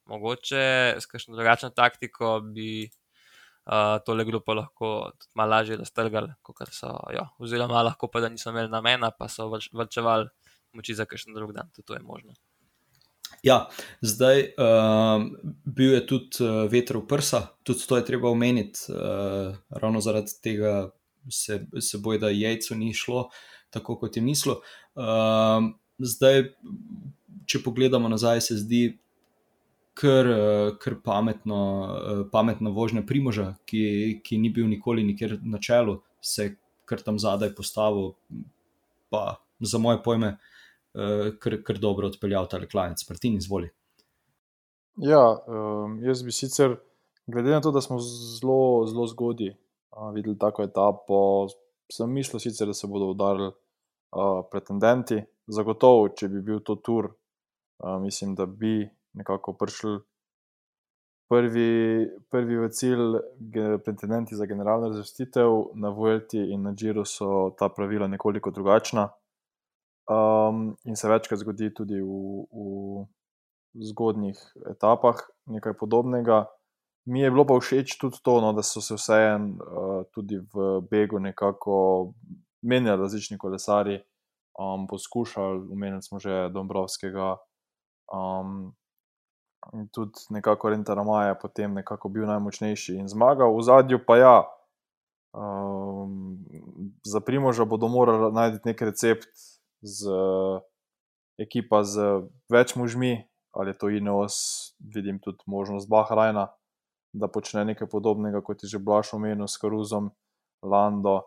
[0.05, 6.95] mogoče s kakšno drugačno taktiko bi uh, tole grupo lahko malo lažje raztrgali, kot so
[7.11, 7.27] jo.
[7.39, 10.29] Oziroma, lahko pa da niso imeli namena, pa so vrčevali
[10.73, 11.69] moči za kakšen drug dan.
[11.75, 12.33] Tudi to je možno.
[13.43, 13.67] Ja,
[14.01, 15.25] zdaj uh,
[15.65, 20.35] bil je tudi uh, veter v prsa, tudi to je treba omeniti, uh, ravno zaradi
[20.43, 20.91] tega
[21.29, 23.29] se, se boji, da jajcu ni šlo
[23.73, 24.59] tako, kot je mislil.
[24.95, 26.53] Uh, zdaj,
[27.49, 28.83] če pogledamo nazaj, se zdi
[29.97, 30.27] kar,
[30.81, 31.59] kar pametno,
[32.31, 36.55] pametna vožnja Primoža, ki, ki ni bil nikoli nikjer na čelu, se je
[36.89, 38.13] kar tam zadaj postavil,
[39.09, 40.37] pa za moje pojme,
[41.39, 43.03] kar, kar dobro odpeljal ta klanec.
[43.09, 43.69] Martin, izvoli.
[45.01, 46.75] Ja, um, jaz bi sicer,
[47.25, 49.55] glede na to, da smo zelo, zelo zgodaj
[50.13, 51.47] videli tako etapo,
[51.91, 57.09] sem mislil, sicer, da se bodo udarili uh, pretendenti, zagotovo, če bi bil to tur,
[57.09, 59.99] uh, mislim, da bi nekako prišli
[61.29, 63.17] prvi, prvi v cilj,
[63.85, 69.09] pretendenti za generalno razvrstitev, na Vuelti in na Džiru so ta pravila nekoliko drugačna.
[70.03, 74.39] Um, in se večkrat zgodi tudi v, v zgodnjih
[74.71, 76.45] etapah nekaj podobnega.
[77.07, 80.81] Mi je bilo pa všeč tudi to, no, da so se vseeno uh, tudi v
[80.91, 82.13] Begu nekako
[82.63, 83.99] menjali različni kolesari,
[84.59, 87.37] um, poskušali, umenili smo že Dombrovskega.
[88.11, 88.75] Um,
[89.91, 94.37] tudi nekako Renta Maja je potem nekako bil najmočnejši in zmagal, v zadju pa ja.
[95.33, 96.43] Um,
[97.03, 99.31] za Primoža bodo morali najti nek recept
[99.83, 100.09] z
[101.43, 104.37] ekipa z več možmi, ali je to Ineos,
[104.79, 106.47] vidim tudi možnost Bahrajna,
[107.13, 110.09] da počne nekaj podobnega, kot je že Blaž omenil s Karuzom,
[110.63, 111.21] Lando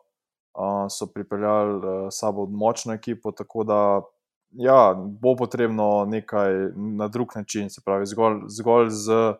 [0.89, 4.03] so pripeljali uh, sabo močno ekipo, tako da
[4.51, 9.35] ja, bo potrebno nekaj na drug način, se pravi, zgolj, zgolj z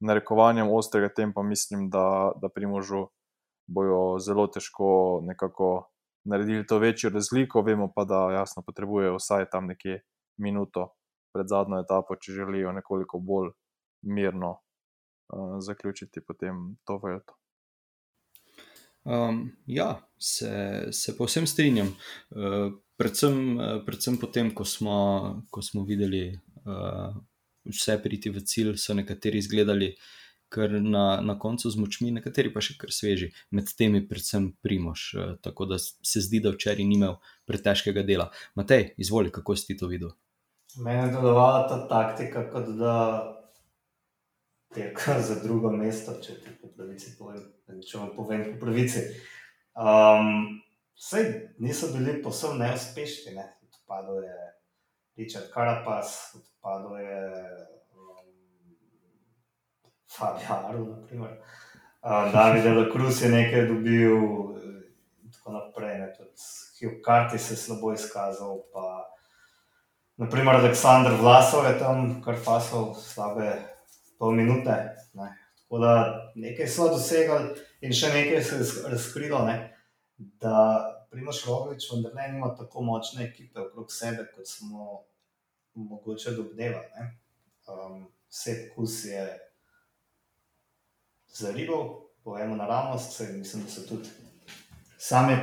[0.00, 3.06] narekovanjem ostrega tempa, mislim, da, da pri možu
[3.66, 5.88] bojo zelo težko nekako
[6.24, 7.62] naredili to večjo razliko.
[7.62, 10.00] Vemo pa, da jasno potrebujejo vsaj tam nekje
[10.36, 10.94] minuto
[11.34, 13.50] pred zadnjo etapo, če želijo nekoliko bolj
[14.02, 17.34] mirno uh, zaključiti potem to vrto.
[19.04, 21.88] Um, ja, se, se povsem strinjam.
[22.30, 24.98] Uh, predvsem, uh, predvsem potem, ko smo,
[25.50, 27.14] ko smo videli uh,
[27.68, 29.94] vse priti v cilj, so nekateri izgledali
[30.52, 35.08] kar na, na koncu z močmi, nekateri pa še kar sveži, med temi, predvsem Primož.
[35.14, 37.18] Uh, tako da se zdi, da včeraj ni imel
[37.48, 38.30] pretežkega dela.
[38.58, 40.14] Matej, izvoli, kako si ti to videl?
[40.78, 42.94] Meni je delovala ta taktika, kot da
[44.74, 47.44] tekmo za drugo mesto, če ti po pravici povem,
[47.84, 49.06] če vam povem po pravici.
[49.78, 50.58] Um,
[50.98, 53.44] Vse niso bili posebno neuspešni, ne?
[53.62, 54.38] odpadel je
[55.16, 57.20] Richard Carapaz, odpadel je
[60.16, 61.38] Fabian Arno, naprimer.
[62.02, 64.14] Uh, David Delacruz je nekaj dobil
[65.22, 66.00] in tako naprej.
[66.80, 69.10] Hugh Carty se je slabo izkazal, pa
[70.16, 73.50] naprimer Aleksandr Vlasov je tam kar fasal slabe
[74.18, 74.76] pol minute.
[75.12, 75.32] Ne.
[75.62, 75.92] Tako da
[76.34, 77.50] nekaj so dosegali,
[77.80, 79.56] in še nekaj se je razkrilo, ne,
[80.16, 80.54] da
[81.10, 85.02] Primoš Roglič vendar ne ima tako močne ekipe okrog sebe, kot smo
[85.74, 87.10] mogoče domnevali.
[87.68, 89.47] Um, vse kus je
[91.34, 94.08] zarival, povemo naravnost, se, mislim, da so tudi
[94.98, 95.36] sami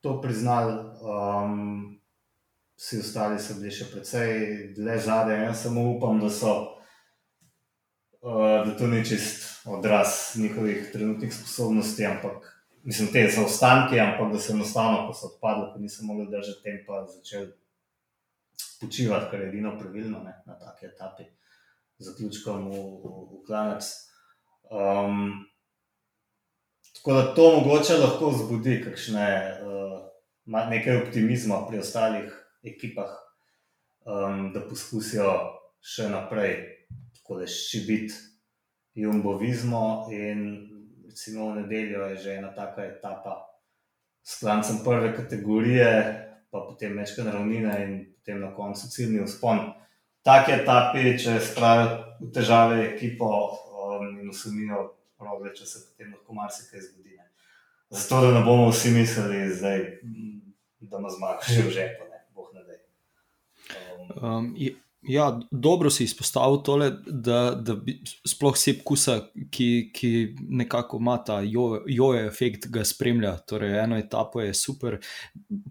[0.00, 0.72] to priznali.
[1.02, 1.90] Um,
[2.76, 4.32] Vsi ostali so bili še precej
[4.74, 6.50] dlje zadaj, jaz samo upam, da, so,
[8.18, 12.50] uh, da to ni čist odraz njihovih trenutnih sposobnosti, ampak
[12.82, 17.04] mislim, te zaostanke, ampak da so enostavno, ko so odpadli, ko niso mogli držati tempa,
[17.06, 17.52] začeli
[18.80, 21.24] počivati, kar je edino pravilno ne, na taki etapi,
[21.98, 23.88] zaključkom v, v, v klanec.
[24.70, 25.44] Um,
[26.94, 29.28] tako da to mogoče lahko zbudi kakšne,
[29.62, 29.98] uh,
[30.46, 32.30] nekaj optimizma pri ostalih
[32.62, 33.10] ekipah,
[34.06, 35.34] um, da poskusijo
[35.84, 36.74] še naprej
[37.24, 38.14] tako da šibiti
[38.94, 40.06] jumbovizmo.
[40.12, 40.68] In
[41.06, 43.46] recimo v nedeljo je že ena taka etapa
[44.22, 45.88] s klancem prve kategorije,
[46.50, 49.58] pa potem večkrat ravnine in potem na koncu ciljni vzpon.
[50.24, 53.28] Take etape, če spravijo težave ekipo
[54.24, 54.86] in usumijo
[55.20, 57.18] rogle, če se potem lahko marsikaj zgodi.
[57.18, 57.28] Ne.
[57.94, 59.84] Zato, da ne bomo vsi mislili, zdaj,
[60.80, 62.80] da ima zmaga že v žepu, ne, boh ne da.
[64.16, 64.50] Um,
[65.04, 67.74] Ja, dobro si izpostavil tole, da, da
[68.24, 69.18] sploh vse kusa,
[69.52, 70.10] ki, ki
[70.48, 73.34] nekako ima ta jojo efekt, ga spremlja.
[73.48, 74.96] Torej, eno etapo je super.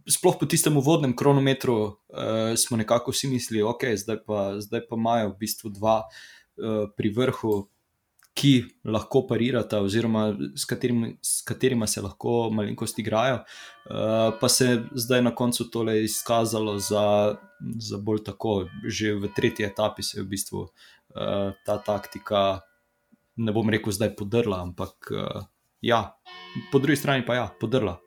[0.10, 5.02] Sploh po tistem vodnem kronometru uh, smo nekako vsi mislili, ok, zdaj pa, zdaj pa
[5.02, 7.56] imajo v bistvu dva uh, pri vrhu,
[8.34, 13.36] ki lahko parirata, oziroma s katerimi, s katerima se lahko malenkost igrajo.
[13.36, 17.36] Uh, pa se je zdaj na koncu tole izkazalo za,
[17.80, 22.62] za bolj tako, že v tretji etapi se je v bistvu uh, ta taktika,
[23.36, 25.46] ne bom rekel, zdaj podrla, ampak uh,
[25.82, 26.18] ja,
[26.72, 28.00] po drugi strani pa ja, podrla.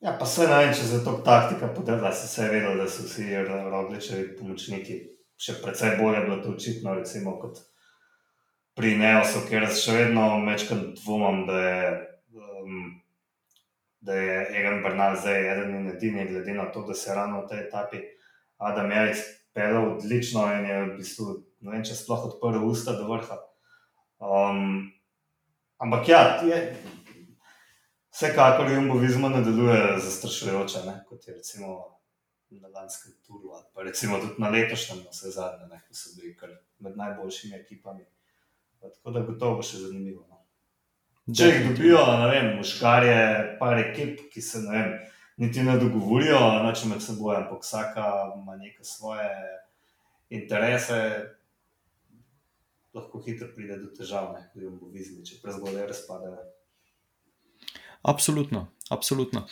[0.00, 3.06] Ja, pa se ne vem, če je to taktika podrla, se je vedelo, da so
[3.06, 5.00] vsi rogličevi pomočniki
[5.40, 7.62] še precej bolje bilo to očitno, recimo, kot
[8.76, 11.90] pri Neosu, ker še vedno večkrat dvomim, da je,
[12.36, 12.80] um,
[14.04, 17.42] da je Egan Bernal zdaj eden in edini, glede na to, da se je ravno
[17.42, 18.02] v tej etapi
[18.60, 19.24] Adam Jaric
[19.56, 21.26] pelil odlično in je v bistvu,
[21.64, 23.40] ne vem, če sploh odprl usta do vrha.
[24.20, 24.90] Um,
[25.80, 26.60] ampak ja, je.
[28.10, 31.99] Vsekakor jim bo vizmo ne deluje zastrašujoče, kot je recimo
[32.58, 36.34] na lanskem turu, pa recimo tudi na letošnjem, vse zadnje, ne, ko so bili
[36.78, 38.04] med najboljšimi ekipami.
[38.80, 40.24] Tako da gotovo bo še zanimivo.
[40.28, 40.40] No.
[41.36, 43.18] Če jih dobijo, ne vem, muškarje,
[43.60, 44.94] par ekip, ki se ne vem,
[45.42, 48.06] niti ne dogovorijo, noče med seboj, ampak vsaka
[48.38, 49.28] ima neke svoje
[50.30, 50.98] interese,
[52.96, 56.40] lahko hitro pride do težav, ne, jim bo vizni, če prezgodaj razpadajo.
[58.10, 59.44] Absolutno, absolutno.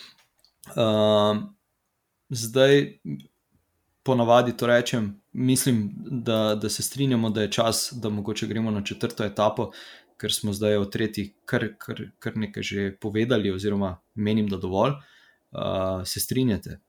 [0.73, 1.45] Uh,
[2.29, 2.99] zdaj,
[4.03, 8.83] ponavadi to rečem, mislim, da, da se strinjamo, da je čas, da mogoče gremo na
[8.83, 9.71] četrto etapo,
[10.17, 14.91] ker smo zdaj o tretji kar, kar, kar nekaj že povedali, oziroma menim, da dovolj.
[15.51, 16.79] Uh, se strinjate?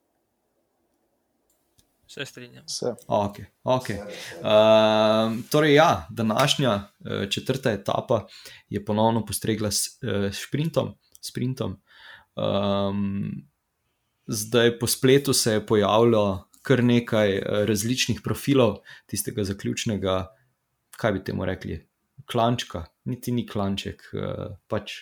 [2.09, 2.65] Se strinjam.
[3.07, 3.99] Okay, okay.
[4.43, 6.89] Uh, torej, ja, današnja
[7.31, 8.27] četrta etapa
[8.69, 10.95] je ponovno postregla s uh, sprintom.
[11.21, 11.77] sprintom.
[12.37, 13.51] Um,
[14.31, 20.27] zdaj po spletu se je pojavilo kar nekaj eh, različnih profilov tistega zaključnega,
[21.01, 21.81] kaj bi temu rekli,
[22.31, 24.93] klančka, niti ni klanček, eh, pač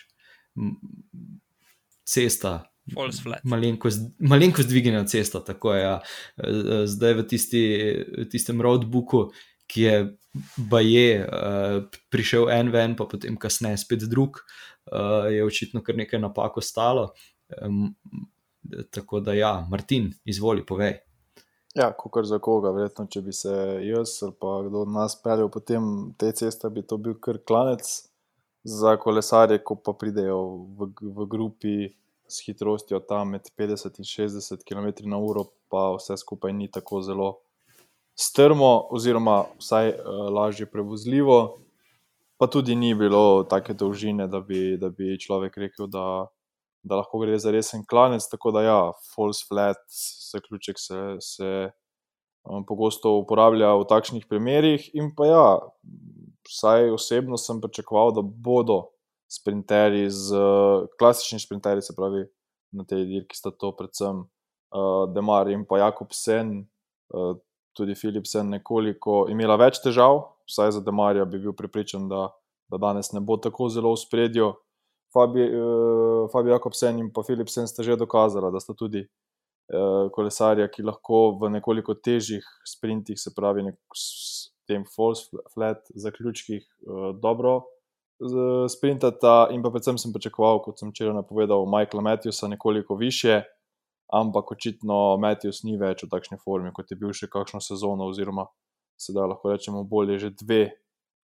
[2.07, 2.63] cesta.
[4.19, 5.81] Malenko zdvignjena cesta, tako je.
[5.83, 5.99] Ja.
[6.37, 7.63] Eh, zdaj v, tisti,
[8.31, 9.27] tistem roadbooku,
[9.69, 9.97] ki je
[10.57, 11.27] baje,
[12.09, 14.39] prišel en ven, pa potem kasneje spet drug,
[15.29, 17.11] je očitno kar nekaj napak ostalo.
[18.91, 20.99] Tako da, ja, Martin, izvoli, povej.
[21.75, 23.53] Ja, kot za koga, verjetno, če bi se
[23.85, 25.83] jaz ali pa kdo od nas peljal po tem
[26.17, 27.85] te ceste, bi to bil kar klanec
[28.63, 30.39] za kolesarje, ko pa pridejo
[30.79, 31.75] v, v grupi
[32.29, 37.29] s hitrostjo tam med 50 in 60 km/h, pa vse skupaj ni tako zelo
[38.19, 41.59] strmo, oziroma vsaj uh, lažje prevozljivo.
[42.37, 46.27] Pa tudi ni bilo take dolžine, da bi, da bi človek rekel, da,
[46.83, 48.25] da lahko gre za resen klanec.
[48.31, 48.79] Tako da, ja,
[49.15, 49.81] false flat,
[50.31, 51.49] zaključek se, se
[52.45, 54.89] um, pogosto uporablja v takšnih primerih.
[54.93, 55.45] In pa ja,
[56.49, 58.81] vsaj osebno sem pričakoval, da bodo
[59.29, 60.41] sprinterji z
[60.99, 62.25] klasičnimi sprinterji, se pravi
[62.73, 66.65] na tej dirki, sta to predvsem uh, Demar in pa Jakob Sen.
[67.13, 67.37] Uh,
[67.77, 70.17] Tudi Filip je nekoliko imela več težav,
[70.49, 72.25] vsaj za Demarja bi bil pripričan, da,
[72.67, 74.49] da danes ne bo tako zelo v spredju.
[75.13, 80.09] Fabi, uh, Fabi Jakobsen in pa Filip Sen sta že dokazala, da sta tudi uh,
[80.13, 86.63] kolesarja, ki lahko v nekoliko težjih sprintih, se pravi, nek, s tem false flat zaključkih,
[86.85, 87.63] uh, dobro
[88.67, 89.47] sprintata.
[89.51, 93.43] In pa predvsem sem pričakoval, kot sem včeraj napovedal, Michaela Matthewsa nekoliko više,
[94.11, 98.49] ampak očitno Matthews ni več v takšni formi, kot je bil še kakšno sezono, oziroma
[98.99, 100.63] sedaj lahko rečemo bolje že dve.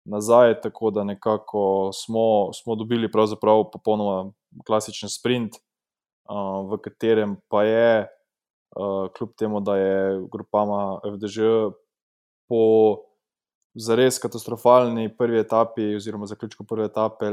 [0.05, 4.31] Nazaj, tako da nekako smo, smo dobili pravzaprav popolnoma
[4.67, 5.57] klasičen sprint,
[6.29, 11.39] uh, v katerem pa je uh, kljub temu, da je grupama FDŽ
[12.49, 12.61] po
[13.75, 17.31] zares katastrofalni prvi etapi, oziroma zaključku prve etape,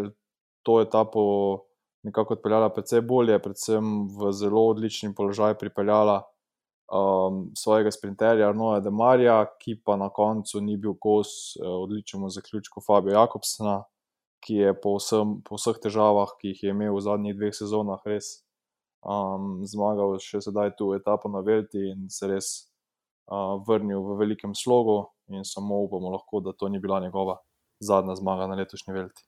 [0.62, 1.22] to etapo
[2.02, 6.22] nekako odpeljala precej bolje, predvsem v zelo odlični položaj pripeljala
[6.92, 12.84] um, svojega sprinterja Arnoja Demarja, ki pa na koncu ni bil kos uh, odličnemu zaključku
[12.86, 13.82] Fabio Jakobsena.
[14.42, 18.00] Ki je po, vsem, po vseh težavah, ki jih je imel v zadnjih dveh sezonah,
[18.10, 18.40] res
[19.06, 22.48] um, zmagal še sedaj tu etapo na Velti in se res
[23.30, 25.04] uh, vrnil v velikem slogu.
[25.30, 27.38] In samo upamo, lahko, da to ni bila njegova
[27.78, 29.22] zadnja zmaga na letošnji Velti.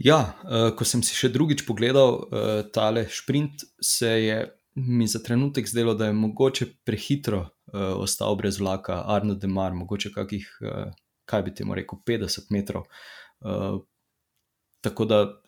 [0.00, 4.38] Ja, uh, ko sem si še drugič pogledal uh, tale sprint, se je
[4.74, 7.48] mi za trenutek zdelo, da je mogoče prehitro uh,
[7.96, 10.92] ostal brez vlaka Arno Demar, mogoče kakih, uh,
[11.24, 12.82] kaj bi temu rekel, 50 metrov.
[13.40, 13.80] Uh,
[14.80, 15.42] tako da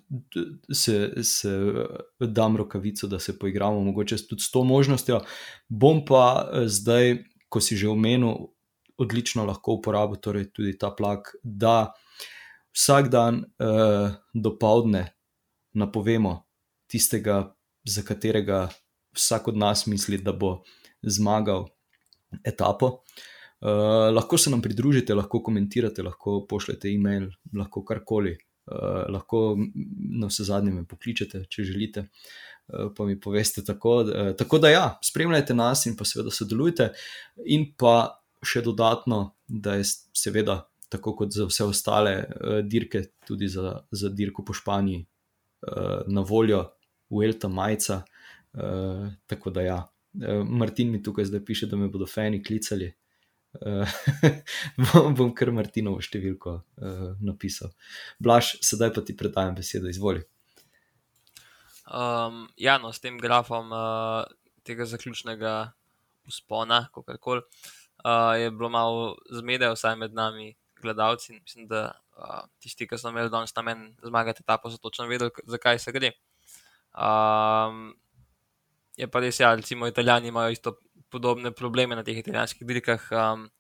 [0.72, 1.72] se, se
[2.20, 5.20] dam rokavico, da se poigramo, mogoče tudi s to možnostjo.
[5.68, 8.52] Bom pa zdaj, ko si že omenil,
[8.96, 11.94] odlično lahko uporabil torej tudi ta plak, da
[12.76, 15.08] vsak dan uh, do povdne
[15.72, 16.44] napovemo
[16.86, 17.54] tistega,
[17.84, 18.68] za katerega
[19.14, 20.62] vsak od nas misli, da bo
[21.02, 21.68] zmagal
[22.44, 23.00] etapo.
[23.64, 23.70] Uh,
[24.14, 28.36] lahko se nam pridružite, lahko komentirate, lahko pošljete e-mail, lahko karkoli.
[28.66, 29.56] Uh, lahko
[30.20, 33.96] na vse zadnje me pokličete, če želite, uh, pa mi poveste tako.
[34.02, 36.90] Uh, tako da, ja, spremljajte nas in pa seveda sodelujte.
[37.46, 40.62] In pa še dodatno, da je seveda
[40.92, 46.24] tako kot za vse ostale uh, dirke, tudi za, za dirko po Španiji, uh, na
[46.24, 46.66] voljo
[47.08, 48.02] Uelta Majca.
[48.54, 52.92] Uh, tako da, ja, uh, Martin mi tukaj zdaj piše, da me bodo fani klicali.
[53.54, 53.86] Uh,
[55.14, 56.52] bom kar Martinovo številko
[56.82, 57.70] uh, napisal.
[58.18, 60.24] Blaž, sedaj pa ti predajam besedo, izvoli.
[61.86, 64.24] Um, ja, no, s tem grafom uh,
[64.66, 65.54] tega zaključnega
[66.26, 67.44] uspona, kako koli,
[68.02, 71.36] uh, je bilo malo zmede, vsaj med nami, gledalci.
[71.36, 75.30] Mislim, da uh, tisti, ki so imeli danes namen zmagati ta po, so točno vedeli,
[75.46, 76.14] zakaj se gre.
[76.94, 77.92] Um,
[78.96, 80.76] je pa res, ja, recimo, italijani imajo isto
[81.10, 83.10] podobne probleme na teh italijanskih dirkah.
[83.12, 83.50] Um,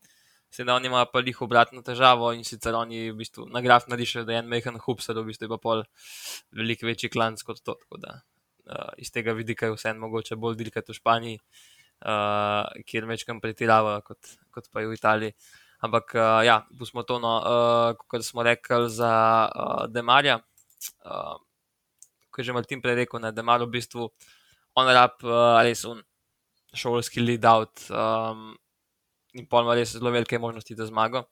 [0.54, 4.22] Sedaj oni imajo pa jih obratno težavo in sicer oni v bistvu na graf narišajo,
[4.28, 5.82] da je en mehen hubser, v bistvu je pa pol
[6.54, 7.74] veliko večji klanc kot to.
[7.80, 11.40] Tako da uh, iz tega vidika je vseeno mogoče bolj dirkati v Španiji,
[12.06, 15.34] uh, kjer večkrat pretiravajo kot, kot pa je v Italiji.
[15.82, 19.10] Ampak uh, ja, pustimo to, no, uh, kot smo rekli za
[19.50, 20.38] uh, Demarja.
[21.02, 21.34] Uh,
[22.30, 24.08] Ko je že Martin prej rekel, da je v bistvu
[24.76, 26.02] on rab uh, res un
[26.74, 28.52] šolski lead out um,
[29.34, 31.24] in pa ima res zelo velike možnosti za zmago.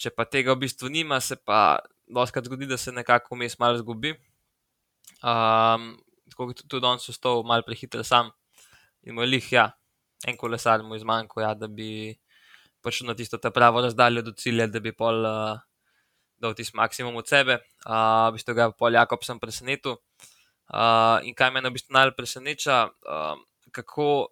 [0.00, 1.78] Če pa tega v bistvu nima, se pa
[2.10, 4.14] doskrat zgodi, da se nekako vmes malo zgubi.
[5.24, 5.94] Um,
[6.30, 8.32] tako kot tudi on so stov malo prehiter sam
[9.04, 9.68] in moj lih, ja,
[10.26, 12.14] en kolesar mu izmanjko, ja, da bi
[12.84, 15.60] prišel na tisto pravo razdaljo do cilja, da bi pol uh,
[16.40, 17.58] dal tisti maksimum od sebe.
[17.84, 19.96] Uh, v bistvu ga je pol Jakob sem presenetil.
[20.68, 23.36] Uh, in kaj me na bistvu najbolj preseneča, uh,
[23.72, 24.28] kako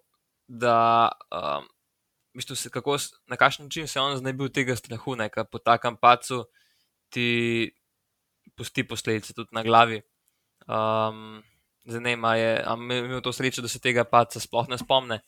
[0.47, 1.67] da um,
[2.33, 2.97] v bistvu se, kako,
[3.29, 6.45] na kakšen način se on znebil tega strahu, da po takem pacu
[7.09, 7.71] ti
[8.57, 10.01] pusti posledice tudi na glavi.
[10.67, 11.43] Um,
[11.85, 15.19] Zanima je, ali je imel to srečo, da se tega paca sploh ne spomne,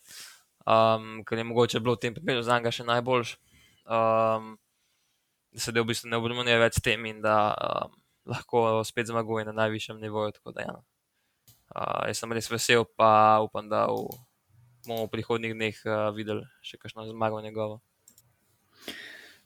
[0.66, 3.36] um, ker je mogoče bilo v tem primeru za njega še najboljš.
[3.86, 4.56] Um,
[5.51, 7.91] da se v bistvu ne obremenjuje več s tem in da um,
[8.26, 10.32] lahko spet zmaguje na najvišjem nivoju.
[10.56, 10.76] Da, ja.
[11.74, 14.07] Uh, jaz sem res vesel, pa upam, da v
[14.86, 17.82] bomo v prihodnih dneh uh, videli še kakšno zmago njegovo.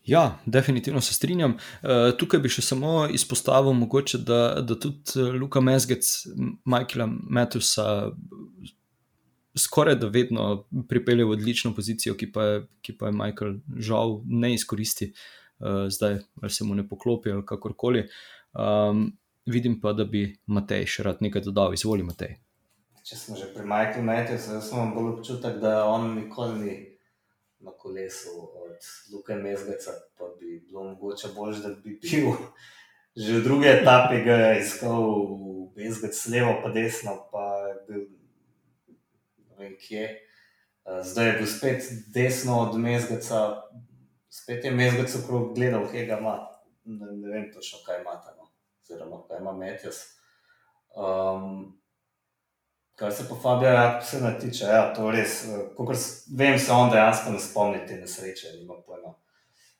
[0.09, 1.57] Ja, definitivno se strinjam.
[1.83, 6.07] Uh, tukaj bi še samo izpostavil, mogoče, da, da tudi eh, Luka Mezgec,
[6.65, 7.85] Michaela Matthewsa,
[9.59, 14.19] skoraj da vedno pripelje v odlično pozicijo, ki pa je, ki pa je Michael žal
[14.25, 15.11] ne izkoristi,
[15.59, 18.07] uh, zdaj ali se mu ne poklopi ali kakorkoli.
[18.55, 19.11] Um,
[19.49, 22.37] vidim pa, da bi Matej še rad nekaj dodal, izvoli Matej
[23.09, 26.75] če smo že pri Michaelu Matthewsu, jaz imam bolj občutek, da on nikoli ni
[27.65, 32.35] na kolesu od Luka Mezgeca, pa bi bilo mogoče bolj, da bi bil
[33.17, 38.03] že v drugi etapi, ga je iskal v Mezgec levo, pa desno, pa je bil
[39.57, 40.05] vem kje.
[40.85, 43.65] Uh, zdaj je bil spet desno od mezgaca,
[44.31, 46.37] spet je mezgac okrog gledal, kje ga ima.
[46.85, 48.38] Ne, ne vem točno, kaj ima tam.
[48.89, 50.19] Oziroma kaj ima Metjas.
[50.95, 51.81] Um,
[52.95, 55.45] kar se pa Fabija Jakobsena tiče, ja, to res,
[55.77, 55.95] kot
[56.37, 59.13] vem, se on dejansko ne spomni te nesreče, nima pojma.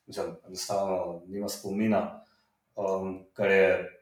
[0.06, 2.24] Mislim, enostavno nima spomina,
[2.76, 4.00] um, kar je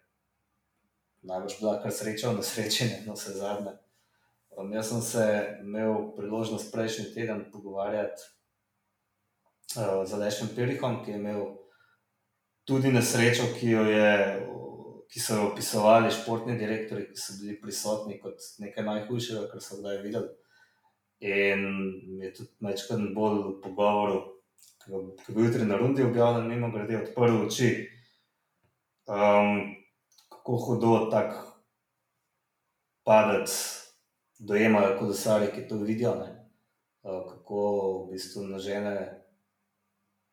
[1.23, 3.75] najbolj bila kar sreča, nesrečenje, no vse zadnje.
[4.51, 5.25] Um, jaz sem se
[5.61, 8.23] imel priložnost prejšnji teden pogovarjati
[9.77, 11.43] uh, z Alešem Pirihom, ki je imel
[12.65, 14.15] tudi nesrečo, ki, je,
[15.09, 19.81] ki so jo opisovali športni direktori, ki so bili prisotni kot nekaj najhujšega, kar so
[19.81, 20.29] kdaj videli.
[21.29, 21.65] In
[22.23, 24.19] je tudi večkrat bolj v pogovoru,
[25.25, 27.73] ki bil jutri na Rundi objavljen, mimo grede, odprl oči.
[29.09, 29.75] Um,
[30.29, 31.33] kako hudo tak
[33.09, 33.53] padec
[34.39, 36.35] dojemajo kolesari, ki to vidijo, ne?
[37.03, 37.61] kako
[38.05, 39.25] v bistvu nažene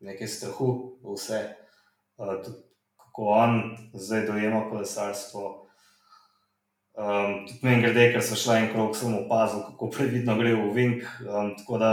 [0.04, 1.40] nekaj strahu vse,
[2.18, 2.65] tudi
[3.16, 5.62] kako on zdaj dojema kolesarstvo.
[6.96, 10.68] Um, tudi meni grede, ker so šla en krog, sem opazil, kako previdno gre v
[10.76, 11.04] Vink.
[11.24, 11.92] Um, tako da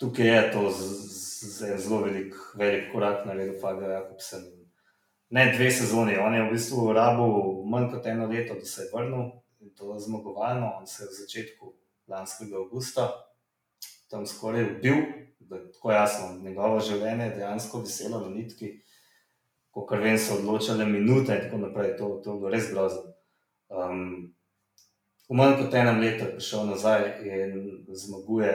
[0.00, 4.44] tukaj je to z zelo velik, velik korak na redu, Fabio Jakobsen
[5.32, 6.18] ne dve sezoni.
[6.18, 9.30] On je v bistvu rabil manj kot eno leto, da se je vrnil
[9.60, 10.74] in to zmagovalno.
[10.80, 11.74] On se je v začetku
[12.08, 13.08] lanskega avgusta
[14.12, 14.96] tam skoraj ubil,
[15.40, 18.82] da je tako jasno, njegovo življenje je dejansko veselo na nitki.
[19.72, 23.14] Ko kar vem, so odločile minute in tako naprej, to, to je bilo res grozno.
[23.72, 24.34] Um,
[25.28, 28.52] v manj kot enem letu je prišel nazaj in zmaguje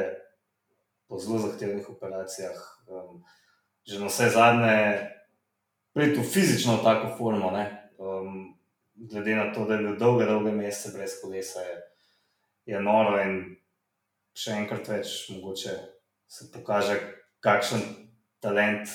[1.09, 2.59] po zelo zahtevnih operacijah.
[2.85, 3.23] Um,
[3.87, 4.77] že na vse zadnje
[5.95, 7.49] priti v fizično tako formo.
[7.97, 8.53] Um,
[8.95, 11.77] glede na to, da je bil dolge, dolge mesece brez kolesa, je,
[12.65, 13.55] je noro in
[14.37, 15.73] še enkrat več mogoče
[16.27, 16.99] se pokaže,
[17.39, 17.81] kakšen
[18.43, 18.89] talent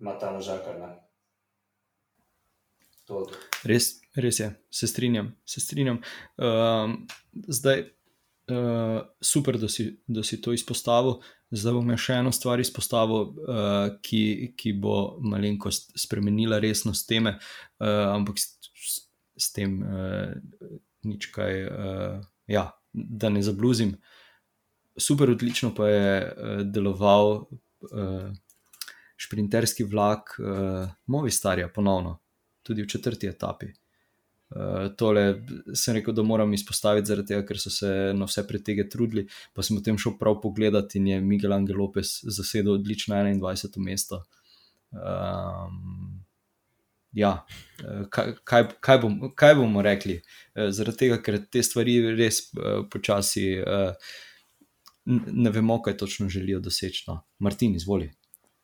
[0.00, 0.76] ima ta možakar.
[3.66, 5.32] Res, res je, se strinjam.
[5.44, 6.00] Se strinjam.
[6.38, 7.06] Um,
[7.48, 7.84] zdaj,
[8.50, 11.18] uh, super, da si, da si to izpostavil.
[11.50, 17.34] Zdaj bom še eno stvar izpostavil, uh, ki, ki bo malenkost spremenila resnost teme,
[17.82, 19.00] uh, ampak s, s,
[19.34, 20.30] s tem uh,
[21.10, 22.20] nič kaj, uh,
[22.50, 23.96] ja, da ne zabluzim.
[25.00, 27.34] Super, odlično pa je uh, deloval
[27.90, 28.30] uh,
[29.20, 32.18] šprinterski vlak uh, Movistarja ponovno,
[32.62, 33.66] tudi v četrti etapi.
[34.50, 35.24] Uh, tole
[35.78, 39.26] sem rekel, da moram izpostaviti, tega, ker so se na vse pretege trudili.
[39.54, 43.78] Pa sem potem šel prav pogledat in je Miguel Angel Lopez zasedel odlično 21.
[43.84, 44.24] mesto.
[44.90, 46.24] Um,
[47.12, 47.44] ja,
[47.78, 48.34] eh, kaj,
[48.80, 50.18] kaj, bom, kaj bomo rekli?
[50.54, 53.92] Zaradi tega, ker te stvari res uh, počasi uh,
[55.10, 57.04] ne vemo, kaj točno želijo doseči.
[57.06, 57.20] No.
[57.38, 58.10] Martin, izvoli.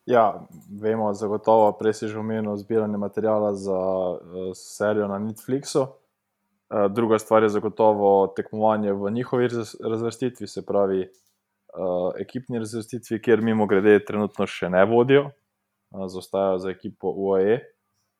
[0.07, 5.81] Ja, vemo, zagotovo, prej si že omenil zbiranje materijala za uh, serijo na Netflixu.
[5.83, 9.49] Uh, druga stvar je zagotovo tekmovanje v njihovi
[9.83, 16.61] razvrstitvi, se pravi, uh, ekipni razvrstitvi, kjer mimo grede trenutno še ne vodijo, uh, zostajajo
[16.63, 17.57] za ekipo UAE.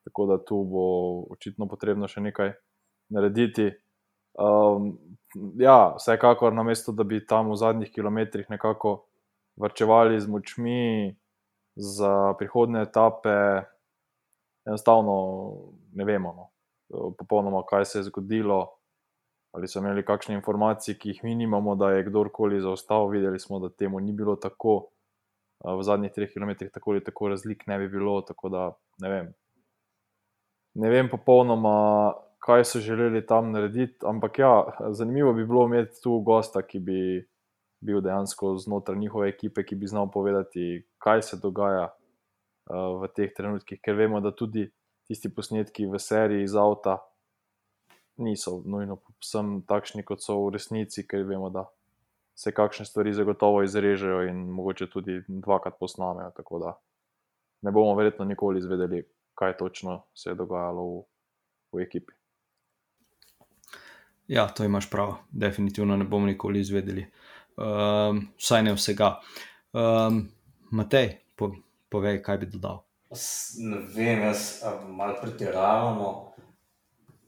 [0.04, 0.84] Tako da tu bo
[1.32, 2.52] očitno potrebno še nekaj
[3.16, 3.70] narediti.
[4.36, 4.98] Um,
[5.56, 9.06] ja, vsekakor, na mesto, da bi tam v zadnjih kilometrih nekako
[9.56, 11.16] vrčevali z močmi,
[11.78, 13.62] za prihodne etape,
[14.66, 15.16] enostavno
[15.94, 16.50] ne vemo, no.
[17.18, 18.74] popolnoma, kaj se je zgodilo.
[19.56, 23.08] Ali so imeli kakšne informacije, ki jih mi nimamo, da je kdorkoli zaostal.
[23.10, 24.90] Videli smo, da temu ni bilo tako.
[25.64, 28.22] V zadnjih treh kilometrih tako ali tako razlik ne bi bilo.
[28.22, 28.72] Tako da
[29.02, 29.32] ne vem.
[30.76, 34.52] Ne vem popolnoma, kaj so želeli tam narediti, ampak ja,
[34.90, 37.00] zanimivo bi bilo imeti tu gosta, ki bi
[37.80, 43.34] bil dejansko znotraj njihove ekipe, ki bi znal povedati, kaj se dogaja uh, v teh
[43.38, 44.68] trenutkih, ker vemo, da tudi
[45.08, 46.98] tisti posnetki v seriji iz avta
[48.18, 51.68] niso nujno povsem takšni, kot so v resnici, ker vemo, da
[52.38, 56.32] se kakšne stvari zagotovo izrežejo in mogoče tudi dvakrat posnamejo.
[56.38, 56.74] Tako da
[57.62, 59.04] ne bomo verjetno nikoli izvedeli,
[59.36, 61.02] kaj točno se je dogajalo v,
[61.74, 62.14] v ekipi.
[64.28, 67.06] Ja, to imaš prav, definitivno ne bomo nikoli izvedeli.
[67.58, 69.18] Um, vsaj ne vsega.
[69.74, 70.28] Um,
[70.72, 71.52] Matej, po,
[71.90, 72.84] povej, kaj bi dodal.
[73.64, 76.10] Ne vem, jaz malo pretiravamo.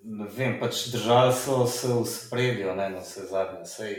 [0.10, 3.90] Ne vem, pač države so se v spredju, ne na vse zadnje, vse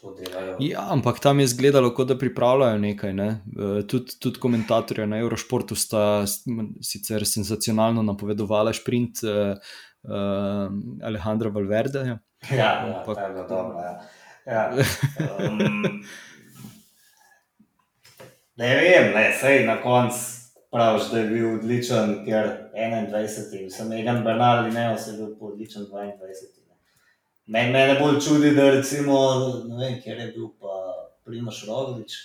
[0.00, 0.56] to delajo.
[0.60, 3.14] Ja, ampak tam je izgledalo, kot da pripravljajo nekaj.
[3.14, 3.28] Ne?
[3.54, 6.24] Uh, tudi tud komentatorje na Eurošportu sta
[6.82, 9.54] sicer senzacionalno napovedovali sprint uh,
[10.08, 10.72] uh,
[11.04, 12.06] Alejandra Valverde.
[12.06, 12.18] Ja,
[12.50, 13.18] ja Ampak...
[13.18, 13.84] je bilo dobro.
[13.84, 14.00] Ja.
[14.48, 14.72] Ja.
[15.38, 15.82] Um,
[18.56, 20.18] ne vem, ne, sej na koncu
[20.70, 23.68] praviš, da je bil odličen, ker 21.
[23.70, 26.58] sem Egan Bernal in ne, vse je bil odličen 22.
[27.46, 29.14] Mene, mene bolj čudi, da recimo,
[29.68, 30.74] ne vem, kjer je bil pa
[31.24, 32.16] Primoš Roglič,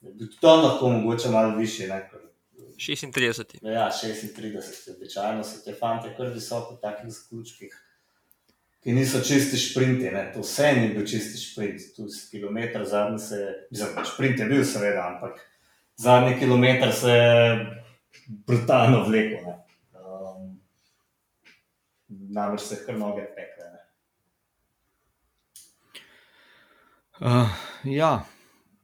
[0.00, 1.88] da bi to lahko mogoče malo više.
[1.88, 2.08] Ne,
[2.76, 3.58] 36.
[3.62, 4.96] Ja, 36.
[4.96, 7.76] Običajno so te fante kar visoko v takih zaključkih,
[8.82, 10.10] ki niso čisti šprinti.
[10.10, 10.26] Ne.
[10.34, 13.40] To vse ni bil čisti šprint, tu si kilometr zadnji se,
[13.70, 15.38] mislim, šprint je bil seveda, ampak
[15.96, 17.66] zadnji kilometr se je
[18.46, 19.54] brutalno vlekel.
[19.94, 20.58] Um,
[22.08, 23.70] Namreč se kar noge pekle.
[27.22, 27.48] Uh,
[27.84, 28.24] ja.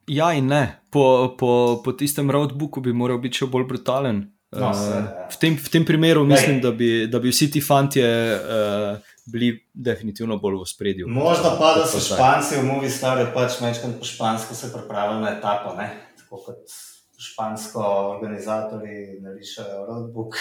[0.07, 0.79] ja, in ne.
[0.89, 4.29] Po, po, po tistem roadbooku bi moral biti še bolj brutalen.
[4.55, 7.61] No, se, uh, v, tem, v tem primeru mislim, da bi, da bi vsi ti
[7.61, 8.95] fanti uh,
[9.25, 11.07] bili definitivno bolj v spredju.
[11.07, 15.35] Možno pa, da so španci v Movi Stari pač večkrat po špansko se pripravili na
[15.37, 15.89] etapo, ne?
[16.17, 16.79] tako kot
[17.19, 17.83] špansko
[18.15, 20.35] organizatori narišajo roadbook.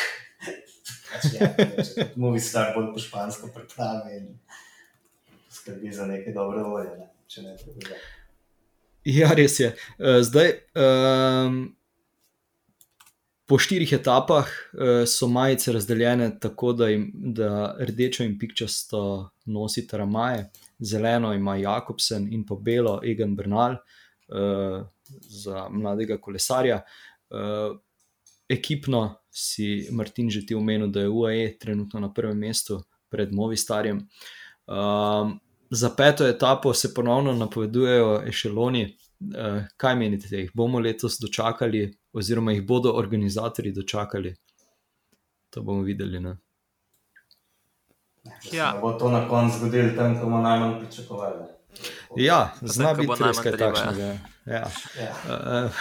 [1.11, 1.53] pač, ja,
[2.17, 4.35] Movi Star bolj po špansko pripravi in
[5.51, 6.97] skrbi za neke dobre volje.
[6.99, 7.09] Ne?
[7.29, 7.99] če ne drugega.
[9.09, 9.73] Ja, res je.
[9.73, 11.61] Eh, zdaj, um,
[13.49, 19.97] po štirih etapah uh, so majice razdeljene tako, da, im, da rdečo in pikčasto nosita
[19.97, 24.85] ramaje, zeleno ima Jakobsen in pa belo Egan Bernal uh,
[25.20, 26.83] za mladega kolesarja.
[27.31, 27.79] Uh,
[28.49, 34.09] ekipno si Martin že ti omenil, da je UAE trenutno na prvem mestu pred Movistarjem.
[34.66, 35.39] Um,
[35.70, 38.99] za peto etapo se ponovno napovedujejo ešeloni.
[39.19, 44.35] Uh, kaj menite, jih bomo letos dočakali, oziroma jih bodo organizatori dočakali?
[45.51, 46.20] To bomo videli.
[46.20, 46.36] Ne?
[48.53, 48.78] Ja.
[48.82, 51.49] Bo to na koncu zgodilo tam, ko bomo najmanj pričakovali.
[52.16, 54.07] Ja, zna biti res kaj takšnega.
[54.47, 54.62] Ja.
[54.99, 55.12] Ja.
[55.28, 55.73] Uh,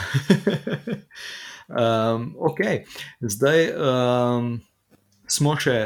[1.69, 2.59] um, ok,
[3.22, 4.51] zdaj um,
[5.27, 5.80] smo še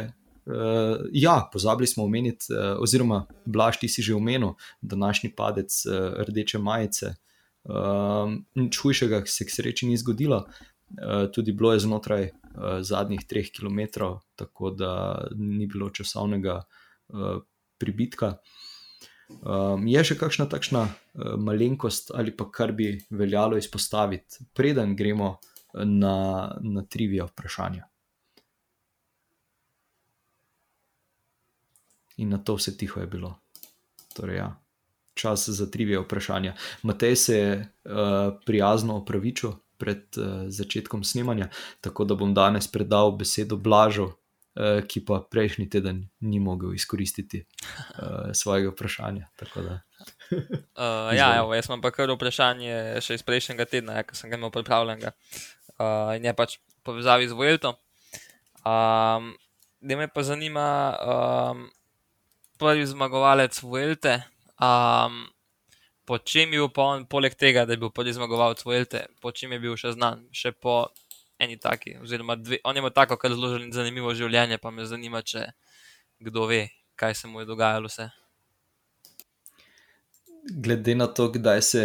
[0.46, 6.18] Uh, ja, pozabili smo omeniti, uh, oziroma Blaž, ti si že omenil, današnji padec uh,
[6.28, 7.12] rdeče majice.
[7.62, 13.22] Uh, nič hujšega se k sreči ni zgodilo, uh, tudi bilo je znotraj uh, zadnjih
[13.30, 13.86] treh km,
[14.36, 14.94] tako da
[15.38, 17.44] ni bilo časovnega uh,
[17.78, 18.40] pribitka.
[19.32, 25.38] Um, je še kakšna takšna uh, malenkost ali pa kar bi veljalo izpostaviti, preden gremo
[25.74, 27.92] na, na trivija vprašanja?
[32.22, 33.40] in na to vse tiho je bilo.
[34.14, 34.61] Torej, ja,
[35.14, 36.54] čas za trivije vprašanja.
[36.82, 37.92] Matej se je uh,
[38.46, 41.50] prijazno opravičil pred uh, začetkom snemanja,
[41.82, 47.44] tako da bom danes predal besedo Blažu, uh, ki pa prejšnji teden ni mogel izkoristiti
[47.44, 49.28] uh, svojega vprašanja.
[49.42, 49.78] uh,
[51.20, 54.40] ja, evo, jaz imam pa kar vprašanje še iz prejšnjega tedna, ja, ki sem ga
[54.40, 55.16] imel pripravljenega.
[55.78, 57.78] Uh, in je pač povezavi z Vojeltom.
[58.62, 59.34] Um,
[59.82, 61.70] da me pa zanima, um,
[62.62, 64.22] prvi zmagovalec Vuelte.
[64.62, 65.26] Um,
[66.06, 69.56] po čem je bil on, poleg tega, da je bil prvi zmagovalec Vuelte, po čem
[69.56, 70.86] je bil še znan, še po
[71.42, 71.98] eni taki.
[72.02, 75.48] Oziroma, dve, on ima tako, kar zelo zanimivo življenje, pa me zanima, če
[76.22, 77.90] kdo ve, kaj se mu je dogajalo.
[77.90, 78.10] Vse.
[80.52, 81.84] Glede na to, kdaj se,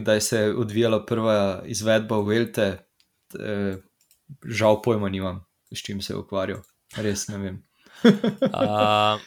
[0.00, 2.70] kdaj se je odvijala prva izvedba Vuelte,
[4.44, 5.42] žal pojma nimam,
[5.74, 6.62] s čim se je ukvarjal.
[6.96, 7.56] Res ne vem.
[8.54, 9.18] uh,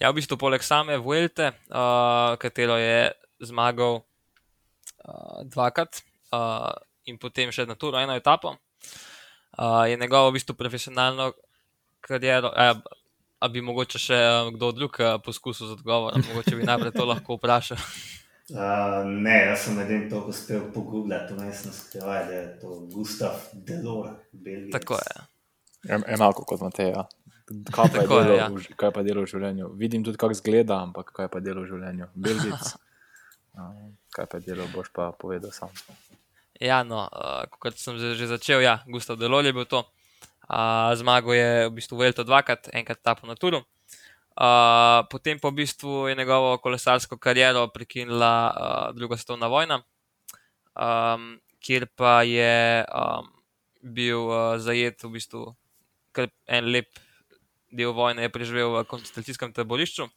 [0.00, 3.12] Ja, v bistvu poleg same Vuelte, uh, katero je
[3.44, 6.00] zmagal uh, dvakrat
[6.32, 6.72] uh,
[7.04, 11.34] in potem še na turo eno etapo, uh, je njegovo v bistvu profesionalno
[12.00, 12.52] kariero.
[12.54, 12.80] Uh,
[13.40, 14.16] A bi mogoče še
[14.52, 17.80] kdo drug poskusil z odgovorom, mogoče bi najprej to lahko vprašal.
[18.50, 23.36] Uh, ne, jaz sem edin to uspel pogooglati, to nisem skrival, da je to Gustav
[23.54, 24.72] Delor, Belgijec.
[24.74, 25.22] Tako je.
[26.02, 26.90] Enako kot Matej.
[27.50, 28.46] Kaj pa, Tako, delo, ja.
[28.46, 29.72] v, kaj pa delo v življenju?
[29.78, 32.06] Vidim tudi, kako izgleda, ampak kaj pa delo v življenju?
[32.14, 32.68] Belgic.
[34.14, 35.72] kaj pa delo, boš pa povedal sam.
[36.60, 39.82] Ja, no, uh, kot sem že začel, ja, Gustav Delol je bil to.
[40.46, 43.64] Uh, zmagal je v bistvu Velto dvakrat, enkrat tapo na turu.
[44.38, 49.82] Uh, potem pa v bistvu je njegovo kolesarsko kariero prekinila uh, druga svetovna vojna,
[50.78, 53.26] um, kjer pa je um,
[53.82, 55.50] bil uh, zajet v bistvu
[56.46, 57.09] en lep
[57.70, 60.08] del vojne je preživel v koncentracijskem taborišču,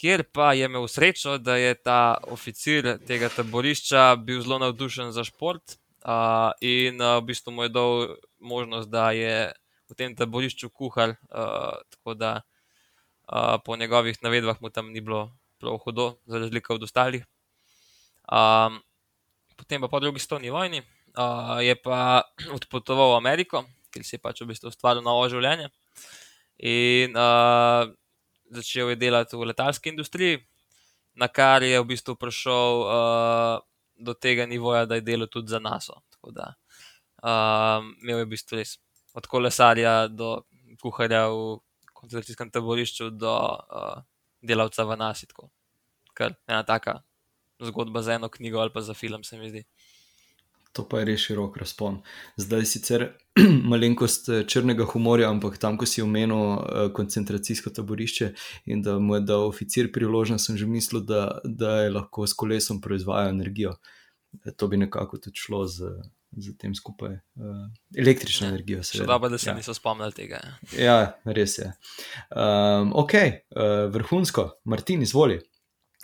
[0.00, 5.24] kjer pa je imel srečo, da je ta oficir tega taborišča bil zelo navdušen za
[5.24, 9.52] šport uh, in uh, v bistvu mu je dal možnost, da je
[9.90, 11.18] v tem taborišču kuhal.
[11.28, 12.40] Uh, tako da
[13.30, 17.26] Uh, po njegovih navedbah mu tam ni bilo prav hudo, za razliko od ostalih.
[18.32, 18.82] Um,
[19.56, 22.22] potem pa po drugi svetovni vojni uh, je pa
[22.58, 23.62] odpotoval v Ameriko,
[23.94, 25.70] kjer si je pač v bistvu ustvaril novo življenje.
[26.60, 27.88] In uh,
[28.52, 30.40] začel je delati v letalski industriji,
[31.16, 33.56] na kar je v bistvu prišel uh,
[33.96, 35.88] do tega nivoja, da je delal tudi za nas.
[36.10, 36.52] Tako da
[37.24, 38.76] um, imel je v bistvu res
[39.16, 40.42] od kolesarja do
[40.82, 41.60] kuharja v
[41.92, 44.02] koncentracijskem taborišču do uh,
[44.42, 45.24] delavca v nas.
[46.14, 47.00] Kar je ena taka
[47.60, 49.64] zgodba za eno knjigo ali pa za film, se mi zdi.
[50.72, 51.98] To pa je res širok razpon.
[52.38, 53.04] Zdaj sicer
[53.72, 56.60] malenkost eh, črnega humorja, ampak tam, ko si omenil uh,
[56.94, 58.30] koncentracijsko taborišče
[58.70, 62.38] in da mu je dal oficir priložnost, sem že mislil, da, da je lahko s
[62.38, 63.74] kolesom proizvajal energijo.
[64.44, 65.90] E, to bi nekako tudi šlo z,
[66.38, 67.18] z tem skupaj.
[67.98, 69.02] Električno ja, energijo, seveda.
[69.02, 69.56] Še dobro, da se ja.
[69.58, 70.38] niso spomnili tega.
[70.70, 71.66] Ja, ja res je.
[72.30, 73.18] Um, ok,
[73.58, 75.40] uh, vrhunsko, Martin, izvoli.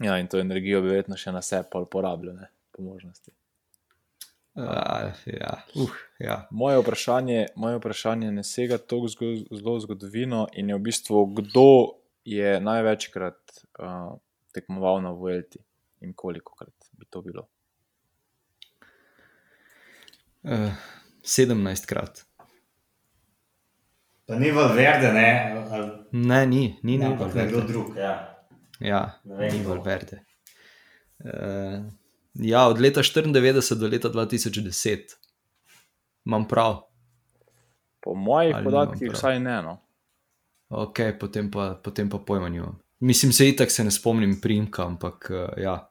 [0.02, 3.30] Ja, in to energijo bi verjetno še na sebe uporabljali, po možnosti.
[4.56, 5.64] Uh, ja.
[5.74, 6.48] Uh, ja.
[6.50, 9.08] moje, vprašanje, moje vprašanje ne sega tako
[9.50, 11.68] zelo zgodovino in je v bistvu, kdo
[12.24, 13.36] je največkrat
[13.78, 14.16] uh,
[14.54, 15.60] tekmoval na Vuelti
[16.00, 17.48] in koliko krat bi to bilo?
[20.42, 20.72] Uh,
[21.22, 22.24] 17 krat.
[24.26, 25.28] Pa ni Valverde, ne?
[26.12, 27.52] Ne, ni, ni, ni Valverde.
[27.52, 28.14] Kdo drug, ja.
[28.80, 30.24] Ja, ni Valverde.
[31.18, 31.84] Uh,
[32.38, 35.16] Ja, od leta 94 do leta 2010.
[36.26, 36.80] Imam prav.
[38.00, 39.62] Po mojih Ali podatkih, vsaj ne.
[39.62, 39.78] No.
[40.68, 42.78] Ok, potem pa, potem pa pojma nimam.
[43.00, 45.90] Mislim, se itak se ne spomnim primka, ampak uh, ja.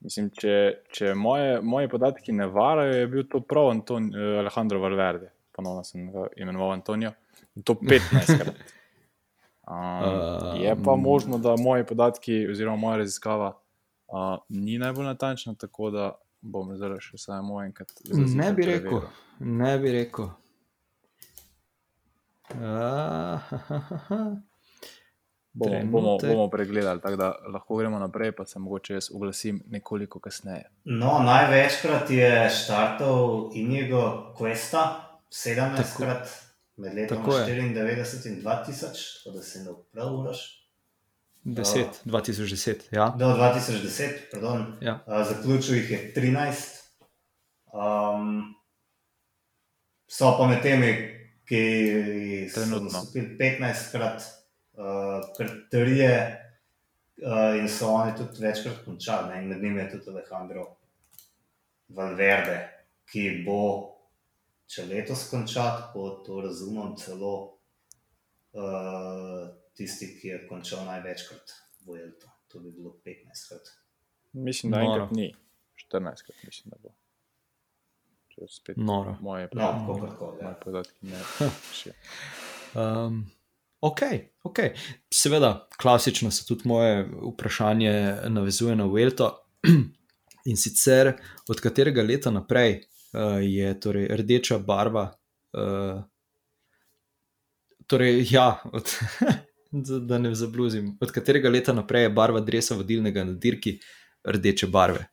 [0.00, 4.80] Mislim, če, če moje, moje podatki ne varajo, je bil to prav Anton, uh, Alejandro
[4.80, 7.12] Valverde, ponovno sem ga imenoval Antonijo.
[7.54, 8.54] In to 15 krat.
[9.64, 13.54] Um, uh, je pa možno, da moje podatki, oziroma moja raziskava,
[14.06, 17.92] Uh, ni najbolj natančno, tako da bom zdaj še samo enkrat.
[18.12, 19.00] Ne bi rekel,
[19.40, 20.28] ne bi rekel.
[25.54, 30.20] Bomo, bomo, bomo pregledali, tako da lahko gremo naprej, pa se mogoče jaz oglasim nekoliko
[30.20, 30.64] kasneje.
[30.84, 34.82] No, največkrat je štartov Inigo Questa,
[35.30, 36.28] 17 krat
[36.76, 40.63] med letom 94 in 2000, da se ne upravljaš.
[41.44, 42.74] 10, 2010.
[42.90, 43.14] Ja.
[43.18, 44.76] Do 2010, pardon.
[44.80, 45.04] Ja.
[45.06, 46.80] Uh, zaključil jih je 13.
[47.72, 48.54] Um,
[50.08, 50.92] so pa med temi,
[51.44, 54.24] ki so nastopili 15 krat,
[54.72, 56.14] uh, kar trije,
[57.26, 59.34] uh, in so oni tudi večkrat končali.
[59.34, 59.42] Ne?
[59.42, 60.64] In med njimi je tudi Alejandro
[61.88, 62.56] Valverde,
[63.12, 63.64] ki bo,
[64.66, 67.34] če letos končati, po to razumem, celo.
[68.54, 71.54] Uh, tisti, ki je končal največkrat
[71.86, 72.30] v Elto.
[72.52, 73.72] To bi bilo 15 krat.
[74.32, 75.34] Mislim, da enkrat ni,
[75.90, 76.94] 14 krat mislim, da bo.
[78.34, 79.16] Če spet Noro.
[79.22, 81.20] moje podatke, ne
[81.74, 81.94] še.
[82.74, 83.20] Um,
[83.80, 84.02] ok,
[84.42, 84.60] ok.
[85.14, 87.92] Seveda, klasično se tudi moje vprašanje
[88.34, 89.30] navezuje na Velto.
[90.50, 91.14] In sicer
[91.48, 95.06] od katerega leta naprej uh, je torej rdeča barva.
[95.54, 96.02] Uh,
[97.86, 98.90] torej, ja, od,
[99.82, 100.96] da ne zabluzim.
[101.00, 103.78] Od katerega leta naprej je barva drevesa vodilnega na dirki
[104.24, 105.06] rdeče barve?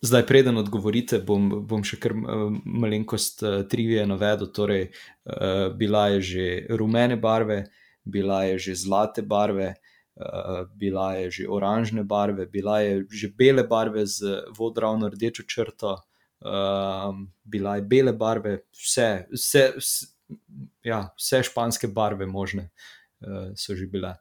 [0.00, 4.50] Zdaj, preden odgovorite, bom, bom še kar malenkost uh, trivije navedel.
[4.54, 6.46] Torej, uh, bila je že
[6.78, 7.64] rumene barve,
[8.04, 9.72] bila je že zlate barve,
[10.20, 15.96] uh, bila je že oranžne barve, bila je že bele barve z vodravno rdečo črto,
[15.96, 20.15] uh, bila je bele barve, vse, vse, vse
[20.82, 22.70] ja, vse španske barve možne
[23.20, 24.14] uh, so že bile.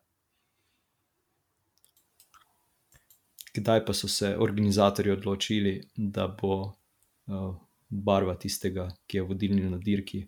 [3.56, 7.56] Kdaj pa so se organizatorji odločili, da bo uh,
[7.90, 10.26] barva tistega, ki je vodilni na dirki,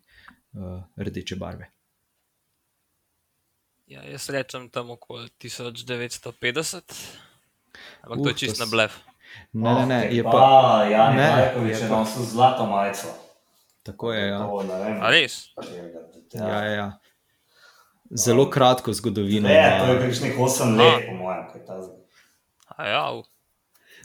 [0.54, 1.68] uh, rdeče barve?
[3.88, 6.96] Ja, jaz rečem tam okoli 1950,
[8.02, 8.96] ampak uh, to je čist na blef.
[9.54, 10.88] Ne, ne, ne, je pa.
[10.92, 11.28] Ja, ne,
[11.60, 13.12] ne, če nosim zlato majico.
[13.88, 14.28] Tako je.
[14.28, 14.40] Ja.
[14.44, 14.64] To,
[15.14, 15.38] res?
[16.34, 16.88] Ja, ja, ja.
[18.12, 19.48] Zelo kratko zgodovino.
[19.48, 21.98] Ne, to je nekaj 8 let, po mojem, kaj ta zdaj.
[22.92, 23.08] Ja,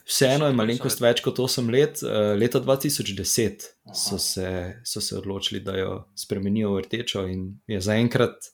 [0.02, 2.02] Vseeno je malenkost več kot 8 let.
[2.02, 4.48] Eh, leta 2010 so se,
[4.86, 8.50] so se odločili, da jo spremenijo v rdečo, in je zaenkrat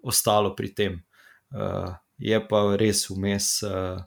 [0.00, 1.00] ostalo pri tem.
[1.50, 3.48] Uh, je pa res vmes.
[3.66, 4.00] Uh,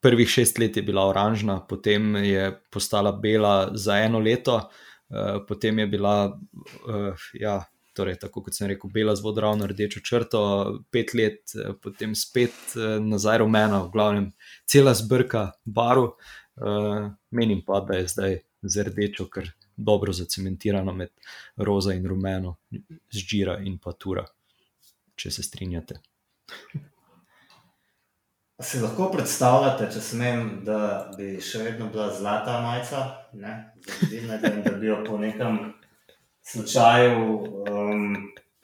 [0.00, 4.60] prvih šest let je bila oranžna, potem je postala bela za eno leto,
[5.10, 6.14] uh, potem je bila,
[6.86, 7.60] uh, ja,
[7.96, 10.40] torej tako kot sem rekel, bela z vodravno rdečo črto,
[10.90, 14.28] pet let, uh, potem spet uh, nazaj rumena, v glavnem
[14.66, 16.12] cela zbrka baru.
[16.58, 21.10] Uh, menim pa, da je zdaj z rdečo, ker dobro zacementirano med
[21.56, 22.56] roza in rumeno,
[23.14, 24.24] zžira in pa tura,
[25.14, 26.00] če se strinjate.
[28.58, 30.78] Si lahko predstavljate, če smem, da
[31.14, 35.60] bi še vedno bila zlata majica, Zadine, da bi jo po nekem
[36.42, 37.20] slučaju
[37.70, 38.16] um,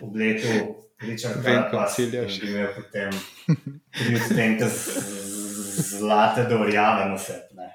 [0.03, 3.15] oblekel, Richard Carpas, in bi imel potem
[3.95, 4.67] tri odstenke
[5.85, 7.69] zlate do orjave na sebi.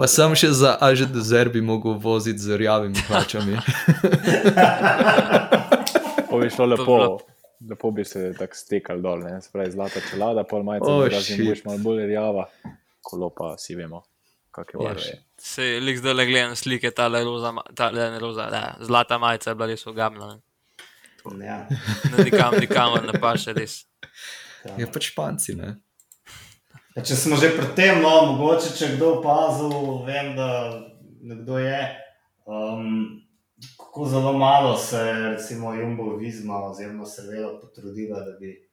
[0.00, 3.60] Pa sem še za Aže do Zerbi mogel voziti z rjavimi hlačami.
[6.32, 6.96] To bi šlo lepo
[7.70, 11.38] lepo bi se tako stekal dol, ne spravi zlata čelada, pol majica, oh, da si
[11.42, 12.46] boš malo bolj rjava,
[13.02, 14.02] kolo pa si vemo,
[14.50, 15.14] kakšne barve.
[15.38, 18.64] Se je lik zdaj le gledam slike, ta le roza, ta le ne roza, da,
[18.80, 20.34] zlata majica je bila res ugamna.
[21.44, 21.68] Ja.
[22.18, 23.82] Nikam, nikam ne pa še res.
[24.78, 25.76] Je pač španci, ne?
[26.96, 29.72] Ja, če smo že pri tem, no, mogoče če kdo opazil,
[30.06, 30.48] vem, da
[31.22, 31.82] nekdo je.
[32.44, 33.21] Um,
[33.92, 38.70] kako zelo malo se recimo Jumbo Vizma oziroma Seveda potrudila, da bi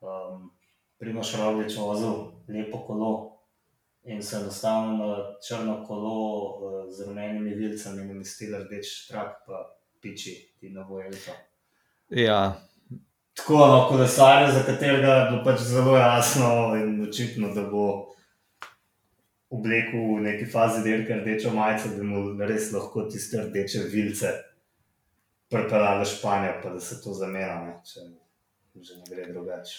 [0.00, 0.50] um,
[0.98, 2.12] Primoš Roglič vozil
[2.48, 3.38] lepo kolo
[4.02, 5.16] in se enostavno na
[5.48, 11.32] črno kolo uh, z rumenimi vilcami namestila rdeč trak pa piči ti na vojelito.
[12.08, 12.60] Ja.
[13.34, 18.12] Tako, no, kolesarje, za katerega je bilo pač zelo jasno in očitno, da bo
[19.50, 24.32] oblekel v neki fazi delke rdečo majico, da mu res lahko tiste rdeče vilce
[25.50, 28.08] pripeljali v Španijo, pa da se to zamenja, če
[28.82, 29.76] že ne gre drugače.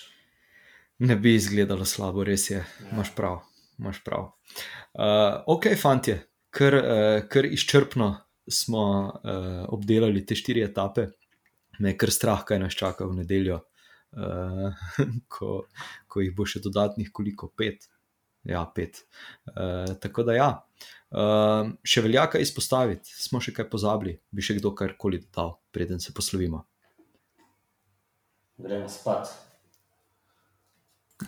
[1.06, 2.88] Ne bi izgledalo slabo, res je, ja.
[2.92, 3.44] imaš prav.
[3.78, 4.32] Imaš prav.
[4.98, 6.16] Uh, ok, fanti,
[6.50, 8.08] ker, uh, ker izčrpno
[8.50, 11.12] smo uh, obdelali te štiri etape,
[11.84, 13.60] me je kar strah, kaj nas čaka v nedeljo,
[14.18, 14.88] uh,
[15.34, 15.60] ko,
[16.10, 17.86] ko jih bo še dodatnih, koliko pet,
[18.48, 19.04] ja, pet.
[19.52, 20.50] Uh, tako da, ja,
[21.12, 26.02] uh, še velja kaj izpostaviti, smo še kaj pozabili, bi še kdo karkoli dodal, preden
[26.04, 26.64] se poslovimo.
[28.58, 29.36] Gremo spat.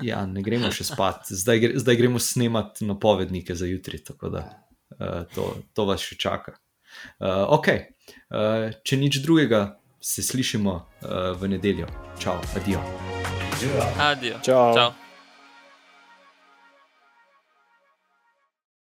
[0.06, 5.26] Ja, ne gremo še spat, zdaj, zdaj gremo snemati napovednike za jutri, tako da uh,
[5.34, 6.58] to, to vas še čaka.
[7.22, 7.68] Uh, ok,
[8.34, 11.90] uh, če nič drugega, se slišimo uh, v nedeljo.
[12.22, 12.82] Čau, adijo.
[14.00, 14.40] Adijo.
[14.46, 14.74] Čau.
[14.74, 15.09] Čau.